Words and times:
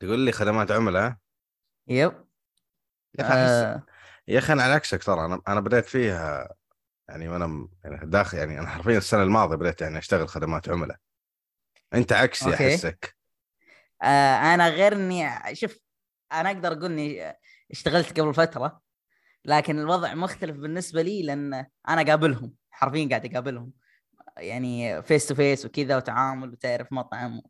تقول 0.00 0.20
لي 0.20 0.32
خدمات 0.32 0.70
عملاء 0.70 1.16
yep. 1.88 2.12
يا 3.18 3.24
أخي 3.24 3.32
أحس... 3.32 3.50
آه. 3.50 3.82
يا 4.28 4.38
أخي 4.38 4.52
أنا 4.52 4.62
على 4.62 4.72
عكسك 4.72 5.04
ترى. 5.04 5.24
أنا 5.24 5.40
أنا 5.48 5.60
بديت 5.60 5.84
فيها 5.84 6.54
يعني 7.08 7.28
وأنا 7.28 7.68
يعني 7.84 8.06
داخل 8.06 8.38
يعني 8.38 8.60
أنا 8.60 8.68
حرفيا 8.68 8.98
السنة 8.98 9.22
الماضية 9.22 9.56
بديت 9.56 9.80
يعني 9.80 9.98
أشتغل 9.98 10.28
خدمات 10.28 10.68
عملاء. 10.68 10.98
أنت 11.94 12.12
عكسي. 12.12 12.54
أحسك. 12.54 13.17
آه 14.02 14.54
أنا 14.54 14.68
غير 14.68 14.92
إني 14.92 15.30
شوف 15.52 15.78
أنا 16.32 16.50
أقدر 16.50 16.72
أقول 16.72 16.84
إني 16.84 17.34
اشتغلت 17.70 18.20
قبل 18.20 18.34
فترة 18.34 18.80
لكن 19.44 19.78
الوضع 19.78 20.14
مختلف 20.14 20.56
بالنسبة 20.56 21.02
لي 21.02 21.22
لأن 21.22 21.66
أنا 21.88 22.02
قابلهم 22.02 22.54
حرفيا 22.70 23.08
قاعد 23.08 23.26
أقابلهم 23.26 23.72
يعني 24.36 25.02
face 25.02 25.26
to 25.26 25.34
face 25.34 25.64
وكذا 25.64 25.96
وتعامل 25.96 26.52
وتعرف 26.52 26.92
مطعم 26.92 27.42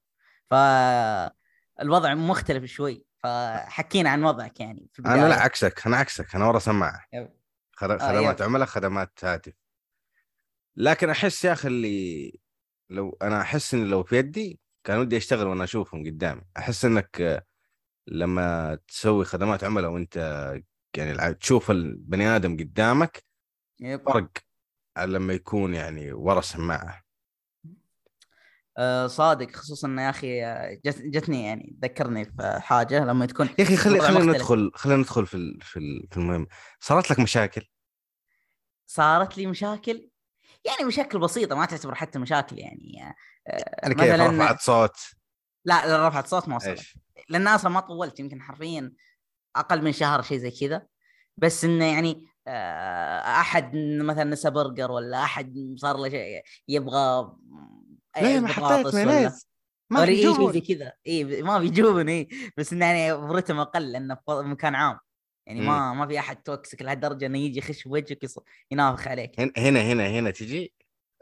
فالوضع 0.50 2.14
مختلف 2.14 2.64
شوي 2.64 3.04
فحكينا 3.22 4.10
عن 4.10 4.24
وضعك 4.24 4.60
يعني 4.60 4.88
في 4.92 5.02
أنا 5.02 5.14
البداية. 5.14 5.30
لا 5.30 5.42
عكسك 5.42 5.86
أنا 5.86 5.96
عكسك 5.96 6.34
أنا 6.34 6.46
ورا 6.46 6.58
سماعة. 6.58 7.04
آه، 7.14 7.32
خدمات 7.76 8.40
يب. 8.40 8.46
عملاء 8.46 8.66
خدمات 8.66 9.24
هاتف. 9.24 9.52
لكن 10.76 11.10
أحس 11.10 11.44
يا 11.44 11.52
أخي 11.52 11.68
اللي 11.68 12.40
لو 12.90 13.18
أنا 13.22 13.40
أحس 13.40 13.74
ان 13.74 13.84
لو 13.86 14.02
في 14.02 14.16
يدي 14.16 14.60
كان 14.88 14.98
ودي 14.98 15.16
أشتغل 15.16 15.46
وأنا 15.46 15.64
أشوفهم 15.64 16.06
قدامي. 16.06 16.42
أحس 16.56 16.84
إنك 16.84 17.44
لما 18.06 18.78
تسوي 18.88 19.24
خدمات 19.24 19.64
عملاء 19.64 19.90
وأنت 19.90 20.16
يعني 20.96 21.34
تشوف 21.34 21.70
البني 21.70 22.28
آدم 22.36 22.56
قدامك 22.56 23.24
يب. 23.80 24.10
فرق 24.10 24.28
لما 24.98 25.32
يكون 25.32 25.74
يعني 25.74 26.12
ورا 26.12 26.40
سماعه 26.40 27.04
آه 28.78 29.06
صادق. 29.06 29.50
خصوصا 29.56 29.96
يا 29.98 30.10
أخي 30.10 30.40
جت 30.84 31.02
جتني 31.02 31.44
يعني 31.44 31.76
ذكرني 31.82 32.24
في 32.24 32.58
حاجة 32.60 33.04
لما 33.04 33.26
تكون 33.26 33.48
يا 33.58 33.64
أخي 33.64 33.76
خلي 33.76 34.00
خلينا. 34.00 34.32
ندخل 34.32 34.70
خلينا 34.74 35.00
ندخل 35.00 35.26
في 35.26 35.58
في 35.62 36.16
المهم. 36.16 36.46
صارت 36.80 37.10
لك 37.10 37.20
مشاكل؟ 37.20 37.68
صارت 38.86 39.38
لي 39.38 39.46
مشاكل؟ 39.46 40.10
يعني 40.68 40.88
مشاكل 40.88 41.18
بسيطة 41.18 41.56
ما 41.56 41.66
تعتبر 41.66 41.94
حتى 41.94 42.18
مشاكل 42.18 42.58
يعني 42.58 43.14
آه، 43.48 43.64
يعني 43.82 43.94
كيف 43.94 44.14
مثلاً- 44.14 44.20
رفعت 44.20 44.60
صوت؟ 44.60 44.96
لا 45.64 46.08
رفعت 46.08 46.26
صوت 46.26 46.48
ما 46.48 46.56
وصلت. 46.56 46.80
لأن 47.28 47.48
أصلا 47.48 47.70
ما 47.70 47.80
طولت 47.80 48.20
يمكن 48.20 48.42
حرفيا 48.42 48.92
أقل 49.56 49.84
من 49.84 49.92
شهر 49.92 50.22
شيء 50.22 50.38
زي 50.38 50.50
كذا. 50.50 50.86
بس 51.36 51.64
إنه 51.64 51.84
يعني 51.84 52.26
آه، 52.46 53.18
أحد 53.40 53.70
مثلا 54.00 54.24
نسى 54.24 54.50
برجر 54.50 54.90
ولا 54.90 55.22
أحد 55.24 55.74
صار 55.76 55.96
له 55.96 56.08
شيء 56.08 56.42
يبغى 56.68 57.32
ليه 58.20 58.40
ما 58.40 58.48
بطاطس 58.48 58.86
حطيت 58.86 58.94
مايونيز. 58.94 59.48
ما 59.90 60.04
في 60.04 60.10
إيه 60.12 60.52
زي 60.52 60.60
كذا. 60.60 60.92
إي 61.06 61.42
ما 61.42 61.58
بيجون 61.58 62.08
إي. 62.08 62.28
بس 62.56 62.72
إنه 62.72 62.86
يعني 62.86 63.26
برتم 63.26 63.58
أقل 63.60 63.92
لأنه 63.92 64.14
في 64.14 64.22
مكان 64.42 64.74
عام. 64.74 64.98
يعني 65.48 65.60
ما 65.60 65.92
ما 65.94 66.06
في 66.06 66.18
أحد 66.18 66.36
toxic 66.42 66.82
لهالدرجة 66.82 67.26
إنه 67.26 67.38
يجي 67.38 67.58
يخش 67.58 67.82
في 67.82 67.88
وجهك 67.88 68.18
ينافخ 68.70 69.08
عليك. 69.08 69.40
هن- 69.40 69.52
هنا 69.56 69.80
هنا 69.82 70.08
هنا 70.08 70.30
تجي 70.30 70.72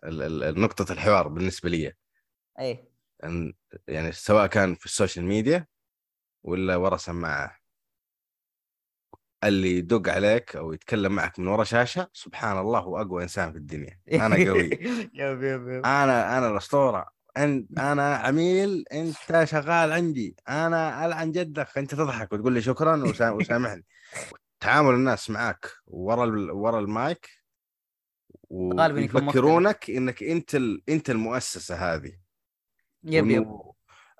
نقطة 0.04 0.92
الحوار 0.92 1.28
بالنسبة 1.28 1.68
لي. 1.68 1.92
اي 2.60 2.88
أن 3.24 3.54
يعني 3.88 4.12
سواء 4.12 4.46
كان 4.46 4.74
في 4.74 4.86
ال 4.86 4.92
social 4.92 5.24
media 5.24 5.66
ولا 6.44 6.76
ورا 6.76 6.96
سماعة. 6.96 7.56
اللي 9.44 9.78
يدق 9.78 10.08
عليك 10.08 10.56
أو 10.56 10.72
يتكلم 10.72 11.12
معك 11.12 11.38
من 11.38 11.46
ورا 11.48 11.64
شاشة 11.64 12.10
سبحان 12.12 12.58
الله 12.58 12.78
هو 12.78 13.00
أقوى 13.00 13.22
إنسان 13.22 13.52
في 13.52 13.58
الدنيا. 13.58 14.00
أنا 14.12 14.36
قوي. 14.36 14.70
yep 15.14 15.42
yep 15.42 15.68
yep. 15.68 15.86
أنا 15.86 16.38
أنا 16.38 16.48
الأسطورة. 16.50 17.06
أنت 17.36 17.78
أنا 17.78 18.16
عميل 18.16 18.84
أنت 18.92 19.44
شغال 19.44 19.92
عندي. 19.92 20.36
أنا 20.48 21.06
ألعن 21.06 21.32
جدك. 21.32 21.78
أنت 21.78 21.94
تضحك 21.94 22.32
وتقول 22.32 22.52
لي 22.52 22.62
شكرا 22.62 23.04
وسا- 23.04 23.30
وسامحني. 23.30 23.84
تعامل 24.60 24.94
الناس 24.94 25.30
معك 25.30 25.70
ورا 25.86 26.52
ورا 26.52 26.80
المايك 26.80 27.30
غالباً. 28.52 29.00
ويفكرونك 29.00 29.90
إنك 29.90 30.22
أنت 30.22 30.54
ال... 30.54 30.82
أنت 30.88 31.10
المؤسسة 31.10 31.74
هذه. 31.74 32.12
yep 33.04 33.30
yep. 33.30 33.60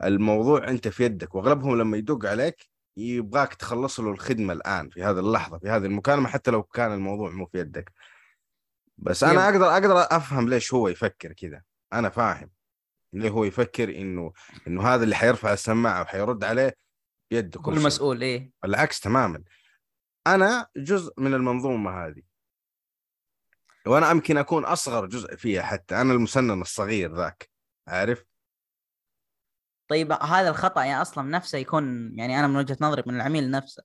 الموضوع 0.04 0.68
أنت 0.68 0.88
في 0.88 1.04
يدك 1.04 1.34
وأغلبهم 1.34 1.78
لما 1.78 1.96
يدق 1.96 2.26
عليك 2.26 2.68
يبغاك 2.96 3.54
تخلص 3.54 4.00
له 4.00 4.10
الخدمة 4.10 4.52
الآن 4.52 4.90
في 4.90 5.02
هذه 5.02 5.18
اللحظة 5.18 5.58
في 5.58 5.68
هذه 5.68 5.84
المكالمة 5.86 6.28
حتى 6.28 6.50
لو 6.50 6.62
كان 6.62 6.92
الموضوع 6.92 7.30
مو 7.30 7.46
في 7.46 7.58
يدك. 7.58 7.92
بس 8.98 9.24
أنا 9.24 9.48
يب. 9.48 9.54
أقدر 9.54 9.72
أقدر 9.72 10.16
أفهم 10.16 10.48
ليش 10.48 10.74
هو 10.74 10.88
يفكر 10.88 11.32
كذا. 11.32 11.62
أنا 11.92 12.08
فاهم 12.08 12.50
ليه 13.12 13.30
هو 13.30 13.44
يفكر 13.44 13.88
إنه 13.88 14.32
إنه 14.66 14.88
هذا 14.88 15.04
اللي 15.04 15.14
حيرفع 15.14 15.52
السماعة 15.52 16.02
وحيرد 16.02 16.44
عليه 16.44 16.76
بيده 17.30 17.60
كل 17.60 17.72
المسؤول 17.72 18.22
إيه. 18.22 18.50
العكس 18.64 19.00
تماما. 19.00 19.42
أنا 20.26 20.66
جزء 20.76 21.12
من 21.18 21.34
المنظومة 21.34 22.06
هذه. 22.06 22.22
وأنا 23.86 24.10
يمكن 24.10 24.36
أكون 24.36 24.64
أصغر 24.64 25.06
جزء 25.06 25.36
فيها 25.36 25.62
حتى 25.62 26.00
أنا 26.00 26.12
المسنن 26.12 26.60
الصغير 26.60 27.14
ذاك 27.16 27.50
عارف؟ 27.88 28.24
طيب 29.88 30.12
هذا 30.12 30.48
الخطأ 30.48 30.84
يعني 30.84 31.02
أصلا 31.02 31.28
نفسه 31.28 31.58
يكون 31.58 32.12
يعني 32.18 32.38
أنا 32.38 32.46
من 32.46 32.56
وجهة 32.56 32.76
نظري 32.80 33.02
من 33.06 33.16
العميل 33.16 33.50
نفسه. 33.50 33.82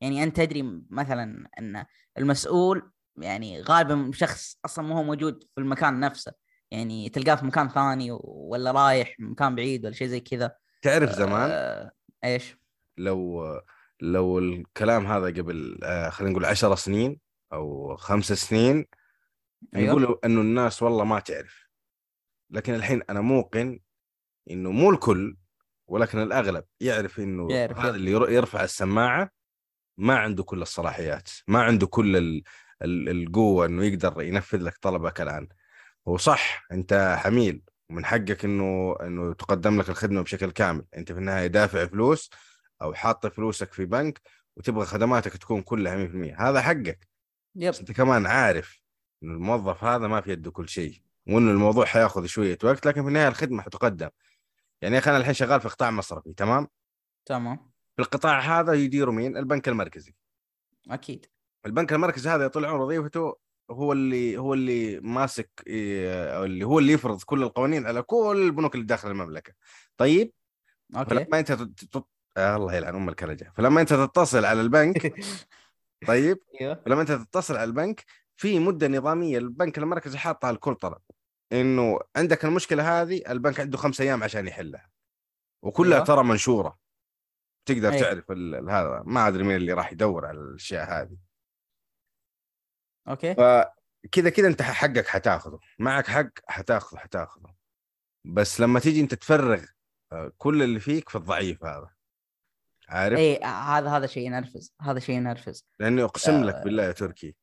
يعني 0.00 0.22
أنت 0.22 0.36
تدري 0.36 0.82
مثلا 0.90 1.48
أن 1.58 1.84
المسؤول 2.18 2.92
يعني 3.16 3.62
غالبا 3.62 4.10
شخص 4.14 4.58
أصلا 4.64 4.84
ما 4.84 4.98
هو 4.98 5.02
موجود 5.02 5.44
في 5.54 5.60
المكان 5.60 6.00
نفسه. 6.00 6.32
يعني 6.70 7.08
تلقاه 7.08 7.34
في 7.34 7.46
مكان 7.46 7.68
ثاني 7.68 8.08
ولا 8.24 8.72
رايح 8.72 9.16
مكان 9.18 9.54
بعيد 9.54 9.84
ولا 9.84 9.94
شيء 9.94 10.08
زي 10.08 10.20
كذا. 10.20 10.56
تعرف 10.82 11.10
زمان؟ 11.10 11.50
آه 11.52 11.92
إيش؟ 12.24 12.56
لو 12.98 13.44
لو 14.02 14.38
الكلام 14.38 15.06
هذا 15.06 15.26
قبل 15.26 15.78
آه، 15.82 16.10
خلينا 16.10 16.32
نقول 16.32 16.44
عشر 16.44 16.74
سنين 16.76 17.20
أو 17.52 17.96
خمس 17.96 18.32
سنين 18.32 18.86
أيوه. 19.76 19.88
يقولوا 19.88 20.26
إنه 20.26 20.40
الناس 20.40 20.82
والله 20.82 21.04
ما 21.04 21.20
تعرف 21.20 21.68
لكن 22.50 22.74
الحين 22.74 23.02
أنا 23.10 23.20
موقن 23.20 23.80
إنه 24.50 24.70
مو 24.70 24.90
الكل 24.90 25.36
ولكن 25.88 26.18
الأغلب 26.18 26.64
يعرف 26.80 27.18
إنه 27.20 27.52
يعرف، 27.52 27.78
هذا. 27.78 27.96
اللي 27.96 28.10
ير- 28.10 28.30
يرفع 28.30 28.64
السماعة 28.64 29.30
ما 29.98 30.18
عنده 30.18 30.42
كل 30.44 30.62
الصلاحيات 30.62 31.28
ما 31.48 31.62
عنده 31.62 31.86
كل 31.86 32.16
ال... 32.16 32.42
ال... 32.82 33.08
القوة 33.08 33.66
إنه 33.66 33.84
يقدر 33.84 34.22
ينفذ 34.22 34.58
لك 34.62 34.78
طلبك 34.82 35.20
الآن 35.20 35.48
هو 36.08 36.16
صح 36.16 36.66
أنت 36.72 37.16
حميل 37.18 37.62
ومن 37.90 38.04
حقك 38.04 38.44
إنه 38.44 38.96
إنه 39.02 39.32
تقدم 39.34 39.80
لك 39.80 39.88
الخدمة 39.88 40.22
بشكل 40.22 40.50
كامل 40.50 40.84
أنت 40.96 41.12
في 41.12 41.18
النهاية 41.18 41.46
دافع 41.46 41.86
فلوس 41.86 42.30
أو 42.82 42.94
حاط 42.94 43.26
فلوسك 43.26 43.72
في 43.72 43.84
بنك 43.86 44.20
وتبغى 44.56 44.86
خدماتك 44.86 45.36
تكون 45.36 45.62
كلها 45.62 46.08
100% 46.08 46.40
هذا 46.40 46.60
حقك. 46.60 47.08
يب. 47.56 47.74
أنت 47.74 47.92
كمان 47.92 48.26
عارف 48.26 48.82
انه 49.22 49.32
الموظف 49.32 49.84
هذا 49.84 50.06
ما 50.08 50.20
في 50.20 50.32
يده 50.32 50.50
كل 50.50 50.68
شيء 50.68 51.00
وإنه 51.26 51.50
الموضوع 51.50 51.84
حياخذ 51.84 52.26
شوية 52.26 52.58
وقت 52.64 52.86
لكن 52.86 53.02
في 53.02 53.08
النهاية 53.08 53.28
الخدمة 53.28 53.62
حتقدم. 53.62 54.08
يعني 54.82 54.98
أنا 54.98 55.16
الحين 55.16 55.34
شغال 55.34 55.60
في 55.60 55.68
قطاع 55.68 55.90
مصرفي 55.90 56.32
تمام؟ 56.32 56.68
تمام. 57.24 57.70
في 57.96 58.02
القطاع 58.02 58.40
هذا 58.40 58.72
يديره 58.72 59.10
مين؟ 59.10 59.36
البنك 59.36 59.68
المركزي. 59.68 60.14
أكيد. 60.90 61.26
البنك 61.66 61.92
المركزي 61.92 62.30
هذا 62.30 62.48
طول 62.48 62.64
عمره 62.64 62.84
وظيفته 62.84 63.36
هو 63.70 63.92
اللي 63.92 64.38
هو 64.38 64.54
اللي 64.54 65.00
ماسك 65.00 65.50
إيه، 65.66 66.36
أو 66.36 66.44
اللي 66.44 66.64
هو 66.64 66.78
اللي 66.78 66.92
يفرض 66.92 67.22
كل 67.22 67.42
القوانين 67.42 67.86
على 67.86 68.02
كل 68.02 68.42
البنوك 68.46 68.74
اللي 68.74 68.86
داخل 68.86 69.10
المملكة. 69.10 69.52
طيب؟ 69.96 70.32
أوكي. 70.96 71.10
فلما 71.10 71.38
أنت 71.38 71.52
آه 72.36 72.56
الله 72.56 72.74
يلعن 72.74 72.94
أم 72.94 73.08
الكلجه 73.08 73.52
فلما 73.56 73.80
أنت 73.80 73.92
تتصل 73.92 74.44
على 74.44 74.60
البنك 74.60 75.14
طيب 76.08 76.38
أيوه. 76.60 76.74
فلما 76.74 77.00
أنت 77.00 77.12
تتصل 77.12 77.56
على 77.56 77.64
البنك 77.64 78.04
في 78.36 78.58
مدة 78.58 78.88
نظامية 78.88 79.38
البنك 79.38 79.78
المركزي 79.78 80.18
حاطها 80.18 80.52
لكل 80.52 80.74
طلب 80.74 80.98
إنه 81.52 82.00
عندك 82.16 82.44
المشكلة 82.44 83.02
هذه 83.02 83.22
البنك 83.28 83.60
عنده 83.60 83.78
خمس 83.78 84.00
أيام 84.00 84.22
عشان 84.22 84.46
يحلها. 84.46 84.90
وكلها 85.62 85.94
أيوة. 85.94 86.04
ترى 86.06 86.24
منشورة. 86.24 86.78
تقدر 87.68 87.88
أيوة. 87.88 88.00
تعرف 88.00 88.30
هذا 88.70 89.02
ما 89.06 89.28
أدري 89.28 89.44
مين 89.44 89.56
اللي 89.56 89.72
راح 89.72 89.92
يدور 89.92 90.26
على 90.26 90.40
الأشياء 90.40 90.90
هذه. 90.90 91.16
أوكي. 93.08 93.34
فكذا 93.34 94.30
كذا 94.30 94.48
أنت 94.48 94.62
حقك 94.62 95.06
حتاخذه. 95.06 95.58
معك 95.78 96.06
حق 96.06 96.30
حتاخذه 96.46 96.98
حتاخذه. 96.98 97.54
بس 98.26 98.60
لما 98.60 98.80
تيجي 98.80 99.00
أنت 99.00 99.14
تفرغ 99.14 99.64
آه، 100.12 100.32
كل 100.38 100.62
اللي 100.62 100.80
فيك 100.80 101.08
في 101.08 101.18
الضعيف 101.18 101.64
هذا. 101.64 101.90
عارف؟ 102.90 103.18
اي 103.18 103.40
هذا 103.44 103.90
هذا 103.90 104.06
شيء 104.06 104.26
ينرفز 104.26 104.74
هذا 104.80 104.98
شيء 104.98 105.14
ينرفز. 105.16 105.66
لأني 105.80 106.02
أقسم 106.02 106.44
لك 106.44 106.54
آه. 106.54 106.64
بالله 106.64 106.82
يا 106.82 106.92
تركي 106.92 107.34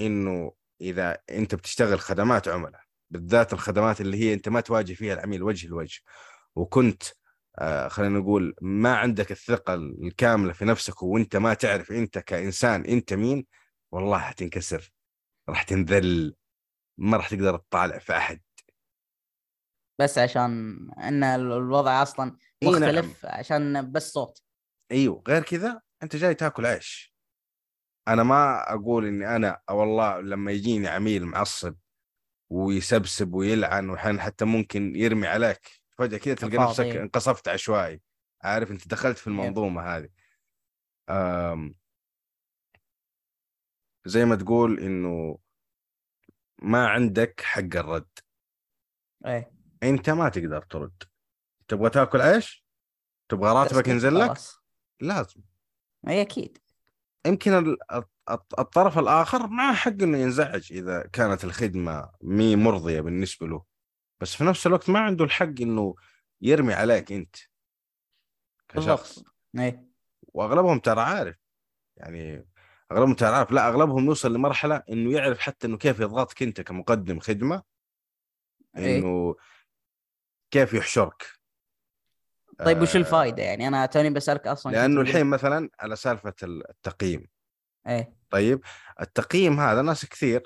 إنه 0.00 0.52
إذا 0.80 1.18
أنت 1.30 1.54
بتشتغل 1.54 2.00
خدمات 2.00 2.48
عملاء 2.48 2.80
بالذات 3.10 3.52
الخدمات 3.52 4.00
اللي 4.00 4.16
هي 4.16 4.34
أنت 4.34 4.48
ما 4.48 4.60
تواجه 4.60 4.92
فيها 4.94 5.14
العميل 5.14 5.42
وجه 5.42 5.68
لوجه 5.68 6.00
وكنت 6.54 7.02
آه 7.58 7.88
خلينا 7.88 8.18
نقول 8.18 8.54
ما 8.60 8.96
عندك 8.96 9.32
الثقة 9.32 9.74
الكاملة 9.74 10.52
في 10.52 10.64
نفسك 10.64 11.02
وأنت 11.02 11.36
ما 11.36 11.54
تعرف 11.54 11.92
أنت 11.92 12.18
كإنسان 12.18 12.84
أنت 12.84 13.12
مين 13.12 13.46
والله 13.92 14.18
حتنكسر 14.18 14.92
راح 15.48 15.62
تنذل 15.62 16.34
ما 16.98 17.16
راح 17.16 17.28
تقدر 17.28 17.56
تطالع 17.56 17.98
في 17.98 18.16
أحد. 18.16 18.40
بس 19.98 20.18
عشان 20.18 20.78
إن 20.98 21.24
الوضع 21.24 22.02
أصلا 22.02 22.36
نعم. 22.64 22.82
مختلف 22.82 23.26
عشان 23.26 23.92
بس 23.92 24.12
صوت 24.12 24.42
إيوه 24.92 25.22
غير 25.28 25.42
كذا 25.42 25.82
أنت 26.02 26.16
جاي 26.16 26.34
تاكل 26.34 26.66
عيش 26.66 27.14
أنا 28.08 28.22
ما 28.22 28.72
أقول 28.74 29.06
إني 29.06 29.36
أنا 29.36 29.60
والله 29.70 30.20
لما 30.20 30.52
يجيني 30.52 30.88
عميل 30.88 31.24
معصب 31.24 31.76
ويسبسب 32.50 33.34
ويلعن 33.34 33.90
وحين 33.90 34.20
حتى 34.20 34.44
ممكن 34.44 34.96
يرمي 34.96 35.26
عليك 35.26 35.80
فجأة 35.98 36.18
كذا 36.18 36.34
تلقى 36.34 36.56
فاضي. 36.56 36.68
نفسك 36.68 36.96
انقصفت 36.96 37.48
عشوائي 37.48 38.00
عارف 38.42 38.70
أنت 38.70 38.88
دخلت 38.88 39.18
في. 39.18 39.26
المنظومة 39.26 39.82
هذه 39.96 40.08
أم 41.10 41.74
زي 44.04 44.24
ما 44.24 44.36
تقول 44.36 44.80
إنه 44.80 45.38
ما 46.62 46.88
عندك 46.88 47.40
حق 47.40 47.76
الرد 47.76 48.18
إيه 49.26 49.52
أنت 49.82 50.10
ما 50.10 50.28
تقدر 50.28 50.62
ترد 50.62 51.02
تبغى 51.68 51.90
تاكل 51.90 52.20
عيش؟ 52.20 52.64
تبغى 53.28 53.52
راتبك 53.52 53.88
ينزل 53.88 54.18
لك. 54.18 54.38
لازم. 55.00 55.40
إي 56.08 56.20
أكيد. 56.20 56.58
يمكن 57.26 57.52
ال- 57.52 57.78
الط- 58.30 58.60
الطرف 58.60 58.98
الآخر 58.98 59.46
معه 59.46 59.74
حق 59.74 59.90
إنه 59.90 60.18
ينزعج 60.18 60.72
إذا 60.72 61.06
كانت 61.06 61.44
الخدمة 61.44 62.12
مي 62.22 62.56
مرضية 62.56 63.00
بالنسبة 63.00 63.46
له. 63.46 63.64
بس 64.20 64.34
في 64.34 64.44
نفس 64.44 64.66
الوقت 64.66 64.90
ما 64.90 65.00
عنده 65.00 65.24
الحق 65.24 65.60
إنه 65.60 65.94
يرمي 66.40 66.74
عليك 66.74 67.12
أنت. 67.12 67.36
كشخص. 68.68 69.24
إيه 69.58 69.88
وأغلبهم 70.22 70.78
ترى 70.78 71.00
عارف. 71.00 71.36
يعني 71.96 72.48
أغلبهم 72.92 73.14
ترى 73.14 73.28
عارف. 73.28 73.52
لا 73.52 73.68
أغلبهم 73.68 74.04
يوصل 74.04 74.34
لمرحلة 74.34 74.82
إنه 74.90 75.12
يعرف 75.12 75.38
حتى 75.38 75.66
إنه 75.66 75.76
كيف 75.76 76.00
يضغطك 76.00 76.42
أنت 76.42 76.60
كمقدم 76.60 77.20
خدمة. 77.20 77.62
إنه 78.76 79.36
كيف 80.50 80.74
يحشرك. 80.74 81.26
طيب 82.58 82.82
وش 82.82 82.96
آه، 82.96 83.00
الفائده 83.00 83.42
يعني 83.42 83.68
أنا 83.68 83.86
توني 83.86 84.10
بسألك 84.10 84.46
أصلا 84.46 84.72
لأنه 84.72 85.00
الحين 85.00 85.26
مثلا 85.26 85.70
على 85.80 85.96
سالفة 85.96 86.34
التقييم. 86.42 87.26
إيه. 87.88 88.14
طيب 88.30 88.60
التقييم 89.00 89.60
هذا 89.60 89.82
ناس 89.82 90.06
كثير 90.06 90.42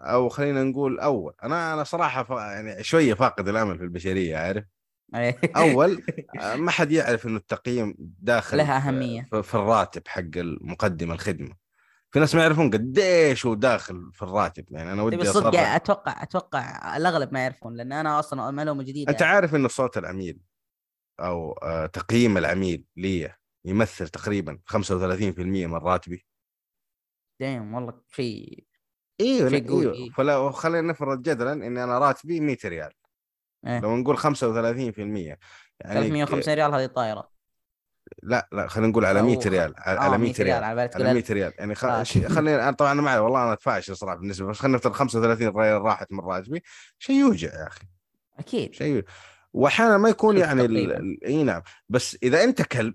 أو 0.00 0.28
خلينا 0.28 0.64
نقول 0.64 1.00
أول 1.00 1.34
أنا 1.42 1.74
أنا 1.74 1.84
صراحة 1.84 2.22
ف... 2.22 2.30
يعني 2.30 2.82
شوية 2.82 3.14
فاقد 3.14 3.48
الأمل 3.48 3.78
في 3.78 3.84
البشرية 3.84 4.36
عارف؟ 4.36 4.64
إيه. 5.14 5.38
أول 5.56 6.02
آه، 6.40 6.56
ما 6.64 6.70
حد 6.70 6.92
يعرف 6.92 7.26
إنه 7.26 7.36
التقييم 7.36 7.94
داخل 7.98 8.56
لها 8.56 8.76
أهمية. 8.76 9.28
في, 9.30 9.42
في 9.42 9.54
الراتب 9.54 10.02
حق 10.08 10.36
المقدم 10.36 11.12
الخدمة. 11.12 11.68
في 12.10 12.18
ناس 12.18 12.34
ما 12.34 12.42
يعرفون 12.42 12.70
قديش 12.70 13.46
هو 13.46 13.54
داخل 13.54 14.10
في 14.12 14.22
الراتب 14.22 14.64
يعني 14.70 14.92
أنا 14.92 15.02
طيب 15.02 15.18
ودي 15.18 15.28
الصدق 15.28 15.46
أصرح. 15.46 15.62
يعني 15.62 15.76
أتوقع 15.76 16.22
أتوقع 16.22 16.96
الأغلب 16.96 17.32
ما 17.32 17.40
يعرفون 17.40 17.76
لأن 17.76 17.92
أنا 17.92 18.18
أصلا 18.18 18.50
معلومه 18.50 18.82
جديده 18.82 19.12
أنت 19.12 19.20
يعني. 19.20 19.34
عارف 19.34 19.54
إنه 19.54 19.68
صوت 19.68 19.98
العميل. 19.98 20.38
أو 21.20 21.52
آه، 21.52 21.86
تقييم 21.86 22.38
العميل 22.38 22.84
لي 22.96 23.32
يمثل 23.64 24.08
تقريبا 24.08 24.58
35% 24.66 25.40
من 25.66 25.74
راتبي 25.74 26.26
دايم 27.40 27.74
والله 27.74 28.00
شيء 28.12 28.64
إيوه 29.20 29.50
شيء 29.50 29.68
قوي، 29.68 29.82
إيوه 29.82 29.94
إيه. 29.94 30.10
فلا 30.10 30.50
خلينا 30.50 30.88
نفرض 30.92 31.22
جدلا 31.22 31.52
اني 31.52 31.84
أنا 31.84 31.98
راتبي 31.98 32.40
100 32.40 32.56
ريال 32.64 32.92
إيه. 33.66 33.80
لو 33.80 33.96
نقول 33.96 34.18
35% 34.18 34.24
يعني 34.24 35.38
350 35.80 36.54
ريال 36.54 36.74
هذه 36.74 36.86
طايرة 36.86 37.30
لا 38.22 38.48
لا 38.52 38.66
خلينا 38.68 38.88
نقول 38.90 39.04
على 39.04 39.20
أو 39.20 39.26
100 39.26 39.40
خ- 39.40 39.46
ريال 39.46 39.74
على 39.76 40.14
آه، 40.14 40.18
100 40.18 40.32
ريال 40.40 40.64
على 40.64 40.76
بالك 40.76 40.90
تقول 40.90 41.02
على 41.02 41.12
100 41.14 41.22
ألف. 41.22 41.30
ريال 41.30 41.52
يعني 41.58 41.74
خ... 41.74 41.84
آه. 41.84 42.02
خلينا 42.04 42.70
طبعا 42.70 42.92
أنا 42.92 43.02
معي 43.02 43.18
والله 43.18 43.44
أنا 43.44 43.56
فاشل 43.56 43.96
صراحة 43.96 44.16
بالنسبة 44.16 44.46
بس 44.46 44.58
خلينا 44.58 44.76
نفترض 44.76 44.92
35 44.92 45.48
ريال 45.48 45.82
راحت 45.82 46.12
من 46.12 46.20
راتبي 46.20 46.62
شيء 46.98 47.16
يوجع 47.16 47.48
يا 47.48 47.66
أخي 47.66 47.86
أكيد 48.38 48.74
شيء 48.74 49.04
وأحيانا 49.52 49.98
ما 49.98 50.08
يكون 50.08 50.38
يعني. 50.38 51.18
إي 51.24 51.42
نعم. 51.42 51.62
بس 51.88 52.18
إذا 52.22 52.44
أنت 52.44 52.62
كلب 52.62 52.94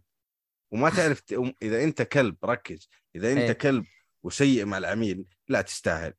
وما 0.71 0.89
تعرف 0.89 1.19
ت... 1.19 1.53
إذا 1.61 1.83
أنت 1.83 2.01
كلب 2.01 2.35
ركز. 2.45 2.89
إذا 3.15 3.31
أنت 3.31 3.39
إيه. 3.39 3.51
كلب 3.51 3.85
وسيء 4.23 4.65
مع 4.65 4.77
العميل 4.77 5.25
لا 5.47 5.61
تستاهل. 5.61 6.13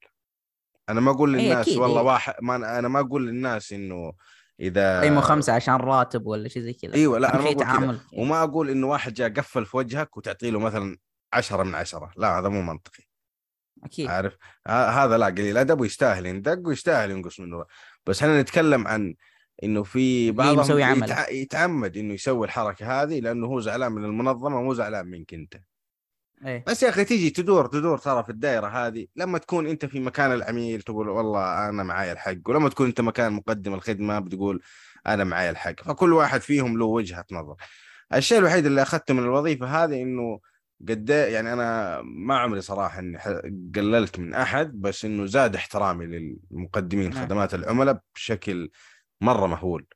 أنا 0.88 1.00
ما 1.00 1.10
أقول 1.10 1.36
إيه، 1.36 1.42
للناس 1.42 1.69
أكيد، 1.69 1.78
والله 1.78 2.00
إيه. 2.00 2.06
واحد 2.06 2.34
ما 2.40 2.78
أنا 2.78 2.88
ما 2.88 3.00
أقول 3.00 3.26
للناس 3.26 3.72
إنه 3.72 4.12
إذا 4.60 5.00
قيمه 5.00 5.20
خمسة 5.20 5.52
عشان 5.52 5.75
راتب 5.75 6.26
ولا 6.26 6.48
شيء 6.48 6.62
زي 6.62 6.72
كذا. 6.72 6.94
إيوه 6.94 7.19
لا 7.19 7.34
أنا 7.34 7.42
ما 7.42 7.50
أقول 7.50 7.64
كذا. 7.64 8.00
وما 8.12 8.42
أقول 8.42 8.70
إنه 8.70 8.87
واحد 8.87 9.14
جاء 9.14 9.28
قفل 9.28 9.66
في 9.66 9.76
وجهك 9.76 10.16
وتعطي 10.16 10.50
له 10.50 10.58
مثلا 10.58 10.98
عشرة 11.32 11.62
من 11.62 11.75
عشرة. 11.75 12.12
لا 12.16 12.38
هذا 12.38 12.48
مو 12.48 12.62
منطقي. 12.62 13.04
أكيد. 13.84 14.08
عارف؟ 14.08 14.37
هذا 14.69 15.19
لا 15.19 15.26
قليل. 15.26 15.56
أدب 15.56 15.80
ويستاهل 15.80 16.26
يندق 16.26 16.69
ويستاهل 16.69 17.10
ينقص 17.10 17.40
منه 17.40 17.64
بس 18.06 18.22
إحنا 18.22 18.40
نتكلم 18.40 18.88
عن 18.88 19.14
إنه 19.62 19.82
في 19.82 20.30
بعضهم. 20.30 20.78
يتع... 20.78 21.28
يتعمد 21.28 21.96
إنه 21.96 22.14
يسوي 22.14 22.46
الحركة 22.46 23.02
هذه 23.02 23.20
لأنه 23.20 23.46
هو 23.46 23.60
زعلان 23.60 23.92
من 23.92 24.04
المنظمة 24.04 24.62
مو 24.62 24.74
زعلان 24.74 25.06
منك 25.06 25.34
أنت 25.34 25.54
إيه 26.46 26.64
بس 26.66 26.82
يا 26.82 26.88
أخي 26.88 27.04
تيجي 27.04 27.30
تدور 27.30 27.66
تدور 27.66 27.98
ترى 27.98 28.24
في 28.24 28.30
الدائره 28.30 28.66
هذه 28.66 29.06
لما 29.16 29.38
تكون 29.38 29.66
أنت 29.66 29.86
في 29.86 30.00
مكان 30.00 30.32
العميل 30.32 30.82
تقول 30.82 31.08
والله 31.08 31.68
أنا 31.68 31.82
معاي 31.82 32.12
الحق 32.12 32.36
ولما 32.46 32.68
تكون 32.68 32.86
أنت 32.86 33.00
مكان 33.00 33.32
مقدم 33.32 33.74
الخدمة 33.74 34.18
بتقول 34.18 34.62
أنا 35.06 35.24
معاي 35.24 35.50
الحق 35.50 35.82
فكل 35.82 36.12
واحد 36.12 36.40
فيهم 36.40 36.78
له 36.78 36.84
وجهة 36.84 37.24
نظر 37.32 37.54
الشيء 38.14 38.38
الوحيد 38.38 38.66
اللي 38.66 38.82
أخذته 38.82 39.14
من 39.14 39.22
الوظيفة 39.22 39.84
هذه 39.84 40.02
إنه 40.02 40.40
قد 40.88 41.10
يعني 41.10 41.52
أنا 41.52 42.00
ما 42.02 42.38
عمري 42.38 42.60
صراحة 42.60 42.98
إني 42.98 43.18
قللت 43.76 44.18
من 44.18 44.34
أحد 44.34 44.80
بس 44.80 45.04
إنه 45.04 45.26
زاد 45.26 45.54
احترامي 45.54 46.06
للمقدمين 46.06 47.10
نعم. 47.10 47.24
خدمات 47.24 47.54
العملاء 47.54 48.00
بشكل 48.14 48.70
مرة 49.25 49.47
مهول. 49.47 49.87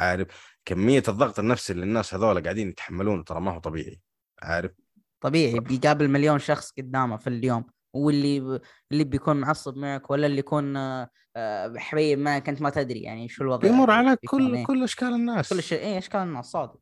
عارف؟ 0.00 0.56
كمية 0.64 1.02
الضغط 1.08 1.38
النفسي 1.38 1.72
اللي 1.72 1.84
الناس 1.84 2.14
هذول 2.14 2.42
قاعدين 2.42 2.68
يتحملونه 2.68 3.22
ترى 3.22 3.40
ما 3.40 3.54
هو 3.54 3.58
طبيعي. 3.58 4.00
عارف؟ 4.42 4.72
طبيعي 5.20 5.60
بيقابل 5.60 6.08
مليون 6.08 6.38
شخص 6.38 6.72
قدامه 6.78 7.16
في 7.16 7.26
اليوم. 7.26 7.64
واللي 7.94 8.60
اللي 8.92 9.04
بيكون 9.04 9.36
معصب 9.36 9.76
معك 9.76 10.10
ولا 10.10 10.26
اللي 10.26 10.38
يكون 10.38 10.76
آه، 10.76 11.10
آه، 11.36 11.74
حبيب 11.76 12.18
معك 12.18 12.48
أنت 12.48 12.62
ما 12.62 12.70
تدري 12.70 13.00
يعني 13.00 13.28
شو 13.28 13.42
الوضع 13.42 13.68
بيمر 13.68 13.90
على 13.90 14.16
بيكون 14.22 14.40
كل 14.40 14.54
إيه. 14.54 14.64
كل 14.64 14.84
أشكال 14.84 15.08
الناس. 15.08 15.54
كل 15.54 15.62
شيء. 15.62 15.78
إيه 15.78 15.98
أشكال 15.98 16.20
الناس 16.20 16.46
صادق. 16.46 16.80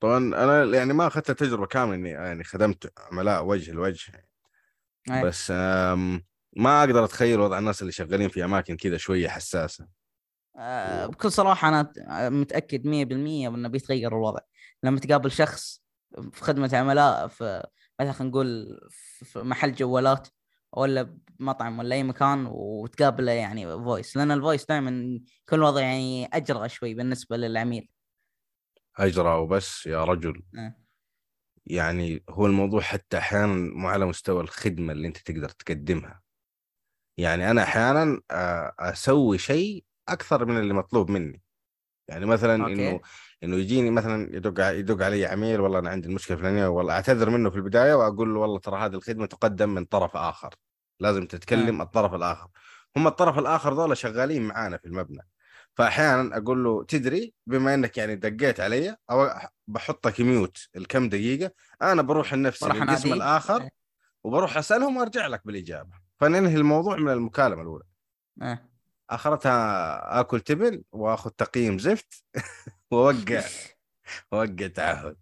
طبعا 0.00 0.16
أنا 0.16 0.64
يعني 0.64 0.92
ما 0.92 1.06
أخذت 1.06 1.30
التجربة 1.30 1.66
كاملة 1.66 1.94
إني 1.94 2.10
يعني 2.10 2.44
خدمت 2.44 2.92
عملاء 2.98 3.44
وجه 3.44 3.72
لوجه. 3.72 4.12
إيه. 5.10 5.22
بس 5.24 5.50
ما 5.50 6.80
أقدر 6.80 7.04
أتخيل 7.04 7.40
وضع 7.40 7.58
الناس 7.58 7.80
اللي 7.80 7.92
شغالين 7.92 8.28
في 8.28 8.44
أماكن 8.44 8.76
كذا 8.76 8.96
شوية 8.96 9.28
حساسة. 9.28 9.97
آه، 10.56 11.06
بكل 11.06 11.32
صراحة 11.32 11.68
أنا 11.68 11.92
متأكد 12.28 12.86
100% 12.86 13.48
إنه 13.48 13.68
بيتغير 13.68 14.12
الوضع. 14.12 14.40
لما 14.82 15.00
تقابل 15.00 15.30
شخص 15.30 15.82
في 16.32 16.44
خدمة 16.44 16.70
عملاء 16.72 17.28
في 17.28 17.66
مثلا 18.00 18.12
خلينا 18.12 18.30
نقول 18.30 18.80
في 18.92 19.38
محل 19.38 19.74
جوالات 19.74 20.28
ولا 20.72 21.16
مطعم 21.38 21.78
ولا 21.78 21.94
أي 21.94 22.02
مكان 22.02 22.46
وتقابله 22.50 23.32
يعني 23.32 23.66
voice 23.66 24.16
لأن 24.16 24.30
ال 24.30 24.36
voice 24.36 24.66
دائما 24.66 24.90
يكون 25.42 25.58
الوضع 25.58 25.80
يعني 25.80 26.26
أجرأ 26.26 26.68
شوي 26.68 26.94
بالنسبة 26.94 27.36
للعميل. 27.36 27.88
أجرأ 28.96 29.34
وبس 29.34 29.86
يا 29.86 30.04
رجل. 30.04 30.42
آه. 30.58 30.74
يعني 31.66 32.24
هو 32.30 32.46
الموضوع 32.46 32.80
حتى 32.80 33.18
أحيانا 33.18 33.46
مو 33.46 33.88
على 33.88 34.06
مستوى 34.06 34.40
الخدمة 34.40 34.92
اللي 34.92 35.08
أنت 35.08 35.16
تقدر 35.16 35.48
تقدمها. 35.48 36.22
يعني 37.18 37.50
أنا 37.50 37.62
أحيانا 37.62 38.20
آه، 38.30 38.74
أسوي 38.78 39.38
شيء 39.38 39.84
أكثر 40.12 40.44
من 40.44 40.58
اللي 40.58 40.74
مطلوب 40.74 41.10
مني 41.10 41.42
يعني 42.08 42.26
مثلا. 42.26 42.54
إنه 42.54 43.00
إنه 43.44 43.56
يجيني 43.56 43.90
مثلا 43.90 44.36
يدق 44.36 44.64
يدق 44.78 45.04
علي 45.04 45.26
عميل 45.26 45.60
والله 45.60 45.78
أنا 45.78 45.90
عندي 45.90 46.08
المشكلة 46.08 46.36
الفلانيه 46.36 46.66
والله 46.66 46.94
أعتذر 46.94 47.30
منه 47.30 47.50
في 47.50 47.56
البداية 47.56 47.94
وأقول 47.94 48.34
له 48.34 48.40
والله 48.40 48.58
ترى 48.58 48.78
هذه 48.78 48.94
الخدمة 48.94 49.26
تقدم 49.26 49.68
من 49.68 49.84
طرف 49.84 50.16
آخر 50.16 50.54
لازم 51.00 51.26
تتكلم 51.26 51.82
الطرف 51.82 52.14
الآخر 52.14 52.48
هم 52.96 53.06
الطرف 53.06 53.38
الآخر 53.38 53.74
ذولا 53.74 53.94
شغالين 53.94 54.42
معانا 54.42 54.76
في 54.76 54.86
المبنى 54.86 55.28
فاحيانا 55.74 56.36
أقول 56.36 56.64
له 56.64 56.84
تدري 56.84 57.34
بما 57.46 57.74
إنك 57.74 57.98
يعني 57.98 58.16
دقيت 58.16 58.60
علي 58.60 58.96
أو 59.10 59.30
بحطك 59.66 60.20
ميوت 60.20 60.68
الكم 60.76 61.08
دقيقة 61.08 61.52
أنا 61.82 62.02
بروح 62.02 62.34
لنفسي 62.34 62.64
للقسم 62.64 62.82
أناديه. 62.82 63.12
الآخر 63.12 63.62
إيه. 63.62 63.70
وبروح 64.24 64.56
أسألهم 64.56 64.96
وأرجع 64.96 65.26
لك 65.26 65.46
بالإجابة 65.46 65.90
فننهي 66.20 66.56
الموضوع 66.56 66.96
من 66.96 67.12
المكالمة 67.12 67.62
الأولى 67.62 67.84
آه. 68.42 68.68
أخرتها 69.10 70.20
آكل 70.20 70.40
تبن 70.40 70.82
وآخذ 70.92 71.30
تقييم 71.30 71.78
زفت 71.78 72.24
وأوقع 72.90 73.42
اوقع 74.32 74.66
تعهد. 74.66 75.16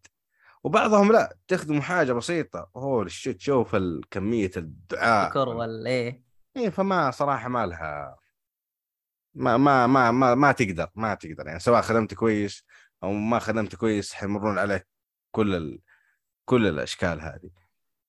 وبعضهم 0.65 1.13
لا 1.13 1.37
تخدموا 1.49 1.81
حاجة 1.83 2.13
بسيطة. 2.13 2.71
هو 2.77 3.03
الشيت 3.03 3.41
شوف 3.41 3.77
كميه 4.11 4.51
الدعاء. 4.57 5.31
شكر 5.31 5.49
ولا 5.49 5.91
إيه 5.91 6.23
إيه 6.57 6.71
فما 6.71 7.11
صراحة 7.11 7.49
ما 7.49 7.67
لها 7.67 8.17
ما 9.35 9.57
ما 9.57 9.87
ما 9.87 10.11
ما, 10.11 10.35
ما 10.35 10.53
تقدر 10.53 10.89
ما 10.95 11.15
تقدر. 11.15 11.47
يعني 11.47 11.59
سواء 11.61 11.83
خدمت 11.83 12.15
كويس 12.15 12.65
أو 13.03 13.13
ما 13.13 13.39
خدمته 13.39 13.79
كويس 13.79 14.13
حيمرون 14.13 14.59
عليك 14.59 14.87
كل 15.31 15.55
ال... 15.55 15.81
كل 16.45 16.67
الأشكال 16.67 17.21
هذه. 17.21 17.51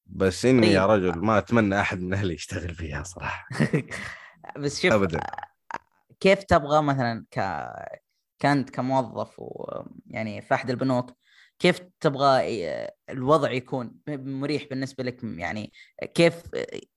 بس 0.05 0.45
إني 0.45 0.67
يا 0.67 0.87
طيب. 0.87 0.89
رجل 0.89 1.19
ما 1.19 1.37
أتمنى 1.37 1.79
أحد 1.79 2.01
من 2.01 2.13
أهلي 2.13 2.33
يشتغل 2.33 2.75
فيها 2.75 3.03
صراحة. 3.03 3.47
بس 4.59 4.81
شوف 4.81 4.93
ابدا. 4.93 5.19
كيف 6.19 6.43
تبغى 6.43 6.81
مثلا 6.81 7.25
ك 7.31 7.39
كأنت 8.39 8.69
كموظف 8.69 9.35
ويعني 9.37 10.41
في 10.41 10.53
احد 10.53 10.69
البنوك 10.69 11.11
كيف 11.59 11.81
تبغى 11.99 12.41
الوضع 13.09 13.51
يكون 13.51 13.99
مريح 14.07 14.63
بالنسبة 14.69 15.03
لك؟ 15.03 15.23
يعني 15.23 15.71
كيف 16.15 16.43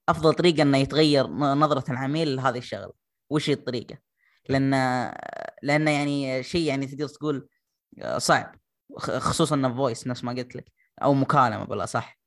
أفضل 0.09 0.35
طريقة 0.35 0.63
إنه 0.63 0.79
يتغير 0.79 1.27
نظرة 1.27 1.91
العميل 1.91 2.37
لهذه 2.37 2.59
الشغلة؟ 2.59 2.93
وش 3.31 3.51
هي 3.51 3.55
الطريقة؟ 3.55 3.99
لأن 4.49 4.71
لأن 5.63 5.89
يعني 5.89 6.43
شيء 6.43 6.67
يعني 6.67 6.87
تقدر 6.87 7.09
تقول 7.09 7.49
صعب 8.17 8.57
خصوصا 8.99 9.75
فويس 9.77 10.07
نفس 10.07 10.25
ما 10.25 10.33
قلت 10.33 10.57
لك 10.57 10.73
أو 11.03 11.15
مكالمة 11.15 11.65
بالأصح. 11.65 12.19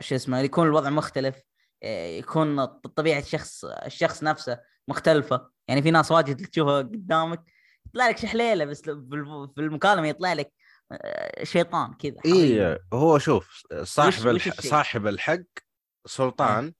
شو 0.00 0.14
اسمه 0.14 0.38
يكون 0.38 0.66
الوضع 0.66 0.90
مختلف 0.90 1.42
يكون 2.18 2.64
طبيعة 2.66 3.18
الشخص 3.18 3.64
الشخص 3.64 4.22
نفسه 4.22 4.60
مختلفة. 4.88 5.50
يعني 5.70 5.82
في 5.82 5.90
ناس 5.90 6.10
واجد 6.10 6.46
تشوفها 6.46 6.78
قدامك 6.78 7.44
يطلع 7.86 8.08
لك 8.08 8.18
شحليله 8.18 8.64
بس 8.64 8.82
في 8.82 9.58
المكالمة 9.58 10.08
يطلع 10.08 10.32
لك 10.32 10.52
آه، 10.92 11.44
شيطان 11.44 11.94
كذا 11.94 12.16
اي 12.26 12.78
هو 12.92 13.18
شوف 13.18 13.62
صاحب 13.82 14.26
وش 14.26 14.46
الح... 14.46 14.60
صاحب 14.60 15.06
الحق 15.06 15.42
سلطان 16.06 16.64
أه. 16.64 16.72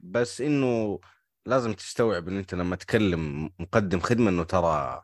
بس 0.00 0.40
إنه 0.40 1.00
لازم 1.46 1.72
تستوعب 1.72 2.28
إن 2.28 2.36
أنت 2.36 2.54
لما 2.54 2.76
تكلم 2.76 3.50
مقدم 3.58 4.00
خدمة 4.00 4.30
إنه 4.30 4.44
ترى 4.44 5.02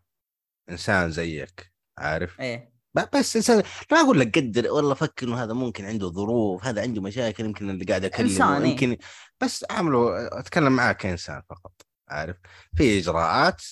إنسان 0.70 1.10
زيك 1.10 1.72
عارف؟ 1.98 2.40
إيه 2.40 2.72
بس 3.14 3.36
إنسان 3.36 3.62
ما 3.92 4.00
أقول 4.00 4.20
لك 4.20 4.38
قدر 4.38 4.72
والله 4.72 4.94
فكر 4.94 5.26
إنه 5.26 5.42
هذا 5.42 5.52
ممكن 5.52 5.84
عنده 5.84 6.08
ظروف 6.08 6.64
هذا 6.64 6.82
عنده 6.82 7.02
مشاكل 7.02 7.44
يمكن 7.44 7.70
اللي 7.70 7.84
قاعد 7.84 8.04
أكلمه 8.04 8.58
إيه؟ 8.58 8.70
يمكن 8.70 8.96
بس 9.40 9.64
عامله 9.70 10.28
أتكلم 10.38 10.76
معاه 10.76 10.92
كإنسان 10.92 11.42
فقط 11.50 11.91
عارف؟ 12.12 12.36
في 12.76 12.98
إجراءات 12.98 13.62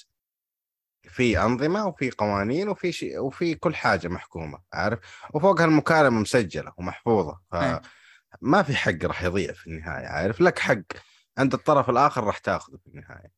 في 1.02 1.42
أنظمة 1.42 1.86
وفي 1.86 2.10
قوانين 2.10 2.68
وفي 2.68 2.92
شيء 2.92 3.18
وفي 3.18 3.54
كل 3.54 3.74
حاجة 3.74 4.08
محكومة 4.08 4.58
عارف؟ 4.72 4.98
وفوقها 5.34 5.64
المكالمه 5.64 6.20
مسجلة 6.20 6.72
ومحفوظة 6.76 7.40
فما 7.50 8.62
في 8.62 8.76
حق 8.76 9.04
راح 9.04 9.22
يضيع 9.22 9.52
في 9.52 9.66
النهاية 9.66 10.06
عارف؟ 10.06 10.40
لك 10.40 10.58
حق 10.58 10.82
عند 11.38 11.54
الطرف 11.54 11.90
الآخر 11.90 12.24
راح 12.24 12.38
تاخذه 12.38 12.76
في 12.76 12.86
النهاية. 12.86 13.32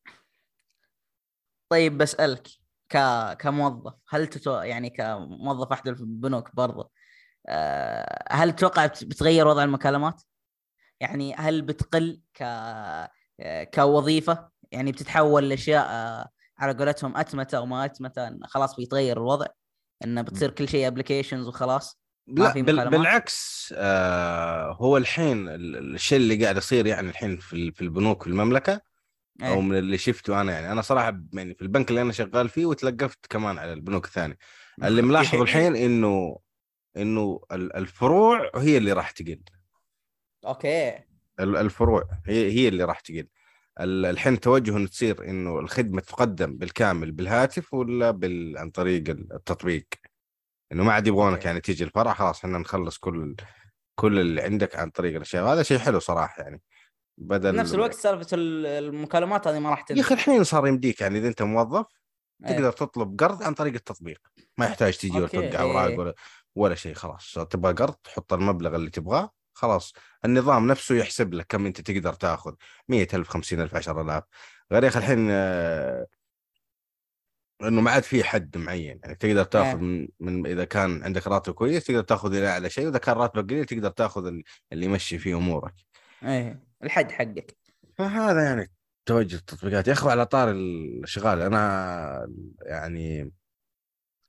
طيب 1.69 1.99
بسألك 1.99 2.49
ك... 2.89 2.99
كموظف 3.39 3.95
هل 4.09 4.27
تتو... 4.27 4.51
يعني 4.51 4.91
كموظف 4.91 5.73
أحد 5.73 5.89
البنوك 5.89 6.55
برضه 6.55 6.91
أه... 7.49 8.25
هل 8.31 8.53
تتوقع 8.53 8.87
بتغير 8.87 9.47
وضع 9.47 9.65
المكالمات؟ 9.65 10.23
يعني 11.01 11.35
هل 11.35 11.63
بتقل 11.63 12.23
ك 12.35 12.43
كوظيفة 13.75 14.49
يعني 14.73 14.93
بتتحول 14.93 15.49
لأشياء 15.49 15.87
آه، 15.91 16.29
على 16.59 16.73
قولتهم 16.73 17.17
أتمتة 17.17 17.59
أو 17.59 17.67
ما 17.67 17.85
اتمته 17.85 18.39
خلاص 18.45 18.77
بيتغير 18.77 19.17
الوضع 19.17 19.47
انه 20.05 20.23
بتصير 20.23 20.51
كل 20.51 20.69
شيء 20.69 20.87
ابلكيشنز 20.87 21.49
وخلاص 21.49 22.03
لا 22.27 22.53
بال 22.53 22.91
بالعكس 22.91 23.75
آه 23.77 24.73
هو 24.73 24.97
الحين 24.97 25.49
الشيء 25.49 26.19
اللي 26.19 26.43
قاعد 26.43 26.57
يصير 26.57 26.87
يعني 26.87 27.09
الحين 27.09 27.37
في 27.37 27.73
في 27.73 27.83
البنوك 27.83 28.23
في 28.23 28.29
المملكة 28.29 28.81
أو 29.43 29.55
إيه. 29.55 29.61
من 29.61 29.79
اللي 29.79 29.99
شفته 29.99 30.41
أنا 30.41 30.53
يعني. 30.53 30.73
أنا 30.73 30.83
صراحة 30.83 31.21
يعني 31.33 31.55
في 31.55 31.63
البنك 31.63 31.91
اللي 31.91 32.03
أنا 32.03 32.13
شغال 32.13 32.49
فيه 32.49 32.67
وتلقفت 32.67 33.27
كمان 33.27 33.59
على 33.59 33.73
البنوك 33.73 34.05
الثانية. 34.05 34.39
اللي 34.85 35.03
ملاحظ 35.03 35.41
الحين 35.41 35.77
انه 35.77 36.39
إنه 36.97 37.41
الفروع 37.53 38.51
هي 38.57 38.77
اللي 38.77 38.93
راح 38.93 39.11
تقل. 39.11 39.43
أوكي. 40.47 41.12
الفروع. 41.41 42.09
هي 42.27 42.53
هي 42.53 42.69
اللي 42.69 42.85
راح 42.85 43.01
تقل. 43.01 43.27
الحين 43.81 44.41
توجه 44.41 44.77
إنه 44.77 44.87
تصير 44.87 45.31
إنه 45.31 45.59
الخدمة 45.59 46.01
تقدم 46.01 46.57
بالكامل 46.57 47.13
بالهاتف 47.13 47.75
ولا 47.75 48.11
بال... 48.11 48.59
عن 48.59 48.71
طريق 48.71 49.09
التطبيق. 49.09 49.87
إنه 50.73 50.85
ما 50.85 50.93
عاد 50.93 51.07
يبغونك 51.07 51.45
يعني 51.45 51.61
تيجي 51.61 51.85
الفرع 51.85 52.15
خلاص 52.15 52.45
إحنا 52.45 52.59
نخلص 52.59 52.99
كل 52.99 53.37
كل 53.95 54.21
اللي 54.21 54.43
عندك 54.43 54.77
عن 54.77 54.91
طريق 54.91 55.15
الأشياء. 55.17 55.45
هذا 55.45 55.63
شيء 55.63 55.79
حلو 55.79 55.99
صراحة 55.99 56.43
يعني. 56.43 56.63
بدل 57.19 57.57
نفس 57.57 57.75
الوقت 57.75 57.95
سالفة 57.95 58.27
المكالمات 58.35 59.49
هذه 59.49 59.59
ما 59.59 59.71
راح 59.71 59.83
تنزل. 59.83 60.01
يا 60.01 60.07
أخي 60.07 60.15
الحين 60.15 60.45
صار 60.45 60.67
يمديك 60.67 61.01
يعني 61.01 61.19
إذا 61.19 61.29
أنت 61.29 61.43
موظف 61.43 61.87
أيه. 62.47 62.53
تقدر 62.53 62.73
تطلب 62.73 63.21
قرض 63.21 63.43
عن 63.43 63.55
طريق 63.55 63.75
التطبيق. 63.75 64.21
ما 64.59 64.67
يحتاج 64.67 64.97
تجي 64.97 65.21
وتوقع 65.21 65.61
اوراق 65.61 65.99
ولا 66.01 66.15
ولا 66.55 66.75
شيء 66.75 66.95
خلاص. 66.95 67.33
تبغى 67.51 67.73
قرض 67.73 67.95
تحط 67.95 68.33
المبلغ 68.33 68.77
اللي 68.77 68.91
تبغاه 68.91 69.31
خلاص 69.55 69.93
النظام 70.25 70.67
نفسه 70.67 70.95
يحسب 70.95 71.35
لك 71.35 71.47
كم 71.49 71.67
أنت 71.67 71.81
تقدر 71.81 72.13
تأخذ 72.13 72.55
100000 72.89 73.29
50000 73.29 73.75
10000 73.75 74.25
غير 74.73 74.83
يا 74.85 74.89
أخي 74.89 74.99
الحين 74.99 75.29
آه، 75.31 76.07
إنه 77.63 77.81
ما 77.81 77.91
عاد 77.91 78.03
في 78.03 78.25
حد 78.25 78.57
معين 78.57 79.01
يعني 79.03 79.15
تقدر 79.15 79.45
تأخذ 79.45 79.79
من, 79.79 80.09
من 80.21 80.47
إذا 80.47 80.65
كان 80.65 81.03
عندك 81.03 81.27
راتب 81.27 81.53
كويس 81.53 81.85
تقدر 81.85 82.03
تأخذ 82.03 82.35
إلى 82.35 82.49
أعلى 82.49 82.71
شيء 82.71 82.87
وإذا 82.87 82.99
كان 82.99 83.17
راتبك 83.17 83.51
قليل 83.51 83.65
تقدر 83.65 83.91
تأخذ 83.91 84.27
اللي 84.73 84.87
يمشي 84.87 85.19
فيه 85.19 85.37
أمورك. 85.37 85.75
إيه 86.23 86.63
الحد 86.85 87.13
حقك. 87.13 87.57
فهذا 87.99 88.45
يعني 88.45 88.71
توجه 89.07 89.37
التطبيقات 89.37 89.89
يا 89.89 89.93
أخي 89.93 90.11
على 90.11 90.27
طار 90.27 90.51
الشغال 90.51 91.43
أنا 91.43 92.29
يعني 92.63 93.33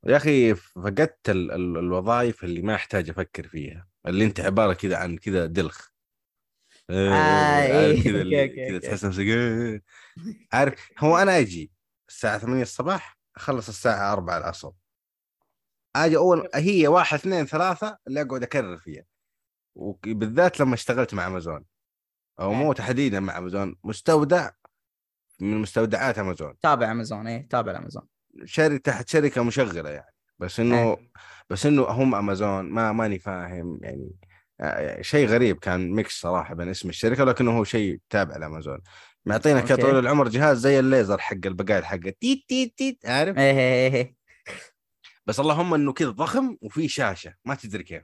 يا 0.05 0.17
أخي 0.17 0.55
فقدت 0.55 1.29
ال 1.29 1.51
ال 1.51 1.77
الوظائف 1.77 2.43
اللي 2.43 2.61
ما 2.61 2.75
أحتاج 2.75 3.09
أفكر 3.09 3.47
فيها 3.47 3.87
اللي 4.07 4.25
انت 4.25 4.39
عبارة 4.39 4.73
كذا 4.73 4.97
عن 4.97 5.17
كذا 5.17 5.45
دلخ. 5.45 5.89
آه 6.89 7.63
إيه. 7.63 8.03
كذا 8.03 8.47
كذا 8.47 8.79
تحس 8.79 9.05
نفسك 9.05 9.19
إيه. 9.21 9.83
عارف 10.53 10.91
هو 10.99 11.17
أنا 11.17 11.39
أجي 11.39 11.71
الساعة 12.09 12.37
8 12.37 12.61
الصباح 12.61 13.17
أخلص 13.35 13.67
الساعة 13.69 14.13
4 14.13 14.37
العصر. 14.37 14.71
أجي 15.95 16.17
أول 16.17 16.49
هي 16.55 16.87
واحد 16.87 17.17
اثنين 17.17 17.45
ثلاثة 17.45 17.97
اللي 18.07 18.21
أقعد 18.21 18.43
أكرر 18.43 18.77
فيها. 18.77 19.03
وبالذات 19.75 20.59
لما 20.59 20.73
اشتغلت 20.73 21.13
مع 21.13 21.27
امازون 21.27 21.65
أو 22.39 22.53
مو 22.53 22.73
تحديدا 22.73 23.19
مع 23.19 23.37
امازون 23.37 23.75
مستودع 23.83 24.49
من 25.39 25.57
مستودعات 25.57 26.19
امازون 26.19 26.59
تابع 26.59 26.91
امازون 26.91 27.27
إيه 27.27 27.47
تابع 27.47 27.77
امازون 27.77 28.07
شركة 28.45 28.77
تحت 28.77 29.09
شركة 29.09 29.43
مشغلة 29.43 29.89
يعني. 29.89 30.12
بس 30.39 30.59
إنه 30.59 30.83
أيه. 30.83 31.11
بس 31.49 31.65
إنه 31.65 31.83
هم 31.83 32.15
امازون 32.15 32.65
ما 32.69 32.91
ماني 32.91 33.19
فاهم 33.19 33.79
يعني 33.81 34.11
آه، 34.61 35.01
شيء 35.01 35.27
غريب 35.27 35.59
كان 35.59 35.91
mix 35.91 36.21
صراحة 36.21 36.53
بين 36.55 36.69
اسم 36.69 36.89
الشركة 36.89 37.23
لكنه 37.23 37.57
هو 37.57 37.63
شيء 37.63 37.99
تابع 38.09 38.37
لأمازون. 38.37 38.79
معطينك 39.25 39.69
يا 39.69 39.75
طويل 39.75 39.99
العمر 39.99 40.27
جهاز 40.27 40.57
زي 40.57 40.79
الليزر 40.79 41.17
حق 41.17 41.37
البقايل 41.45 41.85
حقه. 41.85 42.13
تيت 42.21 42.45
تيت 42.47 42.77
تيت 42.77 43.05
عارف؟ 43.05 43.37
إيه 43.37 43.51
إيه 43.59 43.93
إيه 43.93 44.15
بس 45.25 45.39
اللهم 45.39 45.73
إنه 45.73 45.93
كذا 45.93 46.09
ضخم 46.09 46.57
وفي 46.61 46.87
شاشة 46.87 47.33
ما 47.45 47.55
تدري 47.55 47.83
كيف. 47.83 48.03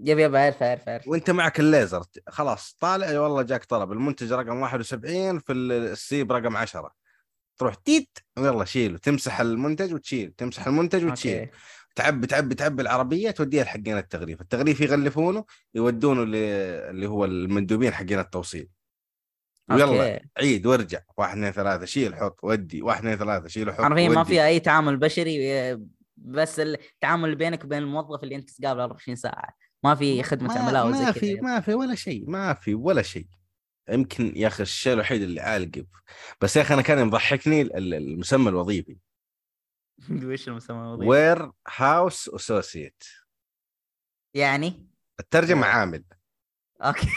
yep 0.00 0.18
yep 0.18 0.36
عارف 0.36 0.62
عارف 0.62 0.88
عارف. 0.88 1.08
وأنت 1.08 1.30
معك 1.30 1.60
الليزر 1.60 2.02
خلاص 2.28 2.76
طالع 2.80 3.20
والله 3.20 3.42
جاك 3.42 3.64
طلب. 3.64 3.92
المنتج 3.92 4.32
رقم 4.32 4.60
71 4.60 5.38
في 5.38 5.52
السيب 5.52 6.32
رقم 6.32 6.56
10 6.56 6.92
تروح 7.58 7.74
تيت 7.74 8.18
ويلا 8.38 8.64
شيله 8.64 8.98
تمسح 8.98 9.40
المنتج 9.40 9.94
وتشيل 9.94 10.32
تمسح 10.36 10.66
المنتج 10.66 11.04
وتشيل. 11.04 11.38
أوكي. 11.38 11.50
تعبي 11.94 12.26
تعبي 12.26 12.54
تعبي 12.54 12.82
العربيه 12.82 13.30
توديها 13.30 13.64
لحقين 13.64 13.98
التغليف 13.98 14.40
التغليف 14.40 14.80
يغلفونه 14.80 15.44
يودونه 15.74 16.22
اللي 16.22 17.06
هو 17.06 17.24
المندوبين 17.24 17.94
حقين 17.94 18.18
التوصيل. 18.18 18.68
ويلا 19.70 20.22
عيد 20.38 20.66
وارجع. 20.66 21.00
واحد 21.16 21.36
اثنين 21.36 21.52
ثلاثة 21.52 21.84
شيل 21.84 22.14
حط 22.14 22.40
ودي. 22.42 22.82
واحد 22.82 22.98
اثنين 22.98 23.16
ثلاثة 23.16 23.48
شيل 23.48 23.72
حط 23.72 23.80
حرفيا 23.80 24.08
ما 24.08 24.24
في 24.24 24.46
أي 24.46 24.60
تعامل 24.60 24.96
بشري 24.96 25.38
بس 26.16 26.60
التعامل 26.60 27.34
بينك 27.34 27.64
وبين 27.64 27.78
الموظف 27.78 28.22
اللي 28.22 28.36
أنت 28.36 28.50
تقابله 28.50 28.82
24 28.82 29.16
ساعة. 29.16 29.54
ما 29.84 29.94
في 29.94 30.22
خدمة 30.22 30.58
عملاء 30.58 30.88
وزي 30.88 31.04
ما 31.04 31.12
في 31.12 31.34
ما 31.34 31.60
في 31.60 31.74
ولا 31.74 31.94
شيء 31.94 32.30
ما 32.30 32.54
في 32.54 32.74
ولا 32.74 33.02
شيء. 33.02 33.26
يمكن 33.88 34.32
يا 34.36 34.46
أخي 34.46 34.62
الشيء 34.62 34.92
الوحيد 34.92 35.22
اللي 35.22 35.40
عالق 35.40 35.84
بس 36.40 36.56
يا 36.56 36.62
أخي 36.62 36.74
أنا 36.74 36.82
كان 36.82 37.06
يضحكني 37.06 37.62
المسمى 37.78 38.48
الوظيفي. 38.48 38.96
وش 40.24 40.48
المسمى 40.48 40.76
الوظيفي؟ 40.76 41.08
ware 41.08 41.52
house 41.76 42.28
associate 42.28 43.04
يعني؟ 44.34 44.88
الترجمة 45.20 45.66
عامل. 45.66 46.04
أوكي. 46.82 47.08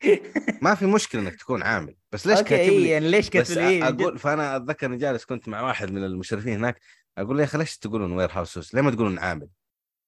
ما 0.62 0.74
في 0.74 0.86
مشكلة 0.86 1.20
إنك 1.20 1.36
تكون 1.36 1.62
عامل. 1.62 1.96
بس 2.12 2.26
ليش 2.26 2.40
كاتب 2.40 2.72
لي؟ 2.72 2.88
يعني 2.88 3.10
ليش 3.10 3.30
كاتب 3.30 3.58
لي؟ 3.58 3.88
أقول 3.88 4.18
فأنا 4.18 4.56
أتذكر 4.56 4.86
إني 4.86 4.96
جالس 4.96 5.24
كنت 5.24 5.48
مع 5.48 5.60
واحد 5.60 5.90
من 5.90 6.04
المشرفين 6.04 6.52
هناك. 6.52 6.80
أقول 7.18 7.36
له 7.36 7.42
يا 7.42 7.46
أخي 7.46 7.58
ليش 7.58 7.78
تقولون 7.78 8.12
warehouse 8.12 8.74
ليه 8.74 8.82
ما 8.82 8.90
تقولون 8.90 9.18
عامل؟ 9.18 9.48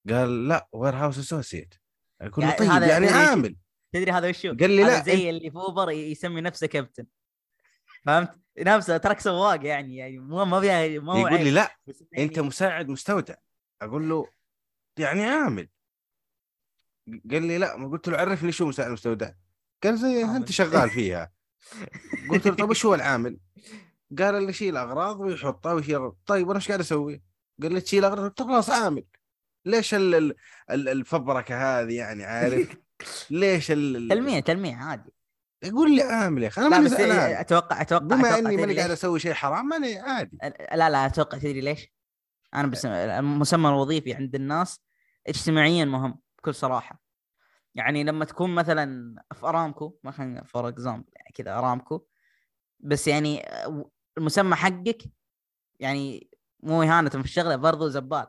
قال 0.08 0.48
لا 0.48 0.68
warehouse 0.72 1.18
associate 1.18 1.74
أقول 2.20 2.44
له 2.44 2.50
يعني 2.50 2.58
طيب 2.58 2.82
يعني 2.82 3.08
عامل. 3.08 3.56
تدري 3.92 4.10
هذا 4.12 4.28
وشو؟ 4.28 4.48
قال 4.48 4.70
لي 4.70 4.84
لا 4.84 5.02
زي 5.02 5.30
اللي 5.30 5.50
في 5.50 5.56
أوبر 5.56 5.90
يسمي 5.90 6.40
نفسه 6.40 6.66
كابتن 6.66 7.06
فهمت؟ 8.06 8.38
نفسه 8.58 8.96
ترك 8.96 9.20
سواق 9.20 9.66
يعني 9.66 9.96
يعني 9.96 10.18
مو 10.18 10.44
ما 10.44 10.60
فيها 10.60 11.00
ما 11.00 11.12
هو 11.12 11.28
يقول 11.28 11.44
لي 11.44 11.50
لا 11.50 11.76
يعني... 12.12 12.24
أنت 12.28 12.38
مساعد 12.38 12.88
مستودع 12.88 13.34
أقول 13.82 14.08
له 14.08 14.26
يعني 14.98 15.24
عامل 15.24 15.68
قال 17.30 17.42
لي 17.42 17.58
لا 17.58 17.76
ما 17.76 17.88
قلت 17.88 18.08
له 18.08 18.16
عرفني 18.18 18.52
شو 18.52 18.66
مساعد 18.66 18.86
المستودع 18.86 19.30
قال 19.84 19.98
زي. 19.98 20.24
أنت 20.24 20.50
شغال 20.52 20.90
فيها 20.90 21.32
قلت 22.30 22.46
له 22.46 22.54
طيب 22.54 22.70
وش 22.70 22.86
هو 22.86 22.94
العامل؟ 22.94 23.38
قال 24.18 24.34
اللي 24.34 24.48
يشيل 24.50 24.76
أغراض 24.76 25.20
ويحطها 25.20 25.72
ويشيل 25.72 25.94
أغراض. 25.94 26.16
طيب 26.26 26.46
وأنا 26.48 26.58
إيش 26.58 26.68
قاعد 26.68 26.80
أسوي؟ 26.80 27.22
قال 27.62 27.72
لي 27.74 27.80
تشيل 27.80 28.04
أغراض 28.04 28.42
خلاص 28.42 28.70
عامل 28.70 29.04
ليش 29.64 29.94
ال- 29.94 30.14
ال- 30.14 30.34
ال- 30.70 30.88
الفبركة 30.88 31.80
هذه 31.80 31.94
يعني 31.96 32.24
عارف؟ 32.24 32.76
ليش 33.30 33.70
ال- 33.70 34.08
تلميع 34.08 34.40
تلميع 34.40 34.84
عادي. 34.84 35.12
يقول 35.62 35.96
لي 35.96 36.02
عامل 36.02 36.42
يا 36.42 36.48
أخي 36.48 36.60
أنا 36.60 36.68
ماني 36.68 36.88
زعلان. 36.88 37.36
أتوقع 37.36 37.80
أتوقع 37.80 38.04
بما 38.04 38.20
أتوقع 38.20 38.38
إني 38.38 38.56
ماني 38.56 38.76
قاعد؟ 38.76 38.90
أسوي 38.90 39.20
شيء 39.20 39.32
حرام 39.32 39.66
ماني 39.66 39.98
عادي. 39.98 40.38
لا 40.74 40.90
لا 40.90 41.06
أتوقع 41.06 41.38
تدري 41.38 41.60
ليش؟ 41.60 41.92
أنا 42.54 42.68
بس 42.68 42.86
المسمى 42.86 43.68
الوظيفي 43.68 44.14
عند 44.14 44.34
الناس 44.34 44.80
اجتماعيا 45.26 45.84
مهم 45.84 46.18
بكل 46.38 46.54
صراحة. 46.54 47.02
يعني 47.74 48.04
لما 48.04 48.24
تكون 48.24 48.54
مثلا 48.54 49.14
في 49.34 49.46
أرامكو 49.46 49.98
مثلا 50.04 50.44
for 50.44 50.68
example 50.68 51.08
يعني 51.16 51.32
كذا 51.34 51.58
أرامكو 51.58 52.06
بس 52.80 53.08
يعني 53.08 53.48
المسمى 54.18 54.56
حقك 54.56 55.02
يعني 55.80 56.30
مو 56.60 56.82
إهانة 56.82 57.10
في 57.10 57.16
الشغلة 57.16 57.56
برضو 57.56 57.88
زبال. 57.88 58.26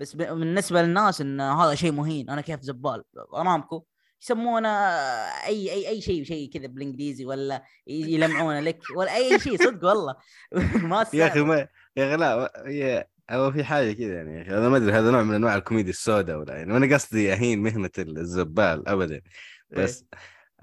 بس 0.00 0.16
بالنسبة 0.16 0.82
للناس 0.82 1.20
إن 1.20 1.40
هذا 1.40 1.74
شيء 1.74 1.92
مهين 1.92 2.30
أنا 2.30 2.40
كيف 2.40 2.60
زبال؟ 2.60 3.04
أرامكو 3.34 3.86
يسمونه 4.22 4.68
أي 4.68 5.72
أي 5.72 5.88
أي 5.88 6.00
شيء 6.00 6.24
شيء 6.24 6.50
كذا 6.50 6.66
بالإنجليزي 6.66 7.24
ولا 7.24 7.62
يلمعونه 7.86 8.60
لك 8.60 8.78
ولا 8.96 9.16
أي 9.16 9.38
شيء 9.38 9.56
صدق 9.56 9.84
والله. 9.88 10.16
ما 10.90 11.06
يا 11.14 11.26
أخي. 11.26 11.40
ما 11.40 11.68
يا 11.96 12.08
أخي 12.08 12.16
لا 12.16 13.08
هو 13.30 13.52
في 13.52 13.64
حاجة 13.64 13.92
كذا 13.92 14.14
يعني 14.14 14.36
يا 14.36 14.42
أخي، 14.42 14.50
أنا 14.50 14.68
ما 14.68 14.76
أدري 14.76 14.92
هذا 14.92 15.10
نوع 15.10 15.22
من 15.22 15.34
أنواع 15.34 15.54
الكوميديا 15.56 15.90
السوداء 15.90 16.36
ولا 16.38 16.56
يعني 16.56 16.72
وأنا 16.72 16.94
قصدي 16.94 17.32
اهين 17.32 17.62
مهنة 17.62 17.90
الزبال 17.98 18.88
ابدا. 18.88 19.22
بس 19.70 20.04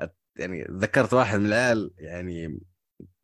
أت- 0.01 0.07
يعني 0.35 0.67
ذكرت 0.71 1.13
واحد 1.13 1.39
من 1.39 1.45
العيال 1.45 1.91
يعني 1.97 2.59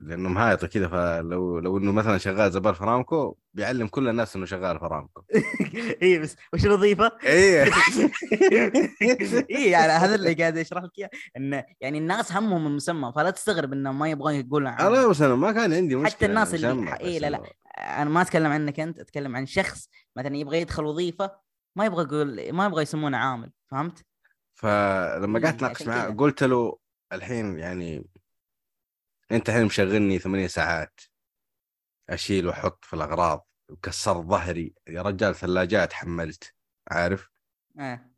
لأنه 0.05 0.29
مهايط 0.29 0.65
كذا 0.65 0.87
فلو 0.87 1.59
لو 1.59 1.77
إنه 1.77 1.91
مثلا 1.91 2.17
شغال 2.17 2.51
زبال 2.51 2.75
فرامكو 2.75 3.37
بيعلم 3.53 3.87
كل 3.87 4.07
الناس 4.09 4.35
إنه 4.35 4.45
شغال 4.45 4.79
فرامكو 4.79 5.21
اي 6.03 6.19
بس 6.19 6.35
وش 6.53 6.65
الوظيفة؟ 6.65 7.11
إيه 7.23 7.63
اي 9.51 9.69
يعني 9.69 9.91
هذا 9.91 10.15
اللي 10.15 10.33
قاعد 10.33 10.57
اشرح 10.57 10.83
لك 10.83 10.91
إياه 10.99 11.09
إن 11.37 11.63
يعني 11.81 11.97
الناس 11.97 12.31
همهم 12.31 12.67
المسمى 12.67 13.11
فلا 13.15 13.29
تستغرب 13.29 13.73
انهم 13.73 13.99
ما 13.99 14.09
يبغون 14.09 14.33
يقولون 14.33 14.67
عنه. 14.67 14.87
أنا 14.87 15.07
بس 15.07 15.21
أنا 15.21 15.35
ما 15.35 15.51
كان 15.51 15.73
عندي 15.73 15.95
مشكلة 15.95 16.15
حتى 16.15 16.25
الناس 16.25 16.53
اللي- 16.55 16.91
بس 16.91 17.21
لا، 17.21 17.29
لا. 17.29 17.41
أنا 17.77 18.09
ما 18.09 18.21
أتكلم 18.21 18.51
عنك 18.51 18.79
أنت 18.79 18.99
أتكلم 18.99 19.35
عن 19.35 19.45
شخص 19.45 19.89
مثلا 20.15 20.37
يبغى 20.37 20.61
يدخل 20.61 20.85
وظيفة 20.85 21.31
ما 21.75 21.85
يبغى 21.85 22.03
يقول 22.03 22.51
ما 22.53 22.65
يبغى 22.65 22.81
يسمونه 22.81 23.17
عامل 23.17 23.51
فهمت؟ 23.71 24.05
فلما 24.55 25.39
قعدت 25.39 25.55
أتناقش 25.55 25.81
عشان 25.81 25.87
معاه. 25.93 26.09
قلت 26.09 26.43
له 26.43 26.77
الحين 27.13 27.59
يعني 27.59 28.05
أنت 29.31 29.49
الحين 29.49 29.65
مشغلني 29.65 30.19
ثمانية 30.19 30.47
ساعات. 30.47 30.99
أشيل 32.09 32.47
وأحط 32.47 32.85
في 32.85 32.93
الأغراض. 32.93 33.47
وكسرت 33.69 34.25
ظهري. 34.25 34.73
يا 34.87 35.01
رجال 35.01 35.35
ثلاجات 35.35 35.93
حملت. 35.93 36.53
عارف؟ 36.91 37.29
آه. 37.79 38.09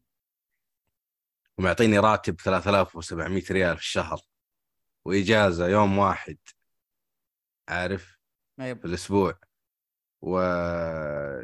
ومعطيني 1.58 2.00
راتب 2.00 2.42
3700 2.42 3.44
ريال 3.52 3.78
في 3.78 3.84
الشهر. 3.84 4.22
وإجازة 5.06 5.68
يوم 5.68 5.98
واحد. 5.98 6.38
عارف؟ 7.70 8.18
أيوة. 8.60 8.78
في 8.78 8.86
الأسبوع. 8.86 9.40
وأكبر 10.22 11.44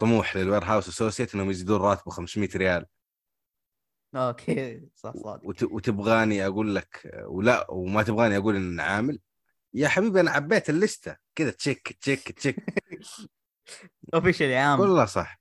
طموح 0.00 0.36
لل 0.36 0.64
warehouse 0.64 0.88
associate 0.88 1.34
إنهم 1.34 1.50
يزيدون 1.50 1.80
راتبه 1.80 2.10
500 2.10 2.48
ريال. 2.56 2.86
أوكي 4.14 4.88
صح 4.94 5.12
صادق. 5.16 5.46
وت... 5.46 5.62
وتبغاني 5.62 6.46
أقول 6.46 6.74
لك 6.74 7.10
ولا 7.26 7.70
وما 7.70 8.02
تبغاني 8.02 8.36
أقول 8.36 8.56
ان 8.56 8.80
عامل. 8.80 9.20
يا 9.74 9.88
حبيبي 9.88 10.20
أنا 10.20 10.30
عبيت 10.30 10.70
الليستة. 10.70 11.16
كذا 11.34 11.50
check 11.50 11.92
check 12.00 12.32
check. 12.32 12.56
official 14.14 14.46
يا 14.46 14.60
عام 14.60 14.80
والله 14.80 15.04
صح. 15.04 15.40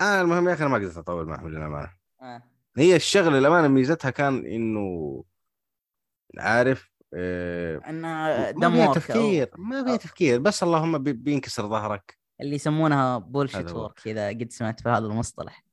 أنا 0.00 0.20
المهم 0.20 0.48
يا 0.48 0.54
أخي 0.54 0.62
أنا 0.62 0.70
ما 0.70 0.78
قدرت 0.78 0.96
أطول 0.98 1.26
معهم 1.26 1.48
للأمانة. 1.48 1.92
آه. 2.22 2.42
هي 2.76 2.96
الشغلة 2.96 3.38
للأمانة 3.38 3.68
ميزتها 3.68 4.10
كان 4.10 4.46
إنه 4.46 5.24
عارف 6.38 6.90
آه، 7.14 7.80
إنه 7.88 8.08
ما 8.08 8.50
دم 8.50 8.72
فيها 8.72 8.84
work 8.84 8.88
أو 8.88 8.94
تفكير 8.94 9.50
ما 9.56 9.84
فيها 9.84 9.96
تفكير. 9.96 10.38
بس 10.38 10.62
اللهم 10.62 10.98
بي- 10.98 11.12
بينكسر 11.12 11.68
ظهرك. 11.68 12.18
اللي 12.40 12.54
يسمونها 12.54 13.18
bullshit 13.18 13.66
هذا 13.66 13.70
هو. 13.72 13.82
work 13.82 14.06
اذا 14.06 14.28
قد 14.28 14.50
سمعت 14.50 14.80
في 14.80 14.88
هذا 14.88 15.06
المصطلح. 15.06 15.64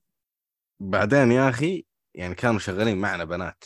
بعدين 0.79 1.31
يا 1.31 1.49
أخي 1.49 1.86
يعني 2.15 2.36
كانوا 2.36 2.60
شغالين 2.60 2.97
معنا 2.97 3.23
بنات 3.23 3.63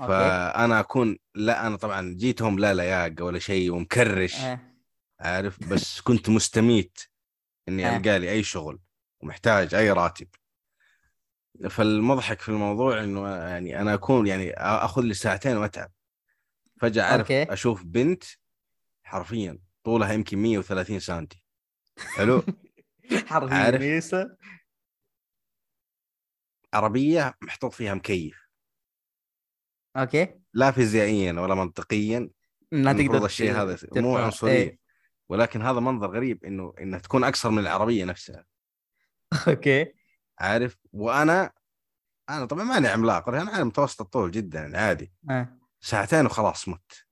أوكي 0.00 0.12
فأنا 0.12 0.80
أكون 0.80 1.18
لا 1.34 1.66
أنا 1.66 1.76
طبعا 1.76 2.14
جيتهم 2.18 2.58
لا 2.58 2.74
لياقة 2.74 3.24
ولا 3.24 3.38
شيء 3.38 3.72
ومكرش 3.72 4.40
آه. 4.40 4.60
عارف 5.20 5.68
بس 5.68 6.00
كنت 6.00 6.28
مستميت 6.28 6.98
إني 7.68 7.88
آه. 7.88 7.96
ألقى 7.96 8.18
لي 8.18 8.30
أي 8.30 8.42
شغل 8.42 8.80
ومحتاج 9.20 9.74
أي 9.74 9.90
راتب 9.90 10.28
فالمضحك 11.70 12.40
في 12.40 12.48
الموضوع 12.48 13.04
إنه 13.04 13.28
يعني 13.28 13.80
أنا 13.80 13.94
أكون 13.94 14.26
يعني 14.26 14.52
آخذ 14.54 15.02
لي 15.02 15.14
ساعتين 15.14 15.56
وأتعب 15.56 15.90
فجأة 16.80 17.02
اعرف 17.02 17.20
أوكي. 17.32 17.52
أشوف 17.52 17.84
بنت 17.84 18.24
حرفيا 19.02 19.58
طولها 19.84 20.12
يمكن 20.12 20.38
130 20.38 21.00
سنتي 21.00 21.42
حلو 21.96 22.42
حرفيا 23.30 23.56
عارف؟ 23.56 23.82
عربية 26.74 27.34
محطوط 27.42 27.72
فيها 27.72 27.94
مكيف. 27.94 28.48
أوكي. 29.96 30.34
لا 30.52 30.70
فيزيائيا 30.70 31.32
ولا 31.32 31.54
منطقيا. 31.54 32.30
لا 32.72 32.90
المفروض 32.90 33.12
تقدر 33.12 33.26
الشيء 33.26 33.52
هذا. 33.52 33.78
مو 33.96 34.16
عنصرية. 34.16 34.52
إيه. 34.52 34.78
ولكن 35.28 35.62
هذا 35.62 35.80
منظر 35.80 36.10
غريب 36.10 36.44
إنه 36.44 36.74
إنها 36.80 36.98
تكون 36.98 37.24
اقصر 37.24 37.50
من 37.50 37.58
العربية 37.58 38.04
نفسها. 38.04 38.44
أوكي. 39.48 39.92
عارف؟ 40.38 40.76
وأنا 40.92 41.52
أنا 42.30 42.44
طبعا 42.44 42.64
ماني 42.64 42.88
عملاق. 42.88 43.28
أنا 43.28 43.50
على 43.50 43.64
متوسط 43.64 44.00
الطول 44.00 44.30
جدا 44.30 44.60
يعني 44.60 44.78
عادي. 44.78 45.12
آه. 45.30 45.58
ساعتين 45.80 46.26
وخلاص 46.26 46.68
مت. 46.68 47.04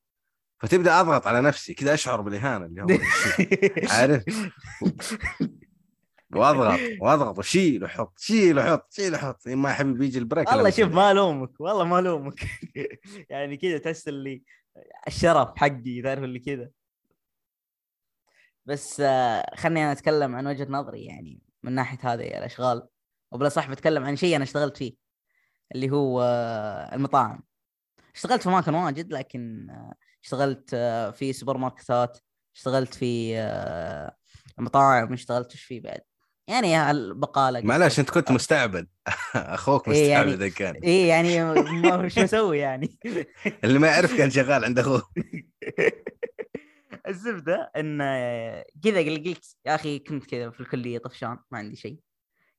فتبدأ 0.60 1.00
أضغط 1.00 1.26
على 1.26 1.40
نفسي 1.40 1.74
كذا 1.74 1.94
أشعر 1.94 2.20
بالإهانة 2.20 2.64
اللي 2.66 2.82
هو 2.82 2.86
عارف؟ 3.94 4.24
واضغط 6.34 6.80
واضغط 7.02 7.38
وشيل 7.38 7.84
وحط 7.84 8.18
شيل 8.18 8.58
وحط 8.58 8.92
شيل 8.92 9.14
وحط. 9.14 9.48
ما 9.48 9.72
حبيبي 9.72 10.06
يجي 10.06 10.18
ال 10.18 10.23
break 10.23 10.48
والله 10.48 10.70
شوف. 10.70 10.92
ما 10.92 11.10
ألومك 11.10 11.60
والله 11.60 11.84
ما 11.84 11.98
ألومك. 11.98 12.40
يعني 13.30 13.56
كذا 13.56 13.78
تحس 13.78 14.08
اللي 14.08 14.42
الشرف 15.06 15.48
حقي 15.56 16.02
تعرف 16.02 16.24
اللي 16.24 16.38
كذا. 16.38 16.70
بس 18.66 19.00
آه، 19.00 19.54
خلني 19.56 19.82
أنا 19.84 19.92
أتكلم 19.92 20.36
عن 20.36 20.46
وجهة 20.46 20.66
نظري 20.70 21.04
يعني 21.04 21.42
من 21.62 21.72
ناحية 21.72 21.98
هذه 22.12 22.38
الأشغال. 22.38 22.88
وبلا 23.32 23.48
صح 23.48 23.70
بتكلم 23.70 24.04
عن 24.04 24.16
شيء 24.16 24.36
أنا 24.36 24.44
اشتغلت 24.44 24.76
فيه 24.76 24.94
اللي 25.74 25.90
هو 25.90 26.22
آه، 26.22 26.94
المطاعم. 26.94 27.42
اشتغلت 28.14 28.42
في 28.42 28.48
اماكن 28.48 28.74
واجد 28.74 29.12
لكن 29.12 29.70
آه، 29.70 29.94
اشتغلت 30.24 30.74
في 31.14 31.32
سوبر 31.32 31.56
ماركتات 31.56 32.18
اشتغلت 32.56 32.94
في 32.94 33.34
مطاعم 34.58 35.12
اشتغلت 35.12 35.52
إيش 35.52 35.62
في 35.62 35.80
بعد. 35.80 36.00
يعني 36.48 36.90
البقاله 36.90 37.60
معلش 37.60 38.00
أنت 38.00 38.10
كنت 38.10 38.30
مستعبد. 38.30 38.88
أخوك 39.34 39.88
إيه 39.88 40.10
يعني- 40.10 40.26
مستعبد 40.30 40.52
كان. 40.52 40.74
إيه 40.76 41.08
يعني 41.08 41.44
ما 41.82 41.96
وش 41.96 42.18
أسوي 42.18 42.58
يعني؟ 42.58 42.98
اللي 43.64 43.78
ما 43.78 43.86
يعرف 43.88 44.16
كان 44.18 44.30
شغال 44.30 44.64
عند 44.64 44.78
أخوه. 44.78 45.02
الزبدة 47.08 47.70
إن 47.76 47.98
كذا 48.84 48.98
قلت 49.00 49.56
يا 49.66 49.74
أخي 49.74 49.98
كنت 49.98 50.26
كذا 50.26 50.50
في 50.50 50.60
الكلية 50.60 50.98
طفشان 50.98 51.38
ما 51.50 51.58
عندي 51.58 51.76
شيء. 51.76 52.00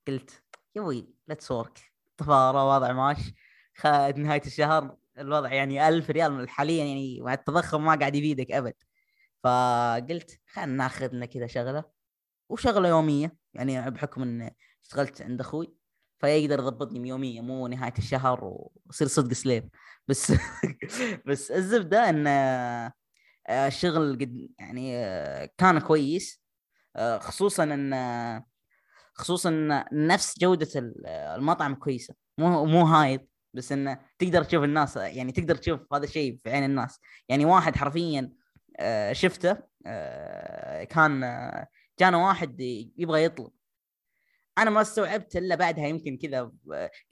قلت 0.07 0.43
يا 0.75 0.81
أبوي 0.81 1.09
let's 1.27 1.51
work 1.51 1.79
طفارة 2.17 2.75
وضع 2.75 2.91
معاش. 2.93 3.17
خ- 3.75 3.85
نهاية 4.17 4.41
الشهر 4.45 4.97
الوضع 5.19 5.53
يعني 5.53 5.87
ألف 5.87 6.09
ريال 6.09 6.49
حاليا 6.49 6.85
يعني 6.85 7.21
مع 7.21 7.33
التضخم 7.33 7.85
ما 7.85 7.95
قاعد 7.95 8.15
يفيدك 8.15 8.51
أبد. 8.51 8.73
فقلت 9.43 10.39
خلينا 10.47 10.71
ناخذ 10.71 11.09
لنا 11.13 11.25
كذا 11.25 11.47
شغلة. 11.47 11.83
وشغلة 12.49 12.89
يومية. 12.89 13.38
يعني 13.53 13.91
بحكم 13.91 14.21
إن 14.21 14.51
اشتغلت 14.83 15.21
عند 15.21 15.39
أخوي 15.41 15.73
فيقدر 16.19 16.59
يضبطني 16.59 17.09
يوميا 17.09 17.41
مو 17.41 17.67
نهاية 17.67 17.93
الشهر 17.97 18.39
ويصير 18.43 19.07
صدق 19.07 19.33
slave 19.33 19.63
بس 20.07 20.33
بس 21.27 21.51
الزبدة 21.51 22.09
إن 22.09 22.27
آه، 22.27 23.67
الشغل 23.67 24.13
قد 24.21 24.49
يعني 24.59 24.97
آه، 24.97 25.49
كان 25.57 25.79
كويس. 25.79 26.41
آه، 26.95 27.17
خصوصا 27.19 27.63
إن 27.63 28.43
خصوصا 29.13 29.49
إن 29.49 29.85
نفس 29.91 30.39
جودة 30.39 30.69
ال- 30.75 31.07
المطعم 31.07 31.75
كويسة. 31.75 32.15
مو 32.37 32.65
مو 32.65 32.81
هايد 32.85 33.27
بس 33.53 33.71
انه 33.71 33.99
تقدر 34.19 34.43
تشوف 34.43 34.63
الناس 34.63 34.95
يعني 34.97 35.31
تقدر 35.31 35.55
تشوف 35.55 35.93
هذا 35.93 36.03
الشيء 36.03 36.37
في 36.43 36.49
عين 36.51 36.63
الناس. 36.63 36.99
يعني 37.29 37.45
واحد 37.45 37.75
حرفيا 37.75 38.31
شفته 39.11 39.57
كان 40.89 41.23
جانا 41.99 42.17
واحد 42.17 42.61
يبغى 42.97 43.23
يطلب. 43.23 43.51
أنا 44.57 44.69
ما 44.69 44.81
استوعبت 44.81 45.35
إلا 45.35 45.55
بعدها 45.55 45.87
يمكن 45.87 46.17
كذا 46.17 46.51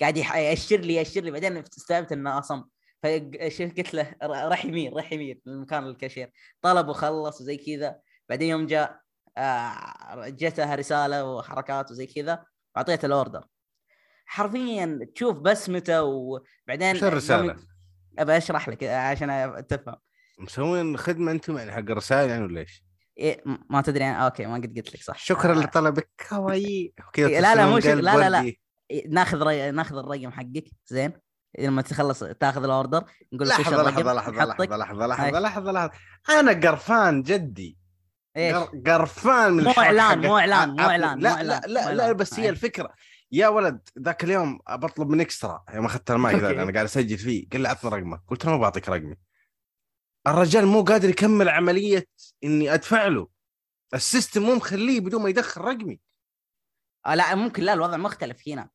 قاعد 0.02 0.18
يأشر 0.18 0.78
لي 0.78 0.94
يأشر 0.94 1.22
لي. 1.22 1.32
بعدين 1.32 1.58
استوعبت 1.58 2.12
إنه 2.12 2.40
أصم. 2.40 2.64
فقلت 3.04 3.94
له 3.94 4.16
راح 4.24 4.66
يمين 4.66 4.94
راح 4.94 5.14
يمين 5.14 5.42
لمكان 5.46 5.88
الكاشير. 5.88 6.32
طلب 6.62 6.88
وخلص 6.88 7.42
وزي 7.42 7.58
كذا. 7.58 8.00
بعدين 8.30 8.50
يوم 8.50 8.66
جاء 8.66 9.02
آه، 9.38 10.30
جتها 10.30 10.76
رسالة 10.76 11.26
وحركات 11.26 11.92
وزي 11.92 12.06
كذا 12.06 12.46
واعطيته 12.76 13.06
ال 13.06 13.12
order. 13.12 13.48
حرفيا 14.26 15.00
تشوف 15.16 15.38
بسمته 15.38 16.04
وبعدين 16.04 16.96
وش 16.96 17.04
الرسالة؟ 17.04 17.56
أبى 18.20 18.38
أشرح 18.38 18.70
لك 18.70 18.84
عشان 18.84 19.64
تفهم. 19.68 19.96
مسوين 20.40 20.98
خدمة 20.98 21.32
أنتم 21.32 21.58
يعني 21.58 21.72
حق 21.72 21.80
الرسائل 21.80 22.30
يعني 22.30 22.44
ولا 22.44 22.60
إيش؟ 22.60 22.87
إيه 23.20 23.44
ما 23.70 23.82
تدري 23.82 24.06
أنا 24.06 24.26
أوكي 24.26 24.46
ما 24.46 24.54
قد 24.56 24.74
قلت 24.78 24.94
لك 24.96 25.02
صح 25.04 25.18
شكرا 25.18 25.52
آه، 25.52 25.64
لطلبك 25.64 26.10
كواي 26.30 26.94
إيه، 27.18 27.40
لا، 27.40 27.56
لا، 27.56 27.66
مو 27.66 27.80
ترسلون 27.80 27.82
شك- 27.82 27.90
قلب 27.90 28.00
لا، 28.04 28.18
لا، 28.18 28.30
لا. 28.30 28.54
إيه، 28.92 29.08
ناخذ 29.10 29.44
ري... 29.44 29.72
ناخذ 29.72 29.98
الرقم 29.98 30.32
حقك 30.32 30.64
زين 30.86 31.12
لما 31.60 31.82
تخلص 31.82 32.20
تاخذ 32.20 32.64
الأوردر 32.64 33.04
نقول 33.34 33.50
لك 33.50 33.60
لحظة 33.60 33.84
لحظة 33.84 34.14
نحطك. 34.14 34.70
لحظة 34.72 35.08
لحظة 35.08 35.24
هاي. 35.26 35.32
لحظة 35.32 35.40
لحظة 35.40 35.72
لحظة 35.72 35.92
أنا 36.30 36.52
قرفان 36.52 37.22
جدي 37.24 37.78
إيش 38.38 38.56
قر- 38.56 38.82
قرفان 38.92 39.54
من 39.54 39.64
مو 39.64 39.70
حقت- 39.70 39.78
مو 39.78 39.84
إعلان، 39.84 40.20
مو 40.20 40.36
عفوا. 40.38 40.82
إعلان، 40.92 41.20
لا 41.20 41.44
لا 41.44 41.62
لا 41.68 41.94
لا. 41.94 42.12
بس 42.12 42.34
هي 42.34 42.44
هاي. 42.44 42.50
الفكرة 42.50 42.94
يا 43.32 43.48
ولد 43.48 43.80
ذاك 44.00 44.24
اليوم 44.24 44.60
بطلب 44.70 45.10
من 45.10 45.22
إكسترا 45.22 45.64
يوم 45.74 45.86
أخذت 45.86 46.12
المايك. 46.12 46.44
أنا 46.44 46.74
قاعد 46.74 46.86
أسجل 46.86 47.18
فيه 47.18 47.50
قال 47.50 47.62
لي 47.62 47.68
عطني 47.70 47.92
رقمك 47.92 48.22
قلت 48.28 48.46
له 48.46 48.52
ما 48.52 48.58
بعطيك 48.58 48.90
رقمي 48.90 49.16
الرجال 50.28 50.66
مو 50.66 50.84
قادر 50.84 51.10
يكمل 51.10 51.50
عملية 51.50 52.08
إني 52.44 52.74
أدفع 52.74 53.08
له. 53.08 53.28
ال 53.94 54.01
system 54.01 54.42
مو 54.42 54.56
مخليه 54.56 55.00
بدون 55.00 55.22
ما 55.22 55.30
يدخل 55.30 55.62
رقمي. 55.62 56.00
آه 57.06 57.16
لا 57.16 57.36
ممكن. 57.36 57.64
لا 57.64 57.74
الوضع 57.74 57.98
مختلف 57.98 58.48
هنا. 58.48 58.70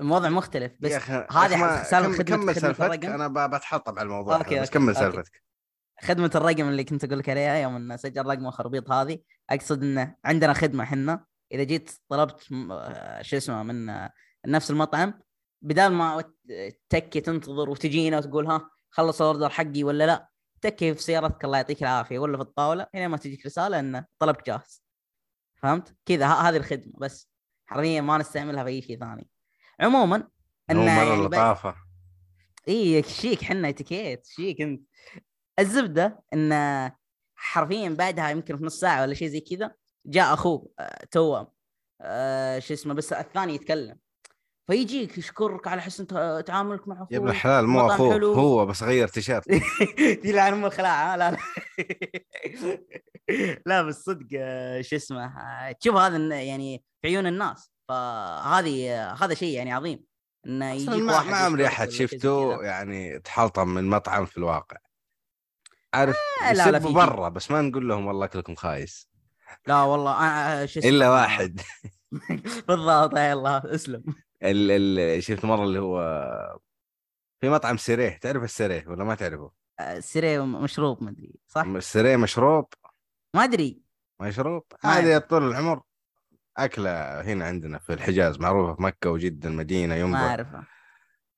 الوضع 0.00 0.28
مختلف. 0.28 0.72
بس 0.80 0.92
هذه 0.92 1.26
كم- 1.26 2.12
خدمة- 2.14 2.22
كمل 2.22 2.54
سالفتك. 2.54 2.80
الرقم. 2.80 3.22
أنا 3.22 3.46
بتحطم 3.46 3.98
على 3.98 4.06
الموضوع 4.06 4.36
okay، 4.36 4.60
بس 4.60 4.70
كمل. 4.70 4.96
سالفتك. 4.96 5.42
خدمة 6.02 6.30
الرقم 6.34 6.68
اللي 6.68 6.84
كنت 6.84 7.04
أقول 7.04 7.18
لك 7.18 7.28
عليها 7.28 7.54
يوم 7.56 7.76
إنه 7.76 7.96
سجل 7.96 8.26
رقم 8.26 8.46
الخربيط 8.46 8.90
هذه 8.90 9.18
أقصد 9.50 9.82
إنه 9.82 10.16
عندنا 10.24 10.52
خدمة 10.52 10.84
حنا 10.84 11.24
إذا 11.52 11.62
جيت 11.62 11.90
طلبت 12.08 12.46
آه، 12.70 13.22
شو 13.22 13.36
اسمه 13.36 13.62
من 13.62 13.88
آه، 13.88 14.12
نفس 14.46 14.70
المطعم 14.70 15.20
بدال 15.62 15.92
ما 15.92 16.24
تكي 16.88 17.20
تنتظر 17.20 17.70
وتجينا 17.70 18.18
وتقول 18.18 18.46
ها 18.46 18.70
خلص 18.90 19.20
ال 19.20 19.25
order 19.25 19.48
حقي 19.50 19.84
ولا 19.84 20.06
لا 20.06 20.29
تكي 20.60 20.94
في 20.94 21.02
سيارتك 21.02 21.44
الله 21.44 21.56
يعطيك 21.56 21.82
العافية 21.82 22.18
ولا 22.18 22.36
في 22.36 22.42
الطاولة 22.42 22.86
هنا 22.94 23.08
ما 23.08 23.16
تجيك 23.16 23.46
رسالة 23.46 23.80
انه 23.80 24.06
طلبك 24.18 24.46
جاهز. 24.46 24.82
فهمت؟ 25.56 25.96
كذا 26.06 26.26
هذه 26.26 26.56
الخدمة 26.56 26.92
بس. 26.98 27.30
حرفيا 27.66 28.00
ما 28.00 28.18
نستعملها 28.18 28.64
في 28.64 28.70
أي 28.70 28.82
شيء 28.82 28.98
ثاني. 28.98 29.28
عموما 29.80 30.28
انه 30.70 30.80
مرة 30.80 30.88
يعني 30.90 31.24
لطافه 31.24 31.74
اي 32.68 33.02
شيك 33.02 33.44
حنا 33.44 33.68
إتيكيت 33.68 34.26
شيك 34.26 34.60
أنت. 34.60 34.82
الزبدة 35.58 36.22
انه 36.32 36.92
حرفيا 37.34 37.88
بعدها 37.88 38.30
يمكن 38.30 38.56
في 38.56 38.64
نص 38.64 38.80
ساعة 38.80 39.02
ولا 39.02 39.14
شيء 39.14 39.28
زي 39.28 39.40
كذا 39.40 39.74
جاء 40.06 40.34
أخوه 40.34 40.70
آه، 40.78 41.04
توه 41.10 41.52
آه، 42.00 42.58
شو 42.58 42.74
اسمه 42.74 42.94
بس 42.94 43.12
الثاني 43.12 43.54
يتكلم. 43.54 43.98
فيجيك 44.70 45.18
يشكرك 45.18 45.66
على 45.68 45.82
حسن 45.82 46.06
تعاملك 46.46 46.88
مع 46.88 46.94
اخوه 46.94 47.08
يا 47.10 47.18
ابن 47.18 47.28
الحلال 47.28 47.66
مو 47.66 47.86
اخوه 47.86 48.12
حلو. 48.12 48.32
هو 48.32 48.66
بس 48.66 48.82
غير 48.82 49.08
تيشيرت. 49.08 49.44
يلعن 50.24 50.52
ام 50.52 50.64
الخلاعة 50.64 51.16
لا 51.16 51.30
لا. 51.30 51.38
لا 53.66 53.82
بس 53.82 54.02
صدق 54.04 54.26
آه، 54.34 54.80
شو 54.80 54.96
اسمه 54.96 55.24
آه، 55.24 55.72
تشوف 55.72 55.96
هذا 55.96 56.16
الن- 56.16 56.32
يعني 56.32 56.84
في 57.02 57.08
عيون 57.08 57.26
الناس 57.26 57.70
فهذه 57.88 58.90
آه، 58.90 59.14
هذا 59.24 59.34
شيء 59.34 59.54
يعني 59.56 59.72
عظيم 59.72 60.04
إنه 60.46 60.72
يجيك 60.72 60.88
واحد 61.10 61.30
ما 61.30 61.36
عمري 61.36 61.66
أحد 61.66 61.88
شفته. 61.88 62.62
يعني 62.62 63.18
تحلطم 63.18 63.68
من 63.68 63.84
مطعم 63.88 64.24
في 64.26 64.36
الواقع. 64.38 64.76
عارف 65.94 66.16
آه، 66.44 66.52
لا، 66.52 66.70
لا، 66.70 66.78
برا 66.78 67.28
بس 67.28 67.50
ما 67.50 67.60
نقول 67.62 67.88
لهم 67.88 68.06
والله 68.06 68.24
اكلكم 68.24 68.54
خايس. 68.54 69.08
لا 69.66 69.82
والله 69.82 70.66
شو 70.66 70.80
اسمه 70.80 70.90
الا 70.90 71.10
واحد. 71.10 71.60
بالضبط 72.68 73.14
الله 73.18 73.62
اسلم. 73.64 74.04
ال 74.42 74.70
ال 74.98 75.22
شفت 75.22 75.44
مرة 75.44 75.64
اللي 75.64 75.78
هو 75.78 76.00
في 77.40 77.48
مطعم 77.48 77.76
سيريه 77.76 78.18
تعرف 78.18 78.42
السيريه 78.42 78.88
ولا 78.88 79.04
ما 79.04 79.14
تعرفه؟ 79.14 79.50
آه، 79.80 80.00
سيري 80.00 80.38
مشروب 80.38 81.04
ما 81.04 81.10
أدري 81.10 81.34
صح؟ 81.46 81.62
السيريه 81.64 82.16
مشروب 82.16 82.66
ما 83.34 83.44
أدري 83.44 83.82
مشروب 84.20 84.64
ما 84.84 84.90
هذه. 84.90 85.18
طول 85.18 85.48
العمر 85.50 85.82
أكلة 86.56 87.20
هنا 87.20 87.44
عندنا 87.44 87.78
في 87.78 87.92
الحجاز 87.92 88.38
معروفة 88.38 88.74
في 88.74 88.82
مكة 88.82 89.10
وجدة 89.10 89.48
المدينة 89.48 89.94
ما 89.94 90.00
ينبع 90.00 90.18
أعرفها 90.18 90.66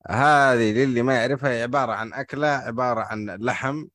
هذه 0.09 0.71
للي 0.73 1.01
ما 1.01 1.15
يعرفها 1.15 1.63
عبارة 1.63 1.91
عن 1.91 2.13
أكلة 2.13 2.47
عبارة 2.47 3.01
عن 3.01 3.29
لحم 3.29 3.85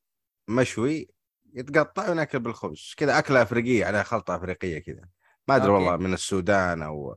مشوي 0.49 1.09
يتقطع 1.55 2.11
وناكل 2.11 2.39
بالخبز 2.39 2.95
كذا 2.97 3.19
أكلة 3.19 3.43
أفريقية 3.43 3.87
عليها 3.87 4.03
خلطة 4.03 4.37
أفريقية 4.37 4.79
كذا 4.79 5.05
ما 5.49 5.57
أدري. 5.57 5.71
والله 5.73 5.97
من 5.97 6.15
السودان 6.15 6.83
أو 6.83 7.13
آه، 7.13 7.17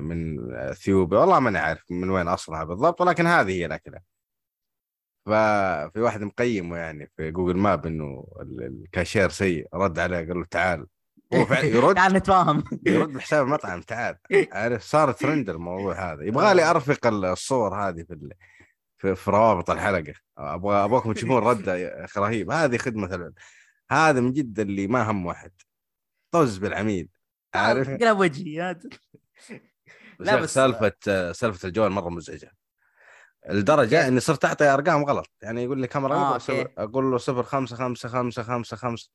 من 0.00 0.50
اثيوبيا. 0.54 1.18
والله 1.18 1.40
ماني 1.40 1.58
عارف 1.58 1.84
من 1.90 2.10
وين 2.10 2.28
أصلها 2.28 2.64
بالضبط 2.64 3.00
ولكن 3.00 3.26
هذه 3.26 3.50
هي 3.52 3.66
الأكلة. 3.66 4.00
ففي 5.26 6.00
واحد 6.00 6.22
مقيمه 6.22 6.76
يعني 6.76 7.10
في 7.16 7.30
Google 7.30 7.56
Map 7.56 7.86
إنه 7.86 8.26
ال- 8.40 8.82
الكاشير 8.84 9.28
سيء. 9.28 9.68
رد 9.74 9.98
عليه 9.98 10.16
قال 10.16 10.38
له 10.38 10.44
تعال. 10.44 10.86
هو 11.34 11.44
فعلا 11.44 11.64
يرد. 11.76 11.94
تعال 11.94 12.12
نتفاهم. 12.12 12.64
يرد 12.86 13.08
بحساب 13.08 13.46
المطعم 13.46 13.80
تعال. 13.80 14.16
عارف 14.52 14.82
صار 14.82 15.12
ترند 15.12 15.50
الموضوع 15.50 16.12
هذا. 16.12 16.22
يبغى 16.24 16.54
لي 16.54 16.70
أرفق 16.70 17.06
الصور 17.06 17.74
هذه 17.88 18.02
في 18.02 18.12
ال... 18.12 18.32
في, 18.96 19.14
في 19.14 19.30
روابط 19.30 19.70
الحلقة. 19.70 20.14
أبغى 20.38 20.84
أبغاكم 20.84 21.12
تشوفون 21.12 21.42
ردة 21.42 22.06
رهيب 22.16 22.50
هذه 22.50 22.76
خدمة 22.76 23.06
العملاء 23.14 23.34
هذا 23.90 24.20
من 24.20 24.32
جد 24.32 24.60
اللي 24.60 24.86
ما 24.86 25.10
هم 25.10 25.26
واحد. 25.26 25.52
طز 26.30 26.58
بالعميل 26.58 27.08
عارف؟ 27.54 27.88
قلب 27.90 28.18
وجهي. 28.18 28.76
لا 30.18 30.36
بس- 30.36 30.54
سالفة 30.54 30.92
سالفة 31.32 31.68
الجوال 31.68 31.92
مرة 31.92 32.08
مزعجة. 32.08 32.52
لدرجة 33.50 33.88
كيف؟ 33.88 33.98
إني 34.08 34.20
صرت 34.20 34.44
أعطي 34.44 34.64
أرقام 34.68 35.04
غلط. 35.04 35.30
يعني 35.42 35.64
يقول 35.64 35.80
لي 35.80 35.86
كم 35.86 36.06
رقم 36.06 36.14
آه،. 36.18 36.38
صفر- 36.38 36.72
أقول 36.78 37.10
له 37.10 37.18
صفر 37.18 37.42
خمسة 37.42 37.76
خمسة 37.76 38.08
خمسة 38.08 38.42
خمسة 38.42 38.76
خمسة. 38.76 39.10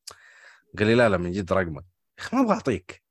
قال 0.80 0.88
لي 0.88 0.96
لا 0.96 1.10
لا 1.10 1.18
من 1.18 1.32
جد 1.32 1.54
رقمك. 1.54 1.84
يا 2.20 2.24
أخي 2.24 2.36
ما 2.38 2.42
أبغى 2.44 2.54
أعطيك. 2.54 3.04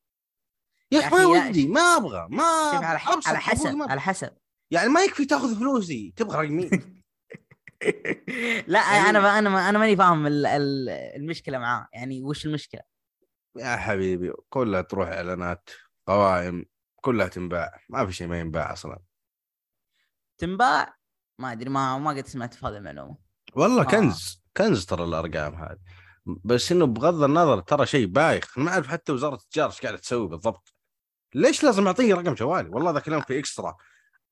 يا 0.93 0.99
أخي 1.01 1.09
ما 1.17 1.27
ودي 1.27 1.69
ما 1.69 1.81
أبغى 1.81 2.27
ما 2.31 2.43
على 2.73 3.01
على 3.27 3.39
حسب 3.39 3.75
ما- 3.75 3.91
على 3.91 4.01
حسب. 4.01 4.31
يعني 4.71 4.89
ما 4.89 5.01
يكفي 5.05 5.25
تاخذ 5.25 5.59
فلوسي 5.59 6.13
تبغى 6.17 6.37
رقمي. 6.47 6.71
لا 8.67 8.81
يعني- 8.97 9.11
أنا 9.11 9.39
أنا 9.39 9.69
أنا 9.69 9.79
ماني 9.79 9.97
فاهم 9.97 10.27
ال- 10.27 10.47
ال- 10.47 10.89
المشكلة 10.89 11.59
معاه. 11.59 11.89
يعني 11.93 12.23
وش 12.23 12.47
المشكلة؟ 12.47 12.81
يا 13.57 13.77
حبيبي 13.77 14.33
كلها 14.49 14.81
تروح 14.83 15.09
إعلانات 15.09 15.71
قوائم. 16.07 16.65
كلها 17.03 17.29
تنباع. 17.29 17.81
ما 17.89 18.07
في 18.07 18.13
شيء 18.13 18.27
ما 18.27 18.41
ينباع 18.41 18.73
أصلا. 18.73 18.99
تنباع؟ 20.39 20.97
ما 21.39 21.53
أدري 21.53 21.71
ما 21.71 21.99
ما 21.99 22.11
قد 22.11 22.27
سمعت 22.27 22.55
في 22.55 22.67
هذه 22.67 22.77
المعلومة. 22.77 23.17
والله 23.55 23.83
آه. 23.83 23.85
كنز 23.85 24.43
كنز 24.57 24.87
ترى 24.87 25.05
الأرقام 25.05 25.55
هذه. 25.55 25.79
بس 26.27 26.73
إنه 26.73 26.87
بغض 26.87 27.23
النظر 27.23 27.61
ترى 27.61 27.87
شيء 27.87 28.07
بايخ. 28.07 28.59
ما 28.59 28.71
أعرف 28.71 28.87
حتى 28.89 29.13
وزارة 29.13 29.35
التجارة 29.35 29.71
إيش 29.71 29.81
قاعدة 29.81 29.97
تسوي 29.97 30.29
بالضبط. 30.29 30.75
ليش 31.35 31.65
لازم 31.65 31.87
أعطيه 31.87 32.15
رقم 32.15 32.35
جوالي؟ 32.35 32.69
والله 32.69 32.91
ذاك 32.91 33.09
اليوم 33.09 33.23
في 33.23 33.39
إكسترا. 33.39 33.77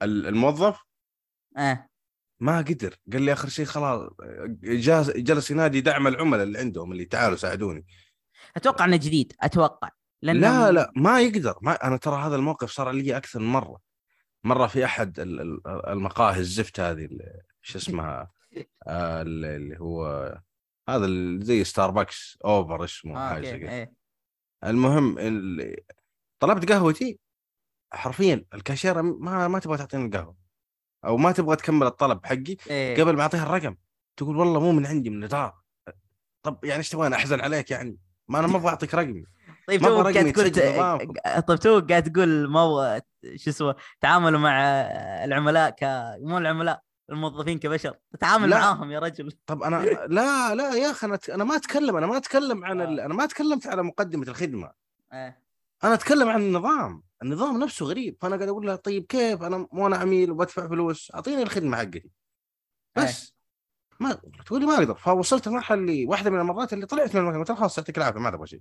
ال- 0.02 0.26
الموظف 0.26 0.80
آه 1.58 1.88
ما 2.40 2.58
قدر. 2.58 2.96
قال 3.12 3.22
لي 3.22 3.32
آخر 3.32 3.48
شيء 3.48 3.64
خلاص 3.64 4.10
جلس 5.16 5.50
ينادي 5.50 5.80
دعم 5.80 6.06
العملاء 6.06 6.42
اللي 6.42 6.58
عندهم 6.58 6.92
اللي 6.92 7.04
تعالوا 7.04 7.36
ساعدوني. 7.36 7.86
أتوقع 8.56 8.84
إنه 8.84 8.96
جديد. 8.96 9.32
أتوقع. 9.40 9.90
لأنه 10.22 10.40
لا 10.40 10.72
لا 10.72 10.92
ما 10.96 11.20
يقدر. 11.20 11.58
ما 11.62 11.86
أنا 11.86 11.96
ترى 11.96 12.16
هذا 12.22 12.36
الموقف 12.36 12.70
صار 12.70 12.90
لي 12.90 13.16
أكثر 13.16 13.40
من 13.40 13.46
مرة. 13.46 13.80
مرة 14.44 14.66
في 14.66 14.84
أحد 14.84 15.20
ال- 15.20 15.40
ال- 15.40 15.86
المقاهي 15.88 16.40
الزفت 16.40 16.80
هذه 16.80 17.08
شو 17.62 17.78
اسمها 17.78 18.30
آه، 18.86 19.22
ال- 19.22 19.44
اللي 19.44 19.80
هو 19.80 20.04
هذا 20.88 21.06
زي 21.44 21.64
ستاربكس 21.64 22.38
اوفر 22.44 22.84
اسمه 22.84 23.16
آه 23.26 23.28
حاجة 23.28 23.54
إيه. 23.70 23.92
المهم 24.64 25.18
ال- 25.18 25.76
طلبت 26.38 26.72
قهوتي 26.72 27.18
حرفيا. 27.92 28.44
الكاشيره 28.54 29.00
ما 29.00 29.48
ما 29.48 29.58
تبغى 29.58 29.78
تعطيني 29.78 30.04
القهوة. 30.06 30.36
أو 31.04 31.16
ما 31.16 31.32
تبغى 31.32 31.56
تكمل 31.56 31.86
الطلب 31.86 32.26
حقي 32.26 32.56
إيه. 32.70 33.02
قبل 33.02 33.16
ما 33.16 33.22
اعطيها 33.22 33.42
الرقم. 33.42 33.76
تقول 34.16 34.36
والله 34.36 34.60
مو 34.60 34.72
من 34.72 34.86
عندي 34.86 35.10
من 35.10 35.18
الإدارة. 35.18 35.62
طب 36.42 36.64
يعني 36.64 36.78
إيش 36.78 36.88
تبغى 36.88 37.14
أحزن 37.14 37.40
عليك 37.40 37.70
يعني. 37.70 37.98
ما 38.28 38.38
أنا 38.38 38.46
ما 38.46 38.56
أبغى 38.56 38.68
أعطيك 38.68 38.94
رقمي. 38.94 39.24
طيب 39.70 39.82
ما 39.82 39.88
تو 39.88 40.02
قاعد 40.02 40.32
تقول. 40.32 40.50
طيب 41.42 41.58
تو 41.58 41.80
قاعد 41.88 42.12
تقول 42.12 42.48
مو 42.48 43.00
شو 43.36 43.50
اسمه 43.50 43.74
تعاملوا 44.00 44.40
مع 44.40 44.60
العملاء 45.24 45.70
ك 45.70 45.84
مو 46.20 46.38
العملاء 46.38 46.82
الموظفين 47.10 47.58
كبشر 47.58 47.96
تتعامل 48.12 48.50
لا. 48.50 48.58
معاهم 48.58 48.90
يا 48.90 48.98
رجل. 48.98 49.32
طب 49.46 49.62
أنا 49.62 49.76
لا 50.08 50.54
لا 50.54 50.74
يا 50.74 50.90
أخي 50.90 51.06
أنا 51.06 51.18
أنا 51.34 51.44
ما 51.44 51.56
أتكلم 51.56 51.96
أنا 51.96 52.06
ما 52.06 52.16
أتكلم 52.16 52.64
عن 52.64 52.80
ال... 52.80 53.00
آه. 53.00 53.06
أنا 53.06 53.14
ما 53.14 53.26
تكلمت 53.26 53.66
على 53.66 53.82
مقدمة 53.82 54.28
الخدمة. 54.28 54.72
إيه 55.12 55.42
أنا 55.84 55.94
أتكلم 55.94 56.28
عن 56.28 56.40
النظام 56.40 57.02
النظام 57.22 57.58
نفسه 57.58 57.86
غريب. 57.86 58.16
فأنا 58.20 58.36
قاعد 58.36 58.48
أقول 58.48 58.66
لها 58.66 58.76
طيب 58.76 59.06
كيف؟ 59.06 59.42
أنا 59.42 59.66
مو 59.72 59.86
أنا 59.86 59.96
عميل 59.96 60.30
وبدفع 60.30 60.68
فلوس 60.68 61.12
أعطيني 61.14 61.42
الخدمة 61.42 61.76
حقتي 61.76 62.10
بس. 62.96 63.34
ما 64.00 64.12
تقول 64.46 64.60
لي 64.60 64.66
ما 64.66 64.74
أقدر. 64.74 64.94
فوصلت 64.94 65.46
المرحلة 65.46 65.78
اللي 65.78 66.06
واحدة 66.06 66.30
من 66.30 66.40
المرات 66.40 66.72
اللي 66.72 66.86
طلعت 66.86 67.14
من 67.14 67.20
المكان 67.20 67.38
قلت 67.38 67.52
خلاص 67.52 67.78
يعطيك 67.78 67.98
العافية 67.98 68.20
ما 68.20 68.30
تبغى 68.30 68.46
شيء. 68.46 68.60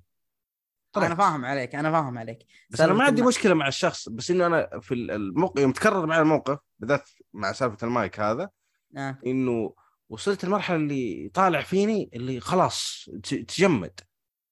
طلعت. 0.92 1.06
أنا 1.06 1.16
فاهم 1.16 1.46
عليك 1.46 1.76
أنا 1.76 1.92
فاهم 1.92 2.18
عليك 2.18 2.46
بس 2.70 2.82
أنا 2.82 2.94
ما 2.94 3.04
عندي 3.04 3.22
مشكلة 3.22 3.54
مع 3.54 3.68
الشخص 3.68 4.10
بس 4.10 4.32
إنه 4.32 4.46
أنا 4.46 4.80
في 4.82 4.94
الموقف 4.94 5.62
يوم 5.62 5.72
تكرر 5.72 6.06
معي 6.06 6.22
الموقف 6.22 6.58
بالذات 6.80 7.10
مع 7.34 7.52
سالفة 7.52 7.88
المايك 7.88 8.20
هذا 8.20 8.50
آه. 8.98 9.18
إنه 9.26 9.74
وصلت 10.10 10.44
المرحله 10.44 10.78
اللي 10.78 11.32
طالع 11.34 11.62
فيني 11.62 12.10
اللي 12.14 12.40
خلاص 12.40 13.10
تجمد 13.24 14.00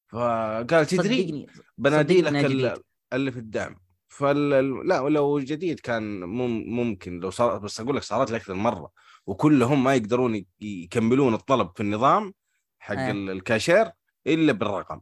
فقال 0.10 0.86
تدري 0.86 0.88
صدقني 1.28 1.48
بنادي 1.78 2.22
لك 2.22 2.28
صدقني 2.30 2.46
ال- 2.46 2.52
جديد. 2.74 2.84
اللي 3.14 3.32
في 3.32 3.40
الدعم 3.40 3.80
فال 4.08 4.50
لا 4.88 5.10
لو 5.10 5.40
جديد 5.40 5.80
كان 5.80 6.20
مم 6.20 6.64
ممكن 6.76 7.20
لو 7.20 7.30
صار 7.30 7.58
بس 7.58 7.80
أقول 7.80 7.96
لك 7.96 8.04
صارت 8.04 8.32
لي 8.32 8.38
أكثر 8.38 8.54
من 8.54 8.60
مرة 8.60 8.92
وكلهم 9.26 9.84
ما 9.84 9.96
يقدرون 9.96 10.46
يكملون 10.62 11.34
الطلب 11.34 11.72
في 11.76 11.84
النظام 11.84 12.34
حق. 12.80 12.94
ال- 13.00 13.30
الكاشير 13.30 13.92
إلا 14.28 14.54
بالرقم 14.54 15.02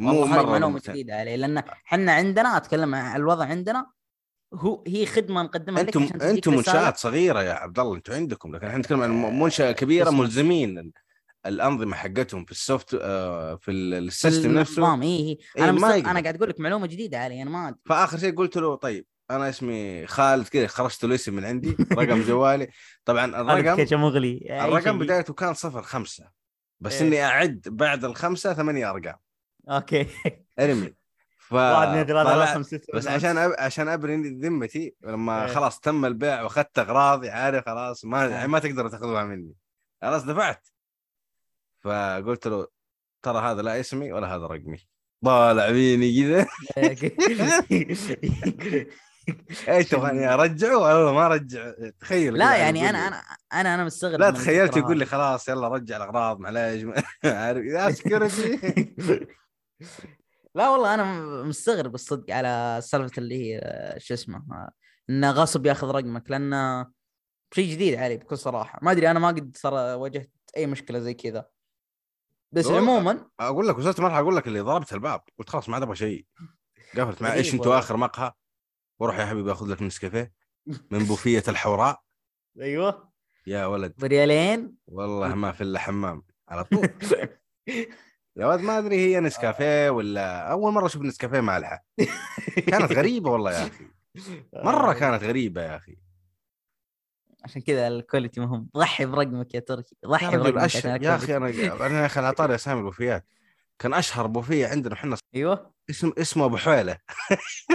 مو 0.00 0.24
مرة 0.24 0.42
معلومة. 0.50 0.80
جديدة 0.88 1.14
علي 1.14 1.36
لأن 1.36 1.58
إحنا 1.58 2.12
عندنا 2.12 2.56
أتكلم 2.56 2.94
عن 2.94 3.16
الوضع 3.16 3.44
عندنا 3.44 3.86
هو 4.54 4.84
هي 4.86 5.06
خدمة 5.06 5.42
نقدمها 5.42 5.82
لك 5.82 5.96
أنتم 5.96 6.02
عشان 6.02 6.18
تجيك 6.18 6.34
أنتم. 6.34 6.54
منشآت 6.56 6.96
صغيرة 6.96 7.42
يا 7.42 7.52
عبد 7.52 7.78
الله 7.78 7.94
أنتم 7.96 8.12
عندكم 8.12 8.54
لكن 8.56 8.66
إحنا 8.66 8.78
نتكلم 8.78 9.02
عن 9.02 9.38
منشأة 9.40 9.72
كبيرة. 9.72 10.10
ملزمين 10.10 10.78
ال- 10.78 10.92
الأنظمة 11.46 11.96
حقتهم 11.96 12.44
في 12.44 12.50
ال 12.50 12.59
soft 12.59 12.96
آه، 13.02 13.56
في 13.56 13.70
ال- 13.70 13.94
ال 13.94 14.02
system 14.02 14.52
نفسه 14.58 14.94
اي 14.94 15.02
اي 15.02 15.38
إيه، 15.56 15.64
أنا 15.64 15.72
ما. 15.72 15.96
يقدر. 15.96 16.10
أنا 16.10 16.20
قاعد 16.20 16.36
أقول 16.36 16.48
لك 16.48 16.60
معلومة 16.60 16.86
جديدة 16.86 17.18
علي 17.18 17.42
أنا 17.42 17.50
ما 17.50 17.68
أدري. 17.68 17.80
فآخر 17.86 18.18
شيء 18.18 18.36
قلت 18.36 18.56
له 18.56 18.74
طيب 18.74 19.06
أنا 19.30 19.48
اسمي 19.48 20.06
خالد 20.06 20.48
كذا 20.48 20.66
خرجت 20.66 21.04
له 21.04 21.14
اسم 21.14 21.34
من 21.34 21.44
عندي 21.44 21.76
رقم 21.92 22.22
جوالي 22.22 22.68
طبعا 23.04 23.24
الرقم 23.40 24.00
مغلي 24.00 24.46
الرقم 24.50 24.98
بدايته 24.98 25.34
كان 25.34 25.54
صفر 25.54 25.82
خمسة 25.82 26.30
بس 26.80 27.02
إيه. 27.02 27.08
إني 27.08 27.22
أعد 27.24 27.60
بعد 27.66 28.04
الخمسة 28.04 28.54
ثمانية 28.54 28.90
أرقام 28.90 29.16
okay 29.68 30.06
ارمي 30.60 30.94
ف 31.38 31.54
بس. 32.94 33.06
عشان 33.08 33.38
أب... 33.38 33.54
عشان 33.58 33.88
ابري 33.88 34.16
ذمتي 34.16 34.94
لما 35.02 35.44
إيه. 35.44 35.52
خلاص 35.52 35.80
تم 35.80 36.04
البيع 36.04 36.42
وأخذت 36.42 36.78
اغراضي 36.78 37.30
عارف 37.30 37.64
خلاص 37.66 38.04
ما 38.04 38.24
إيه. 38.24 38.30
يعني 38.30 38.48
ما 38.48 38.58
تقدروا 38.58 38.90
تأخذوها 38.90 39.24
مني 39.24 39.54
خلاص 40.02 40.24
دفعت 40.24 40.68
فقلت 41.80 42.46
له 42.46 42.66
ترى 43.22 43.38
هذا 43.38 43.62
لا 43.62 43.80
اسمي 43.80 44.12
ولا 44.12 44.36
هذا 44.36 44.46
رقمي 44.46 44.88
طالع 45.24 45.72
فيني 45.72 46.44
كذا 46.74 47.66
إيش 49.68 49.88
تبغاني 49.88 50.34
أرجعه 50.34 50.78
ولا 50.78 51.12
ما 51.12 51.26
أرجع 51.26 51.72
تخيل 52.00 52.34
لا 52.34 52.56
يعني 52.56 52.90
أنا. 52.90 53.08
أنا 53.08 53.22
أنا 53.52 53.74
أنا 53.74 53.84
مستغرب 53.84 54.20
لا 54.20 54.30
تخيلت 54.30 54.76
يقول 54.76 54.98
لي. 54.98 55.06
خلاص 55.06 55.48
يلا 55.48 55.68
رجع 55.68 55.96
الأغراض 55.96 56.40
معليش 56.40 56.84
عارف 57.24 57.64
يا 57.64 57.90
سكيورتي 57.90 58.58
لا 60.54 60.68
والله 60.68 60.94
أنا 60.94 61.04
مستغرب 61.42 61.94
الصدق 61.94 62.34
على 62.34 62.80
سالفة 62.82 63.12
اللي 63.18 63.34
هي 63.54 63.60
شو 63.98 64.14
اسمه 64.14 64.68
انه 65.10 65.30
غصب 65.30 65.66
ياخذ 65.66 65.86
رقمك 65.90 66.30
لأنه 66.30 66.90
شيء 67.54 67.72
جديد 67.72 67.94
علي 67.94 68.16
بكل 68.16 68.38
صراحة. 68.38 68.78
ما 68.82 68.90
أدري 68.90 69.10
أنا 69.10 69.18
ما 69.18 69.28
قد 69.28 69.56
صار 69.56 69.72
واجهت 69.98 70.30
أي 70.56 70.66
مشكلة 70.66 70.98
زي 70.98 71.14
كذا. 71.14 71.46
بس. 72.52 72.66
عموما 72.66 73.28
أقول 73.40 73.68
لك 73.68 73.78
وصلت 73.78 74.00
مرحله 74.00 74.18
أقول 74.20 74.36
لك 74.36 74.46
اللي 74.48 74.60
ضربت 74.60 74.92
الباب 74.92 75.20
قلت 75.38 75.48
خلاص 75.48 75.68
ما 75.68 75.74
عاد 75.74 75.82
أبغى 75.82 75.96
شيء. 75.96 76.26
قفلت 76.96 77.22
مع 77.22 77.28
غريب 77.28 77.38
إيش 77.44 77.54
أنتوا. 77.54 77.78
آخر 77.78 77.96
مقهى؟ 77.96 78.32
وروح 79.00 79.18
يا 79.18 79.26
حبيبي 79.26 79.52
آخذ 79.52 79.66
لك 79.66 79.82
نسكافيه 79.82 80.32
من 80.90 80.98
بوفية 80.98 81.42
الحوراء. 81.48 82.00
أيوه. 82.60 83.10
يا 83.46 83.66
ولد. 83.66 83.94
بريالين. 83.98 84.74
والله 84.86 85.34
ما 85.44 85.52
في 85.52 85.60
إلا 85.60 85.78
حمام 85.78 86.22
على 86.48 86.64
طول. 86.64 86.88
يا 88.40 88.46
ولد 88.46 88.60
ما 88.60 88.78
أدري 88.78 88.96
هي 88.96 89.20
نسكافيه 89.20 89.90
ولا 89.90 90.52
أول 90.52 90.72
مرة 90.72 90.86
أشوف 90.86 91.02
نسكافيه 91.02 91.40
مالحه 91.40 91.84
كانت 92.66 92.92
غريبة 92.92 93.30
والله 93.30 93.52
يا 93.52 93.66
أخي. 93.66 93.84
مرة 94.54 94.92
كانت 94.92 95.22
غريبة 95.24 95.62
يا 95.62 95.76
أخي. 95.76 95.96
عشان 97.44 97.62
كذا 97.62 97.88
الكواليتي 97.88 98.40
مهم. 98.40 98.68
ضحي 98.76 99.04
برقمك 99.06 99.54
يا 99.54 99.60
تركي. 99.60 99.96
ضحي 100.06 100.36
برقمك 100.36 100.84
يا. 100.84 101.16
أخي 101.16 101.36
أنا 101.36 101.86
أنا 101.86 102.00
يا 102.00 102.06
أخي 102.06 102.20
على 102.20 102.32
طاري 102.32 102.54
أسامي 102.54 102.78
البوفيات 102.80 103.26
كان 103.78 103.94
أشهر 103.94 104.26
بوفية 104.26 104.66
عندنا 104.66 104.94
إحنا. 104.94 105.16
أيوه. 105.34 105.72
اسم 105.90 106.12
اسمه 106.18 106.44
أبو 106.44 106.56
حويلة. 106.56 106.98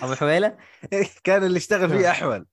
أبو 0.04 0.13
حويلة؟ 0.15 0.58
كان 1.23 1.43
اللي 1.43 1.58
يشتغل 1.58 1.89
فيه 1.89 2.12
أحول. 2.12 2.45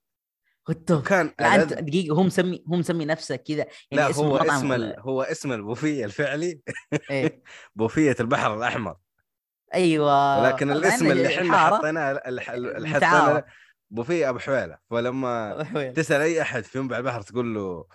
كنت 0.64 0.92
كان 0.92 1.34
لا 1.40 1.54
أنت 1.54 1.72
دقيقة 1.72 2.14
هو 2.14 2.22
مسمي 2.22 2.64
هو 2.68 2.76
مسمي 2.76 3.04
نفسه 3.04 3.36
كذا 3.36 3.66
لا 3.92 4.10
اسم 4.10 4.24
هو 4.24 4.36
اسم 4.36 4.72
ال... 4.72 5.00
هو 5.00 5.22
اسم 5.22 5.52
البوفيه 5.52 6.04
الفعلي. 6.04 6.60
إيه. 7.10 7.42
بوفية 7.76 8.16
البحر 8.20 8.54
الأحمر. 8.54 8.96
أيوه. 9.74 10.42
ولكن 10.42 10.70
الاسم 10.70 11.10
اللي 11.10 11.38
إحنا 11.38 11.56
حطيناه 11.56 12.10
اللي. 12.26 12.40
حطيناه 12.42 13.44
بوفية 13.90 14.28
أبو 14.28 14.38
حويلة. 14.38 14.78
فلما. 14.90 15.92
تسأل 15.96 16.20
أي 16.20 16.42
أحد 16.42 16.64
في 16.64 16.78
ينبع 16.78 16.98
البحر 16.98 17.22
تقول 17.22 17.54
له 17.54 17.86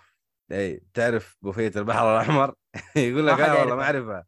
اي 0.51 0.84
تعرف 0.93 1.38
بوفية 1.41 1.71
البحر 1.75 2.15
الأحمر؟ 2.15 2.53
يقول 2.95 3.27
لك 3.27 3.34
حد 3.34 3.39
لا 3.39 3.53
والله 3.53 3.75
ما. 3.75 3.84
اعرفها 3.84 4.25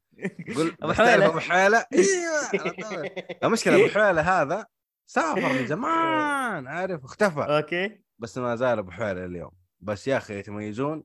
قول 0.56 0.76
تعرف 0.82 0.98
حويلة. 0.98 1.26
أبو 1.26 1.40
حويلة؟ 1.40 1.86
إيوه. 1.94 3.12
المشكلة 3.44 3.76
أبو 3.76 3.88
حويلة 3.88 4.42
هذا 4.42 4.66
سافر 5.06 5.54
من 5.54 5.68
زمان. 5.68 6.68
عارف 6.68 7.04
اختفى. 7.04 7.42
okay. 7.42 8.09
بس 8.20 8.38
ما 8.38 8.56
زال 8.56 8.78
أبو 8.80 8.92
حويله 8.92 9.26
اليوم. 9.26 9.52
بس 9.80 10.08
يا 10.08 10.18
أخي 10.18 10.40
يتميزون 10.40 11.04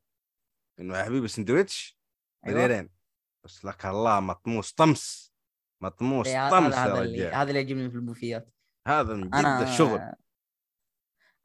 إنه 0.81 0.99
يا 0.99 1.05
حبيبي 1.05 1.29
سندويتش 1.29 1.99
أيوة. 2.47 2.59
بديرين. 2.59 2.91
بس 3.45 3.65
لك 3.65 3.87
الله 3.87 4.21
مطموس 4.21 4.73
طمس. 4.73 5.35
مطموس 5.81 6.27
إيه، 6.27 6.51
طمس 6.51 6.75
هذا 6.75 7.03
اللي 7.03 7.29
هذا 7.29 7.49
اللي 7.49 7.61
يعجبني 7.61 7.91
في 7.91 7.97
البوفيات. 7.97 8.49
هذا 8.87 9.15
من 9.15 9.31
جد 9.31 9.69
الشغل. 9.69 10.01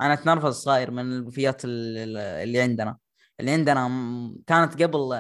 أنا 0.01 0.13
أتنرفز 0.13 0.53
صاير 0.55 0.91
من 0.91 1.13
البوفيات 1.13 1.65
ال- 1.65 2.17
اللي 2.17 2.62
عندنا. 2.62 2.97
اللي 3.39 3.51
عندنا 3.51 3.88
كانت 4.47 4.84
قبل 4.84 5.13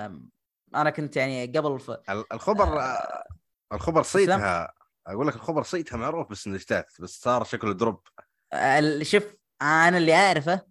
أنا 0.75 0.89
كنت 0.89 1.15
يعني 1.17 1.45
قبل 1.45 1.79
ف... 1.79 1.91
ال- 1.91 2.33
الخبر 2.33 2.79
آه. 2.81 3.23
الخبر 3.73 4.03
صيتها 4.03 4.73
أقول 5.07 5.27
لك 5.27 5.35
الخبر 5.35 5.63
صيتها 5.63 5.97
معروف 5.97 6.29
بالسندوتشات 6.29 7.01
بس 7.01 7.19
صار 7.21 7.43
شكله 7.43 7.73
دروب. 7.73 8.01
شوف 9.01 9.35
أنا 9.61 9.97
اللي 9.97 10.13
أعرفه 10.13 10.61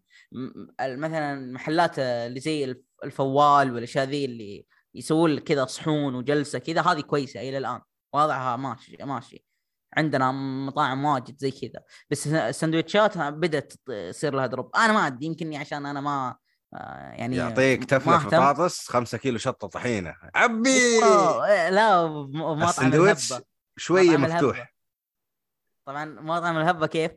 مثلا 0.83 1.53
محلات 1.53 1.99
اللي 1.99 2.41
زي 2.41 2.65
الف- 2.65 2.83
الفوال 3.05 3.75
والأشياء 3.75 4.05
ذي 4.05 4.25
اللي 4.25 4.67
يسوون 4.95 5.39
كذا 5.39 5.65
صحون 5.65 6.15
وجلسة 6.15 6.59
كذا 6.59 6.83
هذه 6.83 7.01
كويسة 7.01 7.41
إلى 7.41 7.59
الآن. 7.59 7.81
وضعها 8.15 8.57
ماشي 8.57 8.97
ماشي. 9.01 9.45
عندنا 9.97 10.33
مطاعم 10.67 11.05
واجد 11.05 11.39
زي 11.39 11.51
كذا. 11.51 11.83
بس 12.11 12.27
السندوتشات 12.27 13.19
بدأت 13.19 13.73
تصير 14.11 14.35
لها 14.35 14.47
دروب. 14.47 14.77
أنا 14.77 14.93
ما 14.93 15.07
أدري 15.07 15.27
يمكن 15.27 15.55
عشان 15.55 15.87
أنا 15.87 16.01
ما 16.01 16.37
آه، 16.75 17.13
يعني 17.13 17.37
يعطيك 17.37 17.93
أهتم. 17.93 18.19
بطاطس 18.29 18.89
5 18.89 19.19
كيلو 19.19 19.39
شطة 19.39 19.69
طحينة. 19.69 20.15
عبي! 20.35 21.05
أوه، 21.05 21.71
لا 21.71 22.07
مطعم 22.07 22.63
السندوتش 22.69 23.33
الهبة. 23.33 23.45
شوية 23.77 24.17
مفتوح. 24.17 24.57
الهبة. 24.57 24.69
طبعا 25.87 26.05
مطعم 26.05 26.57
الهبة 26.59 26.87
كيف؟ 26.87 27.13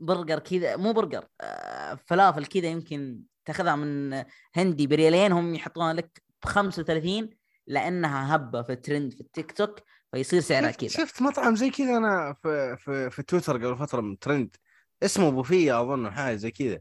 برجر 0.00 0.38
كذا 0.38 0.76
مو 0.76 0.92
برجر 0.92 1.24
آه، 1.40 1.94
فلافل 1.94 2.46
كذا 2.46 2.66
يمكن 2.66 3.22
تاخذها 3.44 3.76
من 3.76 4.24
هندي 4.54 4.86
بريالين 4.86 5.32
هم 5.32 5.54
يحطونها 5.54 5.92
لك 5.92 6.22
ب 6.42 6.46
35 6.46 7.30
لأنها 7.66 8.34
هبة 8.34 8.62
في 8.62 8.72
الترند 8.72 9.12
في 9.14 9.20
التيك 9.20 9.52
توك 9.52 9.80
فيصير 10.12 10.40
سعرها 10.40 10.70
كذا. 10.70 10.88
شفت 10.88 11.22
مطعم 11.22 11.56
زي 11.56 11.70
كذا 11.70 11.96
أنا 11.96 12.36
في 12.42 12.76
في 12.76 13.10
في 13.10 13.22
تويتر 13.22 13.56
قبل 13.56 13.76
فترة 13.76 14.00
من 14.00 14.18
ترند 14.18 14.56
اسمه 15.02 15.30
بوفيه 15.30 15.82
أظن 15.82 16.10
حاجة 16.10 16.36
زي 16.36 16.50
كذا. 16.50 16.80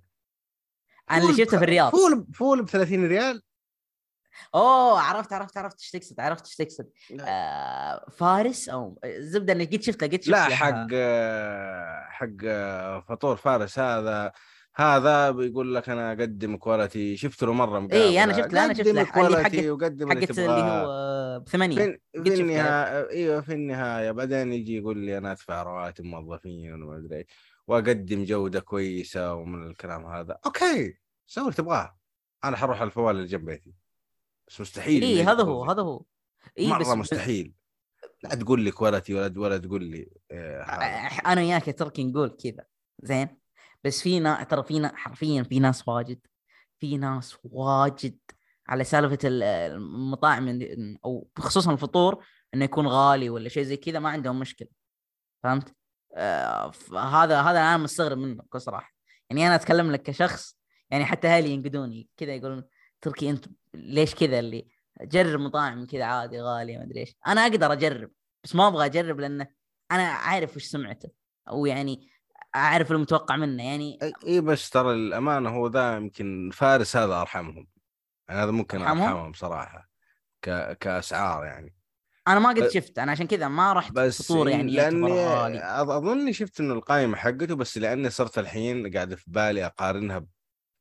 أنا 1.12 1.22
اللي 1.22 1.34
شفته 1.34 1.58
في 1.58 1.64
الرياض. 1.64 1.92
فول 1.92 2.28
فول 2.34 2.64
ب 2.64 2.70
30 2.70 3.08
ريال؟ 3.08 3.42
اوه 4.56 5.00
عرفت 5.02 5.34
عرفت 5.34 5.58
عرفت 5.58 5.80
إيش 5.82 5.92
تقصد 5.92 6.20
عرفت 6.20 6.46
إيش 6.46 6.56
تقصد 6.56 6.90
آه 7.22 8.06
فارس 8.10 8.70
أو 8.70 9.00
الزبده 9.06 9.54
اني 9.54 9.66
قد 9.66 9.82
شفته 9.82 10.08
قد 10.08 10.22
شفت 10.22 10.28
لا 10.28 10.44
حق 10.44 10.88
حق 12.10 12.46
فطور 13.10 13.36
فارس. 13.36 13.80
هذا 13.80 14.32
هذا 14.76 15.32
بيقول 15.32 15.76
لك 15.76 15.90
أنا 15.90 16.10
اقدم 16.12 16.58
quality 16.58 17.18
شفت 17.18 17.44
له 17.44 17.54
مرة 17.54 17.80
مقابلة. 17.80 18.04
إيه، 18.04 18.24
أنا 18.24 18.34
شفت 18.34 18.54
أنا 18.54 18.74
شفت. 18.74 18.88
اللي 18.88 19.02
ال 19.02 19.07
quality 19.07 19.44
حقت- 19.44 19.66
وقدم 19.66 20.12
اللي 20.12 20.26
حقت 20.26 20.38
اللي 20.40 20.44
تبغاه. 20.46 20.86
هو 20.86 21.40
بثمانية. 21.40 21.76
في, 21.76 22.00
في. 22.24 22.42
النهاية 22.42 23.10
إيوه 23.10 23.42
في 23.42 23.54
النهاية. 23.54 24.12
بعدين 24.12 24.54
يجي 24.54 24.78
يقول 24.78 24.98
لي 24.98 25.18
أنا 25.18 25.32
أدفع 25.32 25.64
رواتب 25.64 26.04
موظفين 26.06 26.84
وما 26.84 26.98
أدري 26.98 27.26
وأقدم 27.68 28.24
جودة 28.24 28.60
كويسة 28.60 29.34
ومن 29.34 29.68
الكلام 29.68 30.06
هذا. 30.06 30.38
okay 30.46 30.98
سوي 31.28 31.44
اللي 31.44 31.56
تبغاه. 31.56 31.98
أنا 32.44 32.58
حروح 32.58 32.78
على 32.82 32.88
الفوال 32.88 33.16
اللي 33.16 33.28
جنب 33.28 33.46
بيتي. 33.46 33.74
بس 34.48 34.62
مستحيل 34.62 35.04
اي 35.04 35.24
هذا 35.24 35.44
هو. 35.44 35.66
هذا 35.66 35.82
هو 35.82 36.04
اي 36.60 36.68
مرة 36.68 36.80
بس 36.80 36.88
مستحيل 36.88 37.54
لا 38.24 38.36
تقول 38.36 38.62
لي 38.62 38.72
quality 38.72 39.14
ولا 39.14 39.34
ولا 39.40 39.58
تقول 39.58 39.84
لي 39.84 40.12
هذا. 40.32 40.82
أنا 41.26 41.42
وياك 41.42 41.68
يا 41.68 41.72
تركي 41.74 42.04
نقول 42.04 42.38
كذا 42.44 42.66
زين 43.04 43.38
بس 43.84 44.02
في 44.02 44.20
نا... 44.20 44.44
ترى 44.44 44.64
في 44.64 44.80
نا... 44.80 44.96
حرفيا 44.96 45.44
في 45.44 45.60
ناس 45.60 45.88
واجد 45.88 46.20
في 46.80 46.98
ناس 46.98 47.38
واجد 47.44 48.18
على 48.68 48.84
سالفة 48.84 49.18
ال- 49.24 49.44
المطاعم 49.44 50.60
أو 51.06 51.28
خصوصا 51.38 51.72
الفطور 51.74 52.26
إنه 52.54 52.66
يكون 52.66 52.88
غالي 52.88 53.30
ولا 53.30 53.50
شيء 53.50 53.64
زي 53.64 53.78
كذا 53.78 54.00
ما 54.00 54.10
عندهم 54.10 54.40
مشكلة 54.40 54.68
فهمت؟ 55.44 55.76
آه 56.16 56.72
هذا 56.94 57.42
هذا 57.42 57.60
أنا 57.60 57.78
مستغرب 57.78 58.18
منه 58.18 58.44
بكل 58.44 58.62
صراحة 58.62 58.96
يعني 59.30 59.48
أنا 59.48 59.56
أتكلم 59.56 59.92
لك 59.92 60.02
كشخص 60.02 60.60
يعني 60.90 61.06
حتى 61.06 61.28
أهلي 61.28 61.50
ينقدوني 61.50 62.10
كذا 62.18 62.36
يقولون 62.36 62.64
تركي 63.06 63.30
انت 63.30 63.46
ليش 63.74 64.16
كذا 64.16 64.40
اللي 64.40 64.68
جرب 65.02 65.40
مطاعم 65.40 65.86
كذا 65.86 66.04
عادي 66.04 66.42
غالية 66.42 66.78
ما 66.78 66.84
أدري 66.84 67.00
إيش. 67.00 67.16
أنا 67.28 67.42
أقدر 67.42 67.74
أجرب 67.74 68.12
بس 68.44 68.56
ما 68.56 68.68
أبغى 68.68 68.86
أجرب 68.86 69.20
لأنه 69.20 69.48
أنا 69.92 70.04
عارف 70.04 70.56
وش 70.56 70.64
سمعته 70.64 71.10
أو 71.50 71.66
يعني 71.66 72.10
أعرف 72.56 72.92
المتوقع 72.92 73.36
منه. 73.36 73.64
يعني 73.64 74.00
إي 74.28 74.42
بس 74.42 74.70
ترى 74.70 74.94
الامانه 74.94 75.50
هو 75.50 75.68
ذا 75.68 75.96
يمكن 75.96 76.50
فارس 76.54 76.98
هذا 76.98 77.22
أرحمهم. 77.22 77.68
يعني 78.30 78.42
هذا 78.42 78.52
ممكن 78.52 78.82
أرحمهم؟ 78.82 79.04
أرحمهم 79.04 79.34
صراحة 79.34 79.90
ك... 80.42 80.78
كأسعار 80.78 81.46
يعني. 81.46 81.76
أنا 82.28 82.40
ما 82.40 82.50
قد 82.50 82.68
شفت 82.68 83.00
أنا 83.00 83.12
عشان 83.12 83.28
كذا 83.28 83.48
ما 83.48 83.74
رحت 83.74 83.92
بس 83.92 84.22
فطور 84.22 84.50
يعني 84.50 84.72
لأني 84.72 85.60
أظني 85.82 86.34
شفت 86.34 86.60
إنه 86.60 86.74
القائمه 86.74 87.18
حقته 87.18 87.56
بس 87.56 87.78
لأني 87.78 88.10
صرت 88.10 88.40
الحين 88.40 88.94
قاعد 88.94 89.16
في 89.16 89.26
بالي 89.28 89.66
أقارنها 89.66 90.26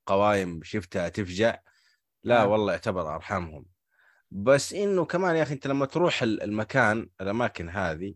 بقوائم 0.07 0.61
شفتها 0.63 1.09
تفجع. 1.09 1.59
لا 2.25 2.39
نعم. 2.39 2.49
والله 2.49 2.73
يعتبر 2.73 3.15
ارحمهم 3.15 3.67
بس 4.31 4.73
إنه 4.73 5.05
كمان 5.05 5.37
يا 5.37 5.43
أخي 5.43 5.55
أنت 5.55 5.67
لما 5.67 5.87
تروح 5.87 6.23
ال- 6.23 6.43
المكان 6.43 7.09
الأماكن 7.21 7.69
هذه 7.69 8.15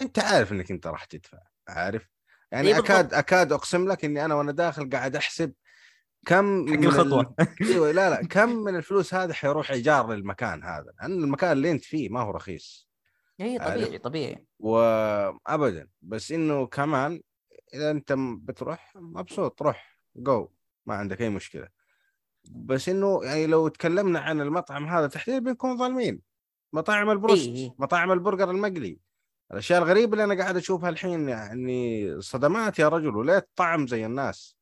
أنت 0.00 0.18
عارف 0.18 0.52
إنك 0.52 0.70
أنت 0.70 0.86
راح 0.86 1.04
تدفع 1.04 1.38
عارف؟ 1.68 2.08
يعني 2.52 2.68
إي 2.68 2.72
بالضبط. 2.72 2.90
اكاد 2.90 3.14
أكاد 3.14 3.52
أقسم 3.52 3.88
لك 3.88 4.04
إني 4.04 4.24
أنا 4.24 4.34
وأنا 4.34 4.52
داخل 4.52 4.90
قاعد 4.90 5.16
أحسب 5.16 5.52
كم 6.26 6.66
حق 6.68 6.72
من 6.78 6.84
الخطوة. 6.84 7.34
ال... 7.40 7.46
إيوه 7.68 7.92
لا 7.92 8.10
لا 8.10 8.26
كم 8.26 8.48
من 8.48 8.76
الفلوس 8.76 9.14
هذه 9.14 9.32
حيروح 9.32 9.70
إيجار 9.70 10.12
للمكان 10.12 10.62
هذا؟ 10.64 10.92
لأن 11.00 11.24
المكان 11.24 11.52
اللي 11.52 11.70
أنت 11.70 11.84
فيه 11.84 12.08
ما 12.08 12.20
هو 12.20 12.30
رخيص. 12.30 12.88
اي 13.40 13.58
عارف. 13.58 13.74
طبيعي. 13.84 13.98
طبيعي 13.98 14.46
وابدا. 14.58 15.88
بس 16.02 16.32
إنه 16.32 16.66
كمان 16.66 17.22
إذا 17.74 17.90
أنت 17.90 18.12
بتروح 18.42 18.92
مبسوط 18.96 19.62
روح 19.62 19.98
جو 20.16 20.48
ما 20.86 20.94
عندك 20.94 21.22
أي 21.22 21.28
مشكلة. 21.28 21.68
بس 22.50 22.88
إنه 22.88 23.24
يعني 23.24 23.46
لو 23.46 23.68
تكلمنا 23.68 24.20
عن 24.20 24.40
المطعم 24.40 24.86
هذا 24.88 25.06
تحديدا 25.06 25.38
بنكون 25.38 25.76
ظالمين. 25.76 26.20
مطاعم 26.72 27.10
البروست 27.10 27.48
إيه. 27.48 27.74
مطاعم 27.78 28.12
البرجر 28.12 28.50
المقلي. 28.50 28.98
الأشياء 29.52 29.82
الغريبة 29.82 30.12
اللي 30.12 30.24
أنا 30.24 30.42
قاعد 30.42 30.56
أشوفها 30.56 30.88
الحين 30.88 31.28
يعني 31.28 32.20
صدمات 32.20 32.78
يا 32.78 32.88
رجل 32.88 33.16
وليه 33.16 33.36
الطعم 33.36 33.86
زي 33.86 34.06
الناس. 34.06 34.56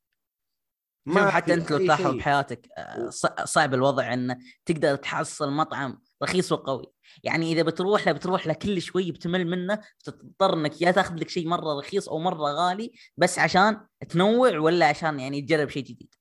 شوف 1.08 1.18
حتى 1.18 1.54
أنت 1.54 1.70
لو 1.70 1.78
تلاحظ. 1.78 2.14
بحياتك 2.14 2.68
آه، 2.78 3.10
صعب 3.44 3.74
الوضع 3.74 4.12
انه 4.14 4.38
تقدر 4.64 4.96
تحصل 4.96 5.52
مطعم 5.52 6.02
رخيص 6.22 6.52
وقوي. 6.52 6.86
يعني 7.22 7.52
إذا 7.52 7.62
بتروح 7.62 8.06
له 8.06 8.12
بتروح 8.12 8.46
له 8.46 8.52
كل 8.52 8.82
شوي 8.82 9.12
بتمل 9.12 9.46
منه 9.46 9.80
بتضطر 9.98 10.54
إنك 10.54 10.82
يا 10.82 10.90
تاخذ 10.90 11.14
لك 11.14 11.28
شيء 11.28 11.48
مرة 11.48 11.78
رخيص 11.78 12.08
أو 12.08 12.18
مرة 12.18 12.52
غالي 12.52 12.92
بس 13.16 13.38
عشان 13.38 13.80
تنوع 14.08 14.58
ولا 14.58 14.88
عشان 14.88 15.20
يعني 15.20 15.42
تجرب 15.42 15.68
شيء 15.68 15.82
جديد. 15.82 16.14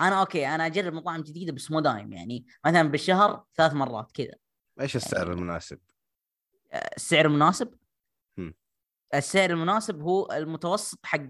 أنا 0.00 0.20
أوكي 0.20 0.46
أنا 0.48 0.66
أجرب 0.66 0.92
مطاعم 0.92 1.20
جديدة 1.22 1.52
بس 1.52 1.70
مو 1.70 1.80
دايم 1.80 2.12
يعني 2.12 2.46
مثلا 2.66 2.82
بالشهر 2.82 3.44
ثلاث 3.56 3.72
مرات 3.72 4.12
كذا 4.12 4.34
إيش 4.80 4.96
السعر 4.96 5.32
المناسب؟ 5.32 5.78
آه، 6.72 6.90
السعر 6.96 7.26
المناسب. 7.26 7.74
السعر 9.14 9.50
المناسب 9.50 10.00
هو 10.00 10.28
المتوسط 10.32 10.98
حق 11.06 11.20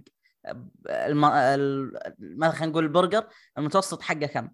الم... 0.89 1.25
ال... 1.25 1.93
مثلا 2.19 2.51
خلينا 2.53 2.67
نقول 2.73 2.85
البرجر 2.85 3.27
المتوسط 3.59 4.03
حقه 4.03 4.27
كم؟ 4.27 4.51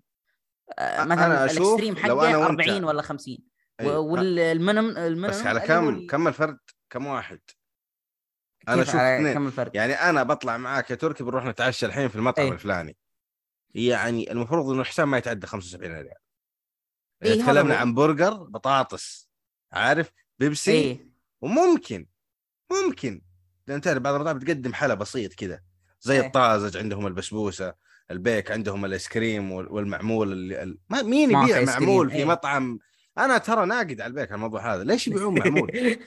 آه، 0.79 1.05
مثلا 1.05 1.45
ال 1.45 1.51
extreme 1.51 1.97
حقه 1.97 2.29
أنا 2.29 2.39
وأنت- 2.39 2.51
40 2.51 2.85
ولا 2.85 3.03
50 3.03 3.39
أيوة. 3.81 3.99
وال 3.99 4.19
minimum 4.19 4.89
ال 4.99 5.02
minimum 5.02 5.29
بس 5.29 5.47
على 5.47 5.57
اللي 5.57 5.69
كم 5.69 5.89
ال- 5.89 6.07
كم 6.07 6.29
الفرد 6.29 6.59
كم 6.91 7.07
واحد 7.07 7.41
أشوف 8.69 8.97
على 8.97 9.31
اثنين. 9.33 9.71
يعني 9.75 9.93
أنا 9.93 10.23
بطلع 10.23 10.57
معاك 10.57 10.91
يا 10.91 10.97
تركي 10.97 11.25
بنروح 11.25 11.45
نتعشى 11.45 11.87
الحين 11.87 12.09
في 12.09 12.17
المطعم 12.17 12.47
إيه. 12.47 12.53
الفلاني 12.53 12.97
يعني 13.75 14.33
المفروض 14.33 14.71
إنه 14.71 14.81
الحساب 14.81 15.09
ما 15.09 15.19
يتعدى 15.19 15.47
75 15.47 15.93
ريال 15.93 16.09
إيه، 17.23 17.43
تكلمنا. 17.43 17.77
عن 17.77 17.95
برجر 17.95 18.35
بطاطس 18.35 19.29
عارف 19.73 20.11
بيبسي 20.39 20.71
إيه 20.73 21.09
وممكن 21.41 22.07
ممكن 22.73 23.23
لأن 23.67 23.81
تعرف 23.81 23.99
بعض 23.99 24.15
المطاعم 24.15 24.39
بتقدم 24.39 24.75
حلا 24.75 24.95
بسيط 24.95 25.35
كذا 25.35 25.61
زي 26.01 26.21
إيه. 26.21 26.27
الطازج 26.27 26.77
عندهم 26.77 27.07
البسبوسة 27.07 27.75
البيك 28.11 28.51
عندهم 28.51 28.85
الآيس 28.85 29.09
كريم 29.09 29.53
وال- 29.53 29.73
والمعمول 29.73 30.33
اللي 30.33 30.63
ال... 30.63 30.79
ما 30.89 31.03
مين 31.03 31.31
يبيع 31.31 31.63
معمول 31.63 32.11
في 32.11 32.17
إيه. 32.17 32.25
مطعم 32.25 32.79
أنا 33.19 33.39
ترى 33.39 33.67
ناقد 33.67 34.01
على 34.01 34.07
البيك 34.11 34.29
على 34.29 34.35
الموضوع 34.37 34.75
هذا. 34.75 34.85
ليش 34.85 35.09
يبيعون 35.09 35.35
معمول؟ 35.39 35.99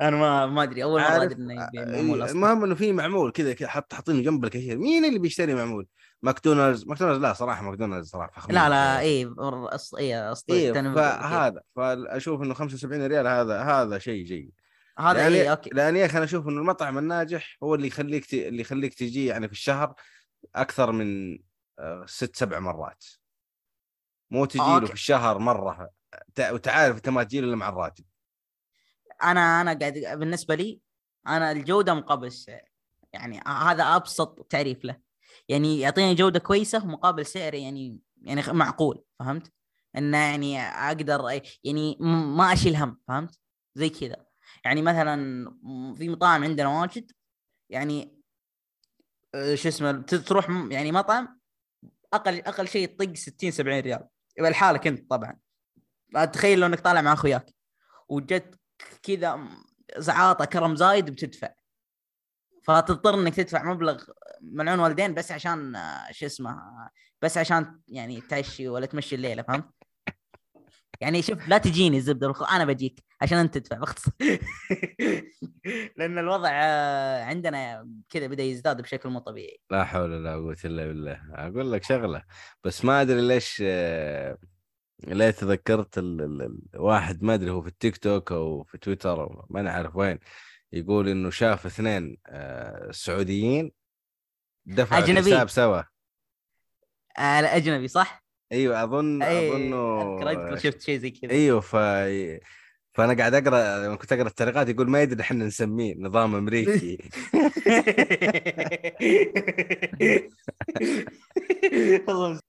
أنا 0.00 0.16
ما 0.16 0.46
ما 0.46 0.62
أدري. 0.62 0.82
أول 0.82 1.00
مرة؟ 1.00 1.22
أدري 1.22 1.34
إنه 1.34 1.52
يبيع 1.52 1.84
معمول 1.84 2.18
إيه، 2.18 2.24
أصلا. 2.24 2.30
المهم 2.34 2.64
إنه 2.64 2.74
في 2.74 2.92
معمول 2.92 3.32
كذا 3.32 3.52
كذا 3.52 3.68
حط 3.68 3.94
حاطينه 3.94 4.22
جنب 4.22 4.44
الكاشير 4.44 4.78
مين 4.78 5.04
اللي 5.04 5.18
بيشتري 5.18 5.54
معمول؟ 5.54 5.86
ماكدونالدز. 6.22 6.86
ماكدونالدز 6.86 7.22
لا 7.22 7.32
صراحة 7.32 7.62
ماكدونالدز 7.62 8.08
صراحة 8.08 8.32
فخمين. 8.32 8.54
لا 8.56 8.68
لا 8.68 9.74
أص... 9.74 9.94
إيه 9.94 10.32
أص... 10.32 10.44
إيه 10.50 10.72
تنم- 10.72 10.94
فهذا 10.94 11.62
فاشوف 11.76 12.42
إنه 12.42 12.54
75 12.54 13.06
ريال 13.06 13.26
هذا 13.26 13.62
هذا 13.62 13.98
شيء 13.98 14.24
جيد. 14.24 14.52
هذا 14.98 15.20
يعني 15.20 15.34
إيه 15.34 15.50
أوكي. 15.50 15.70
لأن 15.72 15.96
يا 15.96 16.06
أخي 16.06 16.16
أنا 16.16 16.24
أشوف 16.24 16.48
إنه 16.48 16.60
المطعم 16.60 16.98
الناجح 16.98 17.56
هو 17.62 17.74
اللي 17.74 17.86
يخليك 17.86 18.26
ت... 18.26 18.34
اللي 18.34 18.60
يخليك 18.60 18.94
تجي 18.94 19.26
يعني 19.26 19.46
في 19.48 19.52
الشهر 19.52 19.94
أكثر 20.54 20.92
من 20.92 21.38
آه، 21.78 22.04
ست 22.06 22.36
سبع 22.36 22.58
مرات. 22.58 23.04
مو 24.30 24.44
تجي 24.44 24.58
له. 24.58 24.86
في 24.86 24.92
الشهر 24.92 25.38
مرة. 25.38 25.90
تع- 26.38 26.50
وتعرف 26.52 26.96
انت 26.96 27.08
ما 27.08 27.22
تجي 27.24 27.40
له 27.40 27.46
الا 27.46 27.56
مع 27.56 27.68
الراتب. 27.68 28.04
أنا 29.22 29.60
أنا 29.60 29.72
قاعد 29.78 30.18
بالنسبة 30.18 30.54
لي 30.54 30.80
أنا 31.26 31.52
الجودة 31.52 31.94
مقابل 31.94 32.26
السعر 32.26 32.68
يعني 33.12 33.40
هذا 33.46 33.84
ابسط 33.96 34.46
تعريف 34.50 34.84
له. 34.84 35.00
يعني 35.48 35.80
يعطيني 35.80 36.14
جودة 36.14 36.38
كويسة 36.38 36.84
ومقابل 36.84 37.26
سعر 37.26 37.54
يعني 37.54 38.00
يعني 38.22 38.42
معقول 38.52 39.04
فهمت؟ 39.18 39.52
انه 39.96 40.18
يعني 40.18 40.60
أقدر 40.60 41.40
يعني 41.64 41.96
ما 42.36 42.52
أشيل 42.52 42.76
هم 42.76 43.00
فهمت؟ 43.08 43.38
زي 43.74 43.88
كذا. 43.90 44.26
يعني 44.64 44.82
مثلا 44.82 45.44
في 45.94 46.08
مطاعم 46.08 46.44
عندنا 46.44 46.80
واجد 46.80 47.12
يعني 47.70 48.18
آه، 49.34 49.54
شو 49.54 49.68
اسمه 49.68 49.92
تروح 50.02 50.50
يعني 50.70 50.92
مطعم 50.92 51.40
أقل 52.12 52.38
أقل 52.40 52.68
شيء 52.68 52.88
تطق 52.88 53.14
60 53.14 53.50
70 53.50 53.80
ريال. 53.80 54.08
لحالك 54.40 54.86
أنت 54.86 55.10
طبعا. 55.10 55.38
تخيل 56.32 56.60
لو 56.60 56.66
إنك 56.66 56.80
طالع 56.80 57.00
مع 57.00 57.12
أخوياك 57.12 57.46
وجت 58.08 58.60
كذا 59.02 59.40
زعاطة 59.96 60.44
كرم 60.44 60.76
زايد 60.76 61.10
بتدفع. 61.10 61.48
فتضطر 62.64 63.14
إنك 63.14 63.34
تدفع 63.34 63.62
مبلغ 63.62 64.04
ملعون 64.42 64.80
والدين 64.80 65.14
بس 65.14 65.32
عشان 65.32 65.76
آه، 65.76 66.12
شو 66.12 66.26
اسمه 66.26 66.50
آه، 66.50 66.90
بس 67.22 67.38
عشان 67.38 67.80
يعني 67.88 68.20
تعشي 68.20 68.68
ولا 68.68 68.86
تمشي 68.86 69.14
الليلة 69.14 69.42
فهمت؟ 69.42 69.64
يعني 71.00 71.22
شوف 71.22 71.48
لا 71.48 71.58
تجيني 71.58 71.96
الزبدة 71.96 72.34
أنا 72.50 72.64
بجيك 72.64 73.04
عشان 73.20 73.38
أنت 73.38 73.58
تدفع 73.58 73.76
باختصار 73.78 74.14
لأن 75.96 76.18
الوضع 76.18 76.50
آه، 76.52 77.24
عندنا 77.24 77.88
كذا 78.10 78.26
بدأ 78.26 78.42
يزداد 78.42 78.82
بشكل 78.82 79.08
مو 79.08 79.18
طبيعي. 79.18 79.60
لا 79.70 79.84
حول 79.84 80.12
ولا 80.12 80.34
قوة 80.34 80.56
إلا 80.64 80.86
بالله. 80.86 81.20
أقول 81.34 81.72
لك 81.72 81.84
شغلة 81.84 82.22
بس 82.64 82.84
ما 82.84 83.00
أدري 83.02 83.20
ليش 83.28 83.62
آه، 85.04 85.12
ليه 85.14 85.30
تذكرت 85.30 85.98
ال... 85.98 86.20
ال... 86.20 86.42
ال... 86.42 86.80
واحد 86.80 87.22
ما 87.22 87.34
أدري 87.34 87.50
هو 87.50 87.62
في 87.62 87.68
التيك 87.68 87.96
توك 87.96 88.32
أو 88.32 88.62
في 88.64 88.78
تويتر 88.78 89.22
أو 89.22 89.46
ما 89.50 89.62
نعرف 89.62 89.96
وين 89.96 90.18
يقول 90.72 91.08
إنه 91.08 91.30
شاف 91.30 91.66
اثنين 91.66 92.16
آه، 92.26 92.90
سعوديين 92.90 93.72
دفعوا 94.66 95.04
أجنبي. 95.04 95.20
الحساب 95.20 95.48
سوا 95.48 95.82
آه 97.18 97.40
لا، 97.40 97.56
أجنبي 97.56 97.88
صح؟ 97.88 98.24
أيوه 98.52 98.84
أظن 98.84 99.22
اي 99.22 99.50
أظنه 99.50 100.02
أذكر 100.02 100.30
أذكر 100.30 100.56
شفت 100.56 100.80
شيء 100.80 100.98
زي 100.98 101.10
كذا 101.10 101.30
أيوه 101.30 101.60
ف 101.60 101.76
فأنا 102.98 103.14
قاعد 103.14 103.34
أقرأ 103.34 103.86
لما 103.86 103.96
كنت 103.96 104.12
أقرأ 104.12 104.28
التعليقات 104.28 104.68
يقول 104.68 104.90
ما 104.90 105.02
يدري 105.02 105.20
إحنا 105.20 105.44
نسميه 105.44 105.94
نظام 105.98 106.34
أمريكي 106.34 106.98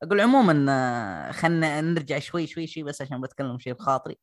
أقول 0.03 0.21
عموما 0.21 1.31
خلنا 1.31 1.81
نرجع 1.81 2.19
شوي 2.19 2.47
شوي 2.47 2.67
شوي 2.67 2.83
بس 2.83 3.01
عشان 3.01 3.21
بتكلم 3.21 3.59
شيء 3.59 3.73
بخاطري 3.73 4.17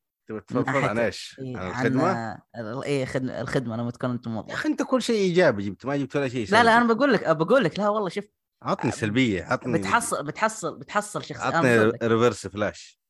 تبغى 0.46 0.84
عن 0.84 0.98
إيش؟ 0.98 1.36
إيه، 1.38 1.56
عن 1.56 1.70
الخدمة؟ 1.70 2.38
إيه 2.84 3.04
خدمه 3.04 3.40
الخدمة 3.40 3.76
لما 3.76 3.90
تكون 3.90 4.10
انت 4.10 4.26
يا 4.26 4.32
موظف 4.32 4.52
أخي 4.52 4.68
أنت 4.68 4.82
كل 4.82 5.02
شيء 5.02 5.16
إيجابي 5.16 5.62
جبت 5.62 5.86
ما 5.86 5.96
جبت 5.96 6.16
ولا 6.16 6.28
شيء 6.28 6.46
لا 6.46 6.50
لا 6.50 6.58
سلبي. 6.62 6.70
أنا 6.70 6.94
بقول 6.94 7.12
لك 7.12 7.36
بقول 7.36 7.64
لك 7.64 7.78
لا 7.78 7.88
والله 7.88 8.08
شوف 8.08 8.24
عطني 8.62 8.90
سلبية 8.90 9.44
عطني 9.44 9.78
بتحصل 9.78 10.24
بتحصل 10.24 10.78
بتحصل 10.78 11.24
شخص 11.24 11.40
عطني. 11.40 11.78
ريفرس 12.02 12.46
فلاش 12.46 13.05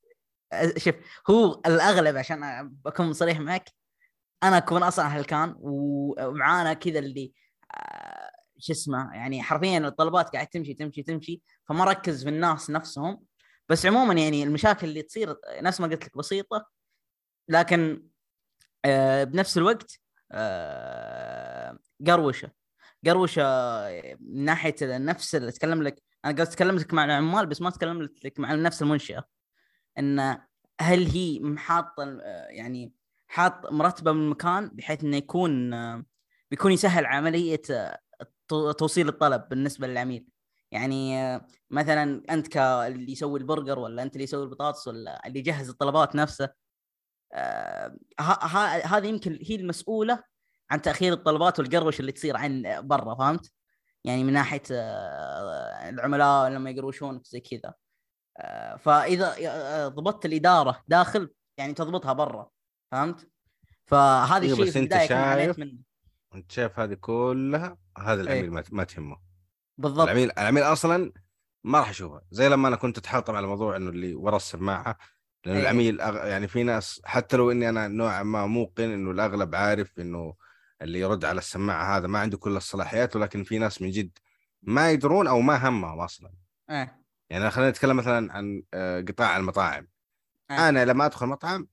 شوف 0.76 0.94
هو 1.30 1.60
الأغلب 1.66 2.16
عشان 2.16 2.68
بكون 2.84 3.12
صريح 3.12 3.40
معك 3.40 3.70
أنا 4.42 4.56
أكون 4.56 4.82
أصلا 4.82 5.04
هلكان 5.04 5.54
ومعانا 5.58 6.72
كذا 6.72 6.98
اللي 6.98 7.32
شو 8.58 8.72
اسمه 8.72 9.14
يعني 9.14 9.42
حرفيا 9.42 9.78
الطلبات 9.78 10.28
قاعد 10.30 10.46
تمشي 10.46 10.74
تمشي 10.74 11.02
تمشي 11.02 11.42
فما 11.68 11.84
ركز 11.84 12.24
في 12.24 12.30
الناس 12.30 12.70
نفسهم. 12.70 13.24
بس 13.68 13.86
عموما 13.86 14.14
يعني 14.14 14.42
المشاكل 14.42 14.88
اللي 14.88 15.02
تصير 15.02 15.36
نفس 15.60 15.80
ما 15.80 15.86
قلت 15.86 16.04
لك 16.04 16.18
بسيطة 16.18 16.66
لكن 17.48 18.06
بنفس 19.24 19.58
الوقت 19.58 20.00
قروشة. 22.06 22.50
قروشة 23.06 23.42
من 24.20 24.44
ناحية 24.44 24.74
نفس 24.82 25.34
اللي 25.34 25.48
اتكلم 25.48 25.82
لك 25.82 26.02
أنا 26.24 26.38
قلت 26.38 26.52
تكلمت 26.52 26.80
لك 26.80 26.94
مع 26.94 27.04
العمال 27.04 27.46
بس 27.46 27.60
ما 27.60 27.70
تكلمت 27.70 28.24
لك 28.24 28.40
مع 28.40 28.54
نفس 28.54 28.82
المنشأة. 28.82 29.24
إن 29.98 30.38
هل 30.80 31.06
هي 31.06 31.54
حاطه 31.56 32.18
يعني 32.48 32.92
حاط 33.28 33.72
مرتبة 33.72 34.12
من 34.12 34.22
المكان 34.22 34.68
بحيث 34.68 35.04
إنه 35.04 35.16
يكون 35.16 35.70
بيكون 36.50 36.72
يسهل 36.72 37.06
عملية 37.06 37.62
توصيل 38.78 39.08
الطلب 39.08 39.48
بالنسبة 39.48 39.86
للعميل 39.86 40.26
يعني 40.70 41.16
مثلا 41.70 42.22
أنت 42.30 42.48
كاللي 42.48 43.12
يسوي 43.12 43.40
البرجر 43.40 43.78
ولا 43.78 44.02
أنت 44.02 44.12
اللي 44.12 44.24
يسوي 44.24 44.42
البطاطس 44.42 44.88
ولا 44.88 45.26
اللي 45.26 45.38
يجهز 45.38 45.68
الطلبات 45.68 46.16
نفسه 46.16 46.48
آه، 47.32 47.96
هذه 48.84 49.06
يمكن 49.06 49.38
هي 49.42 49.54
المسؤولة 49.54 50.22
عن 50.70 50.82
تأخير 50.82 51.12
الطلبات 51.12 51.58
والقروش 51.58 52.00
اللي 52.00 52.12
تصير 52.12 52.36
عن 52.36 52.80
برا 52.80 53.14
فهمت؟ 53.14 53.52
يعني 54.04 54.24
من 54.24 54.32
ناحية 54.32 54.62
آه، 54.70 55.88
العملاء 55.88 56.50
لما 56.50 56.70
يقروشونك 56.70 57.26
زي 57.26 57.40
كذا 57.40 57.74
فإذا 58.78 59.88
ضبطت 59.88 60.26
الإدارة 60.26 60.82
داخل 60.88 61.30
يعني 61.58 61.74
تضبطها 61.74 62.12
برا 62.12 62.50
فهمت؟ 62.92 63.28
فهذا 63.86 64.44
إيه 64.44 64.52
الشيء 64.52 64.64
بس 64.64 64.76
أنت 64.76 64.92
شايف 64.92 65.60
أنت 66.34 66.52
شايف 66.52 66.78
هذه 66.78 66.94
كلها 66.94 67.76
هذا 67.98 68.22
العميل 68.22 68.58
إيه. 68.58 68.64
ما 68.72 68.84
تهمه 68.84 69.16
بالضبط 69.78 70.04
العميل 70.04 70.30
العميل 70.38 70.62
أصلا 70.62 71.12
ما 71.64 71.78
راح 71.78 71.90
يشوفها 71.90 72.22
زي 72.30 72.48
لما 72.48 72.68
أنا 72.68 72.76
كنت 72.76 72.98
اتحطم 72.98 73.36
على 73.36 73.46
موضوع 73.46 73.76
إنه 73.76 73.90
اللي 73.90 74.14
ورا 74.14 74.36
السماعه 74.36 74.98
لأنه 75.44 75.58
إيه. 75.58 75.62
العميل 75.62 76.00
أغ... 76.00 76.26
يعني 76.26 76.48
في 76.48 76.62
ناس 76.62 77.00
حتى 77.04 77.36
لو 77.36 77.50
إني 77.50 77.68
أنا 77.68 77.88
نوعا 77.88 78.22
ما 78.22 78.46
موقن 78.46 78.90
إنه 78.90 79.10
الأغلب 79.10 79.54
عارف 79.54 79.98
إنه 79.98 80.34
اللي 80.82 81.00
يرد 81.00 81.24
على 81.24 81.38
السماعه 81.38 81.96
هذا 81.96 82.06
ما 82.06 82.18
عنده 82.18 82.38
كل 82.38 82.56
الصلاحيات 82.56 83.16
ولكن 83.16 83.44
في 83.44 83.58
ناس 83.58 83.82
من 83.82 83.90
جد 83.90 84.18
ما 84.62 84.90
يدرون 84.90 85.26
أو 85.26 85.40
ما 85.40 85.68
همهم 85.68 86.00
أصلا 86.00 86.30
إيه 86.70 87.05
يعني 87.30 87.50
خلينا 87.50 87.70
نتكلم 87.70 87.96
مثلا 87.96 88.32
عن 88.32 88.62
آه، 88.74 89.00
قطاع 89.00 89.36
المطاعم. 89.36 89.88
آه. 90.50 90.68
أنا 90.68 90.84
لما 90.84 91.06
أدخل 91.06 91.26
مطعم 91.26 91.68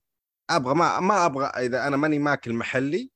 أبغى 0.49 0.73
ما 0.75 0.99
ما 0.99 1.25
أبغى 1.25 1.45
إذا 1.45 1.87
أنا 1.87 1.97
ماني 1.97 2.19
ماكل 2.19 2.53
محلي 2.53 3.11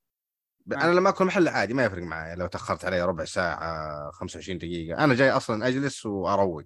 آه. 0.72 0.74
أنا 0.74 0.92
لما 0.92 1.08
أكل 1.08 1.24
محلي 1.24 1.50
عادي 1.50 1.74
ما 1.74 1.84
يفرق 1.84 2.02
معي 2.02 2.36
لو 2.36 2.46
تأخرت 2.46 2.84
علي 2.84 3.02
ربع 3.02 3.24
ساعة 3.24 4.10
25 4.10 4.58
دقيقة 4.58 5.04
أنا 5.04 5.14
جاي 5.14 5.30
أصلا 5.30 5.68
أجلس 5.68 6.06
وأروق. 6.06 6.64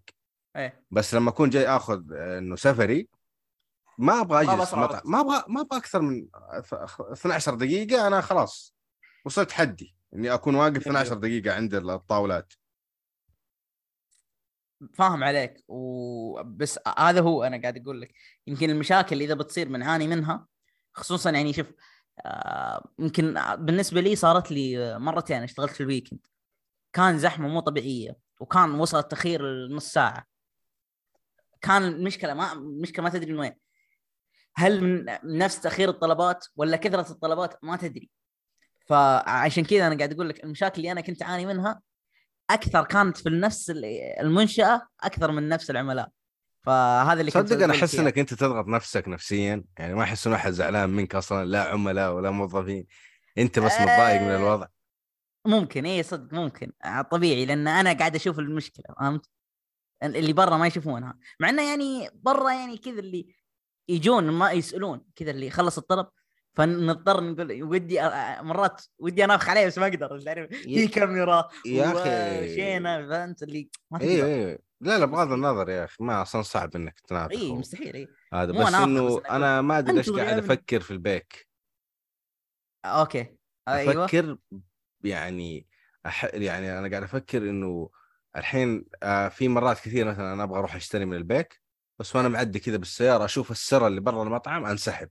إيه. 0.57 0.85
بس 0.91 1.15
لما 1.15 1.31
أكون 1.31 1.51
جاي 1.51 1.69
آخذ 1.69 2.03
آه، 2.13 2.39
إنه 2.39 2.57
سفري 2.57 3.09
ما 3.99 4.21
أبغى 4.21 4.47
ما 4.47 4.53
أجلس 4.53 4.75
مطعم. 4.75 4.83
وقت. 4.83 5.07
ما 5.07 5.21
أبغى 5.21 5.45
ما 5.49 5.61
أبغى 5.61 5.79
أكثر 5.79 6.01
من 6.03 6.27
أث- 6.35 7.01
12 7.13 7.55
دقيقة 7.55 8.07
أنا 8.07 8.21
خلاص 8.21 8.75
وصلت 9.25 9.53
حدي. 9.53 9.97
إني 10.15 10.35
أكون 10.35 10.55
واقف 10.55 10.77
12 10.77 11.15
دقيقة 11.15 11.55
عند 11.55 11.75
الطاولات. 11.75 12.53
فاهم 14.95 15.25
عليك. 15.25 15.65
وبس 15.69 16.79
هذا 16.99 17.21
هو 17.21 17.45
أنا 17.45 17.61
قاعد 17.61 17.83
أقول 17.83 18.01
لك. 18.01 18.15
يمكن 18.47 18.71
المشاكل 18.71 19.21
إذا 19.21 19.35
بتصير 19.35 19.69
بنعاني 19.69 20.09
منها 20.09 20.47
خصوصا 20.95 21.31
يعني 21.31 21.53
شوف 21.53 21.67
آه، 22.27 22.89
يمكن 22.99 23.35
بالنسبة 23.57 24.01
لي 24.01 24.17
صارت 24.17 24.51
لي 24.53 24.99
مرتين 24.99 25.43
اشتغلت 25.43 25.73
في 25.73 25.81
ال 25.83 25.87
weekend 25.87 26.19
كان 26.93 27.19
زحمة 27.19 27.49
مو 27.49 27.61
طبيعية 27.61 28.17
وكان 28.41 28.71
وصل 28.75 28.99
التأخير 28.99 29.69
نص 29.69 29.93
ساعة. 29.93 30.27
كان 31.61 31.83
المشكلة 31.83 32.35
ما 32.35 32.53
المشكلة 32.53 33.05
ما 33.05 33.11
تدري 33.11 33.33
من 33.33 33.39
وين. 33.39 33.53
هل 34.57 34.85
من 34.85 35.07
نفس 35.25 35.61
تأخير 35.61 35.89
الطلبات 35.89 36.47
ولا 36.57 36.77
كثرة 36.77 37.13
الطلبات؟ 37.13 37.65
ما 37.65 37.77
تدري. 37.77 38.11
فعشان 38.89 39.65
كذا 39.65 39.87
أنا 39.87 39.97
قاعد 39.97 40.13
أقول 40.13 40.29
لك 40.29 40.45
المشاكل 40.45 40.77
اللي 40.77 40.93
أنا 40.93 41.01
كنت 41.01 41.23
أعاني 41.23 41.47
منها 41.47 41.83
أكثر 42.55 42.85
كانت 42.85 43.17
في 43.17 43.31
نفس 43.31 43.73
المنشأة 44.21 44.83
أكثر 45.03 45.33
من 45.33 45.49
نفس 45.49 45.71
العملاء 45.71 46.11
فهذا 46.63 47.21
اللي 47.21 47.31
كنت 47.31 47.49
صدق 47.53 47.65
أنا 47.65 47.75
أحس. 47.75 47.95
إنك 47.95 48.19
أنت 48.19 48.35
تضغط 48.35 48.67
نفسك 48.67 49.09
نفسيا 49.09 49.65
يعني 49.79 49.95
ما 49.95 50.03
احس 50.03 50.27
إنه 50.27 50.37
احد 50.37 50.53
زعلان 50.53 50.91
منك 50.91 51.15
أصلا 51.15 51.45
لا 51.45 51.63
عملاء 51.63 52.13
ولا 52.13 52.31
موظفين 52.31 52.87
أنت 53.39 53.59
بس 53.59 53.73
متضايق 53.73 54.23
من 54.23 54.29
آه. 54.29 54.37
الوضع 54.37 54.67
ممكن 55.47 55.87
اي 55.87 56.03
صدق 56.03 56.35
ممكن 56.35 56.73
آه، 56.85 57.03
طبيعي 57.03 57.47
لأن 57.47 57.69
أنا 57.69 57.93
قاعد 57.93 58.15
أشوف 58.15 58.39
المشكلة 58.39 58.85
فهمت؟ 59.01 59.27
اللي 60.03 60.33
برا 60.33 60.57
ما 60.57 60.67
يشوفونها 60.67 61.19
مع 61.41 61.49
إنه 61.49 61.71
يعني 61.71 62.11
برا 62.15 62.53
يعني 62.53 62.79
كذا 62.79 62.99
اللي 62.99 63.35
يجون 63.89 64.31
ما 64.31 64.53
يسألون 64.53 65.05
كذا 65.17 65.31
اللي 65.31 65.47
يخلص 65.47 65.79
الطلب 65.79 66.07
فنضطر 66.55 67.25
نقول 67.25 67.63
ودي 67.63 68.01
مرات 68.43 68.83
ودي 68.99 69.25
أنافخ 69.25 69.49
عليه 69.49 69.67
بس 69.67 69.79
ما 69.79 69.87
أقدر 69.87 70.21
تعرف 70.21 70.51
في 70.51 70.89
كاميرا 70.89 71.49
يا 71.67 71.93
أخي. 71.93 72.53
وشينا 72.53 73.09
فهمت؟ 73.09 73.43
اللي 73.43 73.71
ما 73.91 74.01
أيوه 74.01 74.15
تقدر. 74.17 74.27
أيوه 74.27 74.59
لا 74.81 74.99
لا 74.99 75.05
بغض 75.05 75.33
النظر 75.33 75.69
يا 75.71 75.85
أخي 75.85 76.05
ما 76.05 76.23
أصلا 76.23 76.43
صعب 76.43 76.77
إنك 76.77 77.01
تنافق 77.01 77.33
اي 77.33 77.53
مستحيل 77.53 77.95
اي 77.95 78.09
هذا 78.35 78.53
بس 78.53 78.75
إنه 78.75 79.23
أنا 79.31 79.61
ما 79.61 79.79
أدري 79.79 79.97
ليش 79.97 80.11
قاعد. 80.11 80.39
أفكر 80.39 80.81
في 80.81 80.91
البيك. 80.91 81.49
okay. 82.85 83.37
أيوه. 83.69 84.05
أفكر 84.05 84.37
يعني 85.05 85.67
أح... 86.07 86.25
يعني 86.25 86.79
أنا 86.79 86.91
قاعد 86.91 87.03
أفكر 87.03 87.39
إنه 87.39 87.91
الحين 88.37 88.85
آه 89.03 89.29
في 89.29 89.49
مرات 89.49 89.79
كثير 89.79 90.07
مثلا 90.07 90.33
أنا 90.33 90.43
أبغى 90.43 90.59
أروح 90.59 90.75
أشتري 90.75 91.05
من 91.05 91.17
البيك 91.17 91.63
بس 91.99 92.17
وأنا 92.17 92.29
معدي 92.29 92.59
كذا 92.59 92.77
بالسيارة 92.77 93.25
أشوف 93.25 93.51
السره 93.51 93.87
اللي 93.87 94.01
برا 94.01 94.23
المطعم 94.23 94.67
أنسحب. 94.67 95.09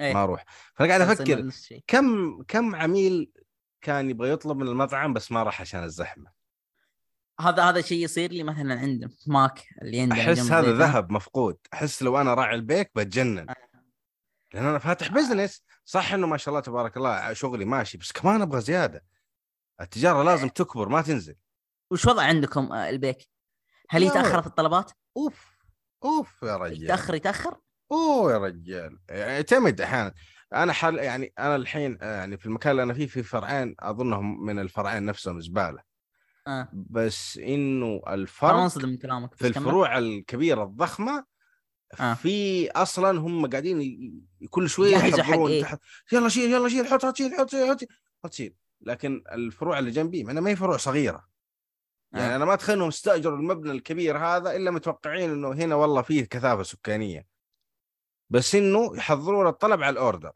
إيه. 0.00 0.14
ما 0.14 0.24
أروح 0.24 0.44
فأنا 0.74 0.88
قاعد 0.88 1.00
أفكر. 1.00 1.50
كم 1.86 2.42
كم 2.42 2.76
عميل 2.76 3.32
كان 3.80 4.10
يبغى 4.10 4.30
يطلب 4.30 4.56
من 4.56 4.68
المطعم 4.68 5.12
بس 5.12 5.32
ما 5.32 5.42
راح 5.42 5.60
عشان 5.60 5.84
الزحمة 5.84 6.30
هذا 7.40 7.62
هذا 7.62 7.80
شيء 7.80 8.04
يصير 8.04 8.32
لي 8.32 8.42
مثلا 8.42 9.08
في 9.08 9.30
ماك 9.30 9.64
اللي 9.82 10.00
عندنا 10.00 10.20
أحس 10.20 10.50
هذا. 10.52 10.72
ذهب 10.72 11.12
مفقود 11.12 11.58
أحس 11.74 12.02
لو 12.02 12.20
أنا 12.20 12.34
راعي 12.34 12.54
البيك 12.54 12.90
بتجنن 12.94 13.46
لأن 14.54 14.64
أنا 14.64 14.78
فاتح 14.78 15.08
بزنس 15.12 15.64
صح 15.84 16.12
إنه 16.12 16.26
ما 16.26 16.36
شاء 16.36 16.48
الله 16.52 16.60
تبارك 16.60 16.96
الله 16.96 17.32
شغلي 17.32 17.64
ماشي 17.64 17.98
بس 17.98 18.12
كمان 18.12 18.42
أبغى 18.42 18.60
زيادة 18.60 19.04
التجارة 19.80 20.22
لازم 20.22 20.48
تكبر 20.48 20.88
ما 20.88 21.02
تنزل 21.02 21.36
وش 21.90 22.06
وضع 22.06 22.22
عندكم 22.22 22.72
آه، 22.72 22.88
البيك؟ 22.90 23.28
هل 23.90 24.02
يتأخر 24.02 24.42
في 24.42 24.46
الطلبات؟ 24.46 24.92
أوف 25.16 25.58
أوف 26.04 26.42
يا 26.42 26.56
رجال 26.56 26.84
يتأخر 26.84 27.14
يتأخر؟ 27.14 27.60
أوه 27.92 28.32
يا 28.32 28.38
رجال 28.38 28.98
يعتمد 29.10 29.80
أحيانا 29.80 30.14
أنا 30.54 30.72
حال 30.72 30.98
يعني 30.98 31.32
أنا 31.38 31.56
الحين 31.56 31.98
آه، 32.02 32.16
يعني 32.16 32.36
في 32.36 32.46
المكان 32.46 32.70
اللي 32.70 32.82
أنا 32.82 32.94
فيه 32.94 33.06
في 33.06 33.22
فرعين 33.22 33.74
أظنهم 33.80 34.44
من 34.44 34.58
الفرعين 34.58 35.04
نفسهم 35.04 35.40
زبالة 35.40 35.82
آه 36.46 36.68
بس 36.72 37.38
إنه 37.38 38.02
الفرق 38.08 38.54
أنصدم 38.54 38.88
من 38.88 38.96
كلامك 38.96 39.34
في. 39.34 39.46
الفروع 39.46 39.98
الكبيرة 39.98 40.64
الضخمة 40.64 41.24
آه. 42.00 42.14
في 42.14 42.70
أصلا 42.70 43.20
هم 43.20 43.46
قاعدين 43.46 44.12
كل 44.50 44.68
شوية 44.68 44.96
يحضرون 44.96 45.50
إيه؟ 45.50 45.62
تحت 45.62 45.80
يلا 46.12 46.28
شيل 46.28 46.52
يلا 46.52 46.68
شيل 46.68 46.86
حط 46.86 47.16
شيل 47.16 47.34
حط 47.38 47.50
شيل 47.50 47.76
حط 48.24 48.32
شيل 48.32 48.54
لكن 48.80 49.24
الفروع 49.32 49.78
اللي 49.78 49.90
جنبي 49.90 50.24
ما 50.24 50.50
هي 50.50 50.56
فروع 50.56 50.76
صغيرة 50.76 51.30
يعني 52.12 52.32
آه. 52.32 52.36
أنا 52.36 52.44
ما 52.44 52.54
أتخيل 52.54 52.76
إنهم 52.76 52.88
استأجروا 52.88 53.38
المبنى 53.38 53.72
الكبير 53.72 54.18
هذا 54.18 54.56
إلا 54.56 54.70
متوقعين 54.70 55.30
إنه 55.30 55.52
هنا 55.52 55.74
والله 55.74 56.02
فيه 56.02 56.24
كثافة 56.24 56.62
سكانية 56.62 57.29
بس 58.30 58.54
إنه 58.54 58.96
يحضرون 58.96 59.46
الطلب 59.46 59.82
على 59.82 59.92
ال 59.92 59.98
order. 59.98 60.32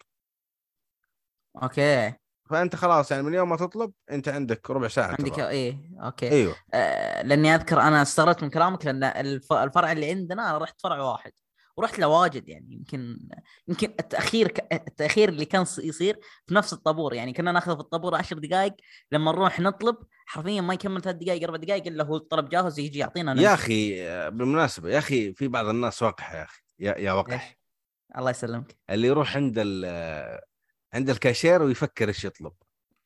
okay. 1.63 2.13
فأنت 2.51 2.77
خلاص 2.77 3.11
يعني 3.11 3.23
من 3.23 3.35
يوم 3.35 3.49
ما 3.49 3.57
تطلب 3.57 3.93
أنت 4.11 4.29
عندك 4.29 4.71
ربع 4.71 4.89
ساعة 4.89 5.17
عندك. 5.19 5.39
إيه 5.39 5.91
okay. 6.01 6.31
أيوه. 6.31 6.57
آه 6.75 7.23
لأني 7.23 7.55
أذكر 7.55 7.81
أنا 7.81 8.03
استغربت 8.03 8.43
من 8.43 8.51
كلامك 8.51 8.87
لأن 8.87 9.05
الف... 9.05 9.53
الفرع 9.53 9.93
اللي 9.93 10.11
عندنا 10.11 10.51
أنا 10.51 10.59
رحت 10.59 10.81
فرع 10.81 11.03
واحد. 11.03 11.33
ورحت 11.77 11.99
لواجد 11.99 12.49
يعني 12.49 12.73
يمكن 12.75 13.19
يمكن 13.69 13.87
التأخير 14.01 14.49
ك... 14.49 14.73
التأخير 14.73 15.29
اللي 15.29 15.45
كان 15.45 15.63
يصير 15.79 16.19
في 16.47 16.55
نفس 16.55 16.73
الطابور 16.73 17.15
يعني. 17.15 17.33
كنا 17.33 17.53
ناخذه 17.53 17.75
في 17.75 17.81
الطابور 17.81 18.15
10 18.15 18.39
دقائق 18.39 18.75
لما 19.13 19.33
نروح 19.33 19.61
نطلب 19.61 19.97
حرفيا 20.27 20.61
ما 20.61 20.75
يكمل 20.75 21.03
ثلاث 21.03 21.17
دقائق 21.17 21.43
أربع 21.45 21.57
دقائق 21.57 21.87
إلا 21.87 22.05
هو 22.05 22.17
الطلب 22.17 22.49
جاهز 22.49 22.79
يجي 22.79 22.99
يعطينا 22.99 23.31
يا 23.31 23.37
نمشي. 23.37 23.55
أخي 23.55 24.03
آه، 24.09 24.29
بالمناسبة 24.29 24.91
يا 24.91 24.99
أخي 24.99 25.35
في 25.35 25.49
بعض 25.49 25.67
الناس 25.67 26.03
وقح 26.03 26.33
يا 26.35 26.43
أخي 26.43 26.63
يا, 26.79 26.99
يا 26.99 27.13
وقح؟ 27.13 27.57
الله 28.19 28.31
يسلمك. 28.31 28.77
اللي 28.91 29.09
يروح 29.09 29.37
عند 29.37 29.55
ال 29.57 30.41
عند 30.95 31.11
الكاشير 31.11 31.63
ويفكر 31.63 32.09
إيش 32.09 32.25
يطلب. 32.25 32.53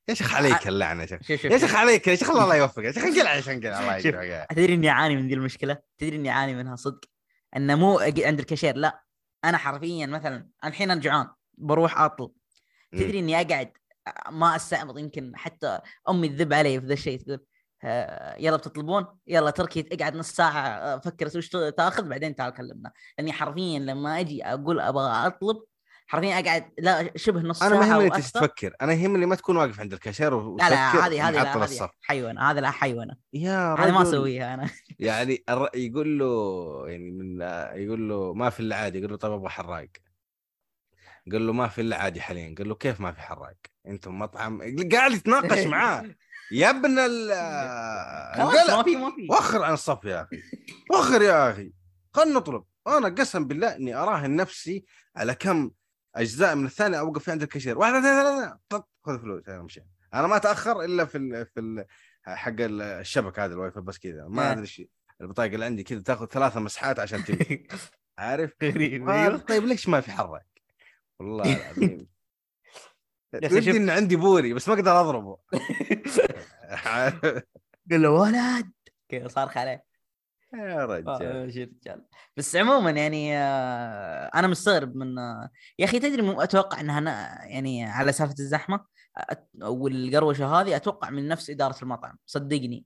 يا 0.09 0.15
شيخ 0.15 0.35
عليك 0.35 0.69
اللعنة 0.69 1.03
يا 1.03 1.07
شيخ. 1.07 1.45
يا. 1.45 1.59
شيخ. 1.59 1.75
عليك 1.75 2.09
يا 2.09 2.15
شيخ 2.15 2.31
الله 2.31 2.57
يوفقك. 2.57 2.85
يا 2.85 2.93
شيخ 2.93 3.05
انقلع 3.05 3.35
يا 3.35 3.41
شيخ 3.41 3.49
انقلع 3.49 3.81
الله. 3.81 3.97
يجزاك 3.97 4.47
تدري 4.51 4.75
إني 4.75 4.89
اعاني 4.89 5.17
من 5.17 5.29
ذي 5.29 5.35
المشكلة؟ 5.35 5.79
تدري 5.99 6.17
إني 6.17 6.31
اعاني 6.31 6.55
منها 6.55 6.77
صدق؟ 6.77 7.01
إنه 7.57 7.75
مو 7.75 7.99
عند 7.99 8.39
الكاشير 8.39 8.77
لا. 8.77 9.03
أنا 9.45 9.59
حرفيا 9.59 10.07
مثلا 10.07 10.49
الحين 10.65 10.91
أنا 10.91 11.01
جوعان 11.01 11.29
بروح 11.59 12.01
أطلب. 12.01 12.33
تدري 12.93 13.19
إني 13.19 13.41
أقعد 13.41 13.73
ما 14.31 14.57
استعبط 14.57 14.99
يمكن 14.99 15.33
حتى 15.37 15.79
أمي 16.09 16.29
تذب 16.29 16.53
علي 16.53 16.81
في 16.81 16.87
ذا 16.87 16.93
الشيء 16.93 17.21
تقول 17.21 17.47
يلا 18.39 18.57
بتطلبون؟ 18.57 19.07
يلا 19.27 19.51
تركي 19.51 19.89
اقعد 19.93 20.17
نص 20.17 20.31
ساعة 20.33 20.61
آه، 20.69 20.99
فكر 20.99 21.27
وش 21.39 21.49
تاخذ 21.49 22.09
بعدين 22.09 22.35
تعال 22.35 22.53
كلمنا. 22.55 22.93
لأني 23.19 23.33
حرفيا 23.33 23.79
لما 23.79 24.21
أجي 24.21 24.45
أقول 24.45 24.81
أبغى 24.81 25.27
أطلب 25.27 25.57
حرفيا 26.07 26.41
أقعد 26.41 26.71
لا 26.79 27.11
شبه 27.17 27.41
نص 27.41 27.63
أنا 27.63 27.71
ساعة 27.81 27.81
ما 27.81 27.95
يهمني 27.95 28.07
أكثر. 28.07 28.41
تفكر 28.41 28.75
أنا 28.83 28.93
يهمني 28.93 29.27
ما 29.27 29.35
تكون 29.35 29.57
واقف 29.57 29.81
عند 29.81 29.93
الكاشير 29.93 30.31
لا 30.31 30.71
لا 30.71 30.89
وتفكر 30.89 31.07
هذه 31.07 31.29
هذه 31.29 31.35
لا 31.35 31.65
هذه 31.65 31.91
حيوانة 32.03 32.51
هذا 32.51 32.61
لا 32.61 32.71
حيوانة. 32.71 33.17
يا 33.33 33.75
هذه 33.75 33.91
ما 33.93 34.01
رجل. 34.01 34.09
أسويها 34.09 34.55
أنا. 34.55 34.71
يعني 34.99 35.45
الر... 35.49 35.69
يقول 35.75 36.19
له 36.19 36.85
يعني 36.89 37.11
من 37.11 37.41
يقول 37.83 38.09
له 38.09 38.35
ما 38.35 38.51
في 38.51 38.61
إلا 38.61 38.77
عادي 38.77 38.99
يقول 38.99 39.11
له 39.11 39.17
طيب 39.17 39.33
أبغى 39.33 39.49
حراق. 39.49 39.89
قال 41.33 41.47
له 41.47 41.53
ما 41.53 41.69
في 41.69 41.81
إلا 41.81 41.97
عادي 41.97 42.21
حاليا. 42.21 42.55
قال 42.59 42.69
له 42.69 42.75
كيف 42.75 43.01
ما 43.01 43.13
في 43.13 43.21
حراق؟ 43.21 43.55
أنتم 43.87 44.19
مطعم 44.19 44.61
قاعد 44.93 45.13
يتناقش 45.13 45.67
معاه. 45.75 46.05
يا 46.53 46.71
ابن 46.71 46.99
ال 46.99 47.29
خلاص. 48.37 48.71
ما 48.71 48.83
في 48.83 48.97
ما 48.97 49.11
في. 49.11 49.27
وخر 49.31 49.63
عن 49.63 49.73
الصف 49.75 50.05
يا 50.05 50.23
أخي. 50.23 50.43
وخر 50.91 51.23
يا 51.23 51.51
أخي. 51.51 51.73
خلنا 52.13 52.35
نطلب. 52.35 52.65
أنا 52.87 53.09
قسم 53.09 53.45
بالله 53.45 53.77
إني 53.77 53.95
أراهن 53.95 54.37
نفسي 54.37 54.85
على 55.17 55.35
كم 55.35 55.71
أجزاء 56.15 56.55
من 56.55 56.67
الثانية 56.67 56.99
أوقف 56.99 57.23
في 57.25 57.31
عند 57.31 57.43
الكاشير. 57.43 57.79
واحد 57.79 57.95
اثنين 57.95 58.13
ثلاثة 58.23 58.59
خذ 59.07 59.21
فلوس. 59.21 59.49
أنا 59.49 59.63
مشي 59.63 59.81
أنا 60.15 60.27
ما 60.27 60.37
أتأخر 60.37 60.85
إلا 60.85 61.05
في 61.05 61.19
ال 61.19 61.47
في 61.47 61.61
ال 61.61 61.85
حق 62.25 62.55
الشبكة 62.59 63.45
هذا 63.45 63.55
الواي 63.55 63.71
فاي 63.71 63.83
بس 63.83 63.99
كذا. 63.99 64.27
ما 64.29 64.49
آه. 64.49 64.53
أدري 64.53 64.63
إيش 64.63 64.83
البطاقة 65.21 65.55
اللي 65.55 65.65
عندي 65.65 65.83
كذا 65.83 66.01
تاخذ 66.01 66.27
ثلاثة 66.27 66.61
مسحات 66.61 66.99
عشان 67.01 67.25
تمشي. 67.25 67.67
عارف؟ 68.19 68.53
غريب 68.63 69.09
أيوه. 69.09 69.37
طيب 69.37 69.65
ليش 69.65 69.89
ما 69.89 70.01
في 70.01 70.13
حرك؟ 70.13 70.47
والله 71.21 71.57
العظيم. 71.57 72.07
ودي 73.35 73.77
ان 73.77 73.91
عندي 73.91 74.17
بوري 74.17 74.55
بس 74.55 74.69
ما 74.69 74.75
أقدر 74.75 75.01
أضربه؟ 75.01 75.37
قال 77.91 78.03
له 78.03 78.11
ولد! 78.11 78.73
كذا 79.09 79.29
صارخ 79.29 79.57
عليه. 79.57 79.85
يا 80.55 80.87
رجال. 80.87 81.09
آه، 81.09 81.45
رجال. 81.45 82.05
بس 82.37 82.57
عموما 82.57 82.91
يعني 82.91 83.37
آه، 83.37 84.31
أنا 84.35 84.47
مستغرب 84.47 84.97
من 84.97 85.19
آه، 85.19 85.51
يا 85.79 85.85
أخي 85.85 85.99
تدري 86.01 86.23
مو 86.23 86.41
أتوقع 86.41 86.81
إنها 86.81 87.01
يعني 87.45 87.85
على 87.85 88.13
سالفة 88.13 88.35
الزحمة 88.39 88.85
والقروشة 89.63 90.61
هذه 90.61 90.77
أتوقع 90.77 91.11
من 91.11 91.29
نفس 91.29 91.51
إدارة 91.51 91.83
المطعم. 91.83 92.19
صدقني. 92.27 92.85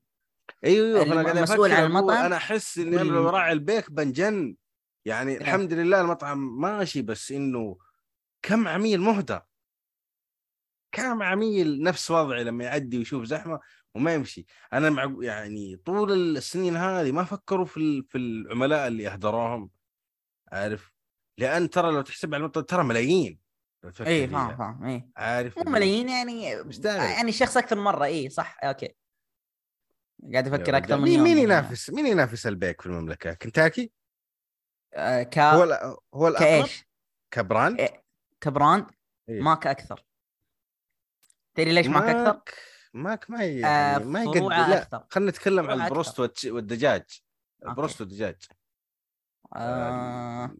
أيوه 0.64 1.02
أيوه 1.02 1.32
المسؤول 1.32 1.72
عن 1.72 1.84
المطعم 1.84 2.24
أنا 2.24 2.36
أحس 2.36 2.78
إني 2.78 3.00
أنا 3.00 3.08
لو 3.08 3.28
راعي 3.28 3.52
البيك 3.52 3.90
بنجن. 3.90 4.56
يعني 5.04 5.36
الحمد 5.36 5.72
لله 5.72 6.00
المطعم 6.00 6.60
ماشي 6.60 7.02
بس 7.02 7.32
إنه 7.32 7.76
كم 8.42 8.68
عميل 8.68 9.00
مهدر 9.00 9.42
كم 10.92 11.22
عميل 11.22 11.82
نفس 11.82 12.10
وضعي 12.10 12.44
لما 12.44 12.64
يعدي 12.64 12.98
ويشوف 12.98 13.24
زحمة 13.24 13.60
وما 13.94 14.14
يمشي. 14.14 14.46
أنا 14.72 14.90
مع 14.90 15.16
يعني 15.20 15.76
طول 15.76 16.12
السنين 16.36 16.76
هذه 16.76 17.12
ما 17.12 17.24
فكروا 17.24 17.64
في 17.64 18.02
في 18.02 18.18
العملاء 18.18 18.88
اللي 18.88 19.08
أهدروهم 19.08 19.70
عارف؟ 20.52 20.92
لأن 21.38 21.70
ترى 21.70 21.92
لو 21.92 22.02
تحسب 22.02 22.34
على 22.34 22.40
المطعم 22.40 22.64
ترى 22.64 22.84
ملايين. 22.84 23.38
اي. 24.00 24.28
فاهم 24.28 24.56
فاهم 24.56 24.84
اي 24.84 25.08
عارف؟ 25.16 25.58
مو 25.58 25.72
ملايين 25.72 26.08
يعني 26.08 26.62
مستاهل. 26.62 27.10
يعني 27.10 27.28
الشخص 27.28 27.56
أكثر 27.56 27.76
من 27.76 27.82
مرة. 27.82 28.04
اي 28.04 28.28
صح 28.28 28.56
okay. 28.64 28.94
قاعد 30.32 30.54
أفكر 30.54 30.76
أكثر. 30.76 30.96
من 30.96 31.02
مين 31.02 31.20
مين 31.20 31.26
يعني. 31.26 31.42
ينافس 31.42 31.90
مين 31.90 32.06
ينافس 32.06 32.46
البيك 32.46 32.80
في 32.80 32.86
المملكة؟ 32.86 33.34
كنتاكي؟ 33.34 33.92
آه، 34.94 35.22
ك 35.22 35.38
هو 35.38 35.96
هو 36.14 36.28
الأقرب؟ 36.28 36.48
كإيش؟ 36.48 36.88
ك 37.30 37.37
brand؟ 37.37 37.80
إيه. 37.80 38.04
ك 38.40 38.47
brand؟ 38.47 38.86
إيه. 39.28 39.40
ماك 39.40 39.66
أكثر 39.66 40.04
تدري 41.54 41.72
ليش 41.72 41.86
ماك 41.86 42.02
أكثر؟ 42.02 42.32
ماك 42.32 42.54
ماك 42.94 43.30
ما 43.30 43.38
آه، 43.40 43.42
يعني 43.42 44.04
ما 44.04 44.22
يقدر 44.22 44.48
لا 44.48 45.06
خلينا 45.10 45.30
نتكلم 45.30 45.70
عن 45.70 45.80
البروست 45.82 46.20
والدجاج. 46.44 47.00
okay. 47.00 47.68
البروست 47.70 48.00
والدجاج. 48.00 48.36
آه 49.56 50.54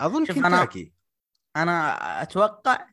أظن 0.00 0.24
شوف 0.24 0.36
أنا- 0.36 0.42
كنتاكي. 0.42 0.92
أنا 1.56 1.92
أتوقع 2.22 2.86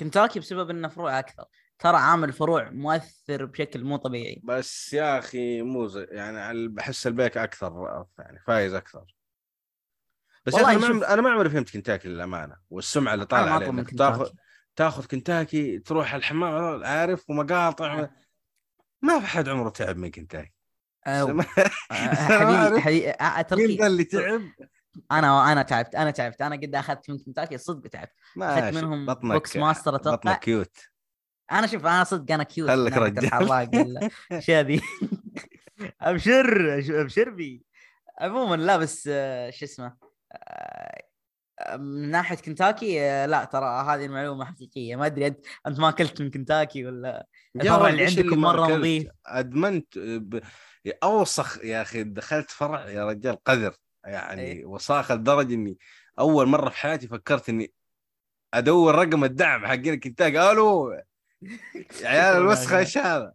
كنتاكي 0.00 0.40
بسبب 0.40 0.70
إنه 0.70 0.88
فروع 0.88 1.18
أكثر. 1.18 1.44
ترى 1.78 1.96
عامل 1.96 2.32
فروع 2.32 2.70
مؤثر 2.70 3.44
بشكل 3.44 3.84
مو 3.84 3.96
طبيعي. 3.96 4.40
بس 4.44 4.92
يا 4.92 5.18
أخي 5.18 5.62
مو 5.62 5.88
يعني 5.88 6.68
بحس 6.68 7.06
البيك 7.06 7.36
أكثر 7.38 8.04
يعني 8.18 8.38
فايز 8.38 8.74
أكثر. 8.74 9.16
بس 10.46 10.54
يا 10.54 10.58
والله 10.58 10.76
أخي 10.76 10.86
أنا 10.86 10.94
ما 10.94 11.12
أنا 11.14 11.22
ما 11.22 11.30
عمري 11.30 11.50
فهمت 11.50 11.70
كنتاكي 11.72 12.08
للأمانة 12.08 12.56
والسمعة 12.70 13.14
اللي 13.14 13.22
أنا 13.22 13.28
طالعة 13.30 13.54
عليه 13.54 13.66
تاخذ 13.66 13.84
كنتاكي. 13.90 14.34
تاخذ 14.76 15.06
كنتاكي 15.06 15.78
تروح 15.78 16.14
الحمام 16.14 16.84
عارف 16.84 17.30
ومقاطع 17.30 18.08
ما 19.02 19.20
في 19.20 19.26
حد 19.26 19.48
عمره 19.48 19.70
تعب 19.70 19.96
من 19.96 20.10
كنتاكي. 20.10 20.52
آه، 21.06 21.40
آه، 21.90 22.14
حبيبي 22.14 22.80
حبيبي 22.80 23.10
آه، 23.10 23.42
تركي 23.42 23.86
اللي 23.86 24.04
تعب. 24.04 24.42
أنا 25.12 25.52
أنا 25.52 25.62
تعبت 25.62 25.94
أنا 25.94 26.10
تعبت. 26.10 26.42
أنا 26.42 26.56
قد 26.56 26.74
أخذت 26.74 27.10
من 27.10 27.18
كنتاكي 27.18 27.58
صدق 27.58 27.88
تعبت. 27.90 28.12
أخذت 28.38 28.74
منهم 28.74 29.06
بطنك 29.06 29.32
Box 29.32 29.56
Master 29.56 29.94
أتوقع. 29.94 30.16
بطنك 30.16 30.38
cute 30.38 30.76
أنا 31.52 31.66
شوف 31.66 31.86
أنا 31.86 32.04
صدق 32.04 32.34
أنا 32.34 32.42
cute 32.42 32.70
خلك 32.70 32.92
رجال. 32.96 34.10
شاذي 34.42 34.82
أبشر 36.00 36.78
أبشر 37.00 37.30
بي. 37.30 37.64
عموما 38.20 38.56
لا 38.56 38.76
بس 38.76 39.08
آه، 39.12 39.50
شو 39.50 39.64
اسمه 39.64 39.96
آه، 40.32 40.91
من 41.70 42.10
ناحية 42.10 42.36
كنتاكي 42.36 43.00
آه، 43.00 43.26
لا 43.26 43.44
ترى 43.44 43.84
هذه 43.88 44.04
المعلومة 44.04 44.44
حقيقية 44.44 44.96
ما 44.96 45.06
أدري 45.06 45.30
أنت- 45.30 45.34
أنت 45.66 45.80
ما 45.80 45.88
أكلت 45.88 46.22
من 46.22 46.30
كنتاكي 46.30 46.86
ولا 46.86 47.26
الفرع 47.56 47.88
اللي 47.88 48.04
عندكم 48.04 48.46
أكلت؟ 48.46 48.70
نظيف. 48.70 49.08
أدمنت 49.26 49.98
ب... 49.98 50.40
أوسخ 51.02 51.64
يا 51.64 51.82
أخي 51.82 52.02
دخلت 52.04 52.50
فرع 52.50 52.88
يا 52.90 53.06
رجال 53.06 53.44
قذر 53.44 53.74
يعني 54.04 54.42
إيه. 54.42 54.64
وساخه 54.64 55.14
لدرجة 55.14 55.54
إني 55.54 55.78
أول 56.18 56.46
مرة 56.46 56.68
في 56.68 56.76
حياتي 56.76 57.08
فكرت 57.08 57.48
إني 57.48 57.72
أدور 58.54 58.94
رقم 58.94 59.24
الدعم 59.24 59.66
حقين 59.66 60.00
كنتاكي 60.00 60.50
ألو 60.50 60.92
يا 62.02 62.08
عيال 62.08 62.36
الوسخه 62.36 62.78
إيش 62.78 62.98
هذا؟ 62.98 63.32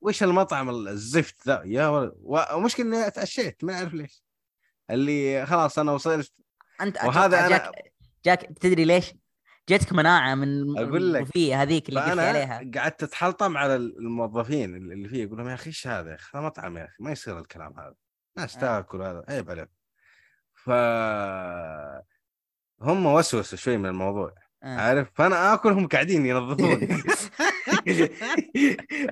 وش 0.00 0.22
المطعم 0.22 0.70
الزفت 0.70 1.48
ذا 1.48 1.62
يا 1.64 1.88
ولد 1.88 2.12
ومشكلة 2.54 2.86
إني 2.86 3.06
أتعشيت 3.06 3.64
ما 3.64 3.74
أعرف 3.74 3.94
ليش 3.94 4.22
اللي 4.90 5.46
خلاص 5.46 5.78
أنا 5.78 5.92
وصلت 5.92 6.32
أنت 6.80 6.96
وهذا 7.04 7.46
أنا- 7.46 7.50
جاك 7.50 7.72
جاك 8.24 8.42
تدري 8.60 8.84
ليش؟ 8.84 9.12
جاتك 9.68 9.92
مناعة 9.92 10.34
من 10.34 10.78
أقول 10.78 11.12
لك. 11.14 11.36
هذيك 11.36 11.88
اللي 11.88 12.00
قلت 12.00 12.18
عليها 12.18 12.70
قعدت 12.74 13.02
أتحلطم 13.02 13.56
على 13.56 13.76
الموظفين 13.76 14.74
اللي 14.74 15.08
فيه 15.08 15.22
يقول 15.22 15.38
لهم 15.38 15.48
يا 15.48 15.54
أخي 15.54 15.66
إيش 15.66 15.86
هذا 15.86 16.10
يا 16.10 16.14
أخي 16.14 16.38
مطعم 16.38 16.76
يا 16.78 16.84
أخي 16.84 16.96
ما 17.00 17.12
يصير 17.12 17.38
الكلام 17.38 17.80
هذا 17.80 17.94
ناس 18.36 18.56
آه. 18.56 18.60
تاكل 18.60 19.02
هذا 19.02 19.24
عيب 19.28 19.50
عليك 19.50 19.68
ف 20.54 20.70
هم 22.82 23.06
وسوسوا 23.06 23.58
شوي 23.58 23.76
من 23.76 23.86
الموضوع 23.86 24.34
آه. 24.62 24.76
عارف 24.76 25.08
فأنا 25.14 25.54
آكل 25.54 25.72
هم 25.72 25.88
قاعدين 25.88 26.26
ينظفون 26.26 26.88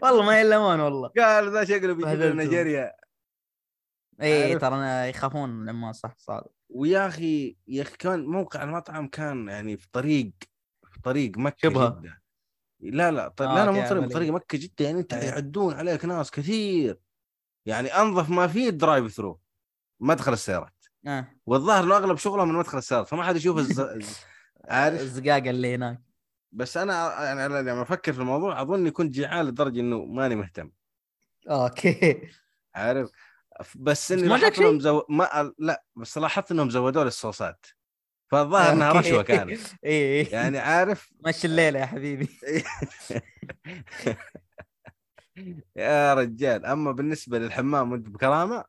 والله 0.03 0.23
ما 0.23 0.41
يلمون 0.41 0.81
والله 0.81 1.11
قال 1.19 1.53
ذا 1.53 1.65
شكله 1.65 1.93
بيجيب. 1.95 2.37
نيجيريا 2.37 2.93
اي؟ 4.23 4.59
ترى 4.59 5.09
يخافون 5.09 5.67
لما 5.67 5.93
صح 5.93 6.15
صادق 6.19 6.51
ويا 6.69 7.07
أخي 7.07 7.57
يا 7.69 7.83
أخي 7.83 7.97
كان 7.97 8.27
موقع 8.27 8.63
المطعم 8.63 9.09
كان 9.09 9.49
يعني 9.49 9.77
في 9.77 9.89
طريق 9.93 10.33
في 10.85 11.01
طريق 11.01 11.39
مكة 11.39 11.69
شبهة. 11.69 12.01
جده 12.01 12.23
لا 12.81 13.11
لا 13.11 13.29
طيب 13.29 13.49
آه، 13.49 13.55
لا 13.55 13.65
لا 13.65 13.71
مو 13.71 13.89
طريق. 13.89 14.13
طريق 14.13 14.33
مكة 14.33 14.59
جده 14.59 14.85
يعني 14.85 15.01
أنت. 15.01 15.13
يعدون 15.13 15.75
عليك 15.75 16.05
ناس 16.05 16.31
كثير 16.31 16.99
يعني 17.67 17.89
أنظف 17.89 18.31
ما 18.31 18.47
فيه 18.47 18.69
ال 18.69 19.13
drive-thru 19.13 19.41
مدخل 20.01 20.33
السيارات 20.33 20.85
آه. 21.07 21.29
والظاهر 21.47 21.85
إنه 21.85 21.97
أغلب 21.97 22.17
شغلهم 22.17 22.49
من 22.49 22.55
مدخل 22.55 22.79
السيارات 22.79 23.09
فما 23.09 23.23
حد 23.23 23.37
يشوف 23.37 23.59
الز... 23.59 23.81
عارف 24.65 25.01
الزقاقه 25.01 25.51
اللي 25.51 25.75
هناك 25.75 26.03
بس 26.53 26.77
أنا 26.77 27.25
يعني 27.25 27.49
لما 27.49 27.83
أفكر 27.83 28.13
في 28.13 28.19
الموضوع 28.21 28.63
اظني 28.63 28.91
كنت 28.91 29.15
جيعان 29.15 29.47
لدرجة 29.47 29.81
إنه 29.81 30.05
ماني 30.05 30.35
مهتم 30.35 30.71
okay 31.51 32.29
عارف 32.75 33.11
بس 33.75 34.13
إني 34.13 34.23
لاحظت 34.23 34.59
إنهم؟ 34.59 34.81
زو... 34.81 35.03
ما 35.09 35.53
لا 35.59 35.85
بس 35.97 36.19
لاحظت 36.19 36.51
إنهم 36.51 36.71
زودوا 36.71 37.03
لي 37.03 37.09
الصوصات. 37.09 37.67
فالظاهر 38.31 38.73
إنها. 38.73 38.93
رشوة 38.93 39.23
كانت. 39.23 39.61
اي 39.85 40.21
اي 40.21 40.23
يعني 40.23 40.59
عارف؟ 40.59 41.13
مشي 41.27 41.47
الليلة 41.47 41.81
يا 41.81 41.87
حبيبي. 41.87 42.29
يا 45.77 46.15
رجال. 46.15 46.67
أما 46.67 46.93
بالنسبة 46.93 47.39
للحمام 47.39 47.93
وانت 47.93 48.09
بكرامه 48.09 48.65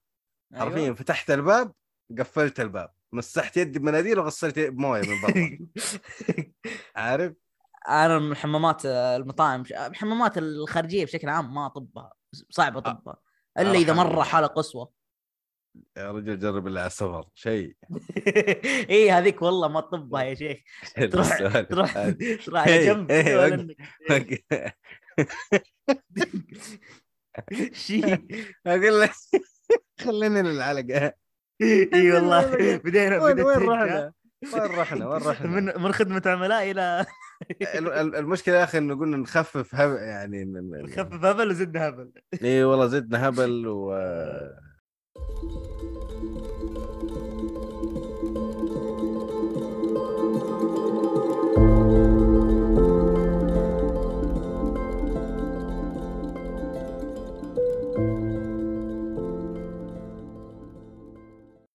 حرفيا 0.55 0.83
أيوة. 0.83 0.95
فتحت 0.95 1.31
الباب 1.31 1.73
قفلت 2.19 2.59
الباب. 2.59 2.89
مسحت 3.11 3.57
يدي 3.57 3.79
بمناديل 3.79 4.19
وغسلت 4.19 4.59
بمويه 4.59 5.01
من 5.01 5.21
برا. 5.21 5.57
عارف؟ 6.95 7.33
أنا 7.89 8.19
من 8.19 8.35
حمامات 8.35 8.85
المطاعم 8.85 9.63
الحمامات 9.71 10.37
الخارجية 10.37 11.05
بشكل 11.05 11.29
عام 11.29 11.53
ما 11.53 11.65
أطبها. 11.65 12.13
صعب 12.49 12.77
أطبها. 12.77 13.26
الا 13.59 13.71
إذا 13.73 13.93
مرة. 13.93 14.23
حالة 14.23 14.47
قصوى 14.47 14.87
يا 15.97 16.11
رجل 16.11 16.39
جرب 16.39 16.67
اللي 16.67 16.79
على 16.79 16.87
السفر 16.87 17.29
شيء 17.35 17.75
اي 18.89 19.11
هذيك 19.11 19.41
والله 19.41 19.67
ما 19.67 19.81
تطبها 19.81 20.21
يا 20.23 20.33
شيخ 20.35 20.59
تروح 21.11 21.37
تروح. 21.61 21.61
تروح 21.69 21.97
على 22.67 22.85
جنب 22.85 23.11
إيه، 23.11 23.57
شيء 27.73 28.25
أقول 28.67 29.01
لك 29.01 29.11
خلينا 29.99 30.39
للعلقة 30.39 31.13
إي 31.61 32.11
والله 32.11 32.75
بدينا 32.85 33.23
وين 33.23 33.39
رحنا؟ 33.39 34.13
وين 34.53 34.61
رحنا؟ 34.63 35.07
وين 35.09 35.21
رحنا؟ 35.21 35.47
من 35.77 35.91
خدمة 35.91 36.21
عملاء 36.25 36.71
إلى 36.71 36.71
ال- 36.81 37.05
ال- 37.05 37.07
المشكلة 38.19 38.55
يا 38.55 38.63
أخي 38.63 38.77
إنه 38.77 38.95
قلنا 38.95 39.17
نخفف 39.17 39.75
هب... 39.75 39.95
يعني 39.95 40.45
ن- 40.45 40.71
ن- 40.83 40.87
خفف 40.95 41.25
هبل 41.25 41.49
وزدنا 41.49 41.87
هبل. 41.87 42.11
اي 42.43 42.63
والله 42.63 42.87
زدنا 42.87 43.27
هبل 43.29 43.67
و 43.67 43.91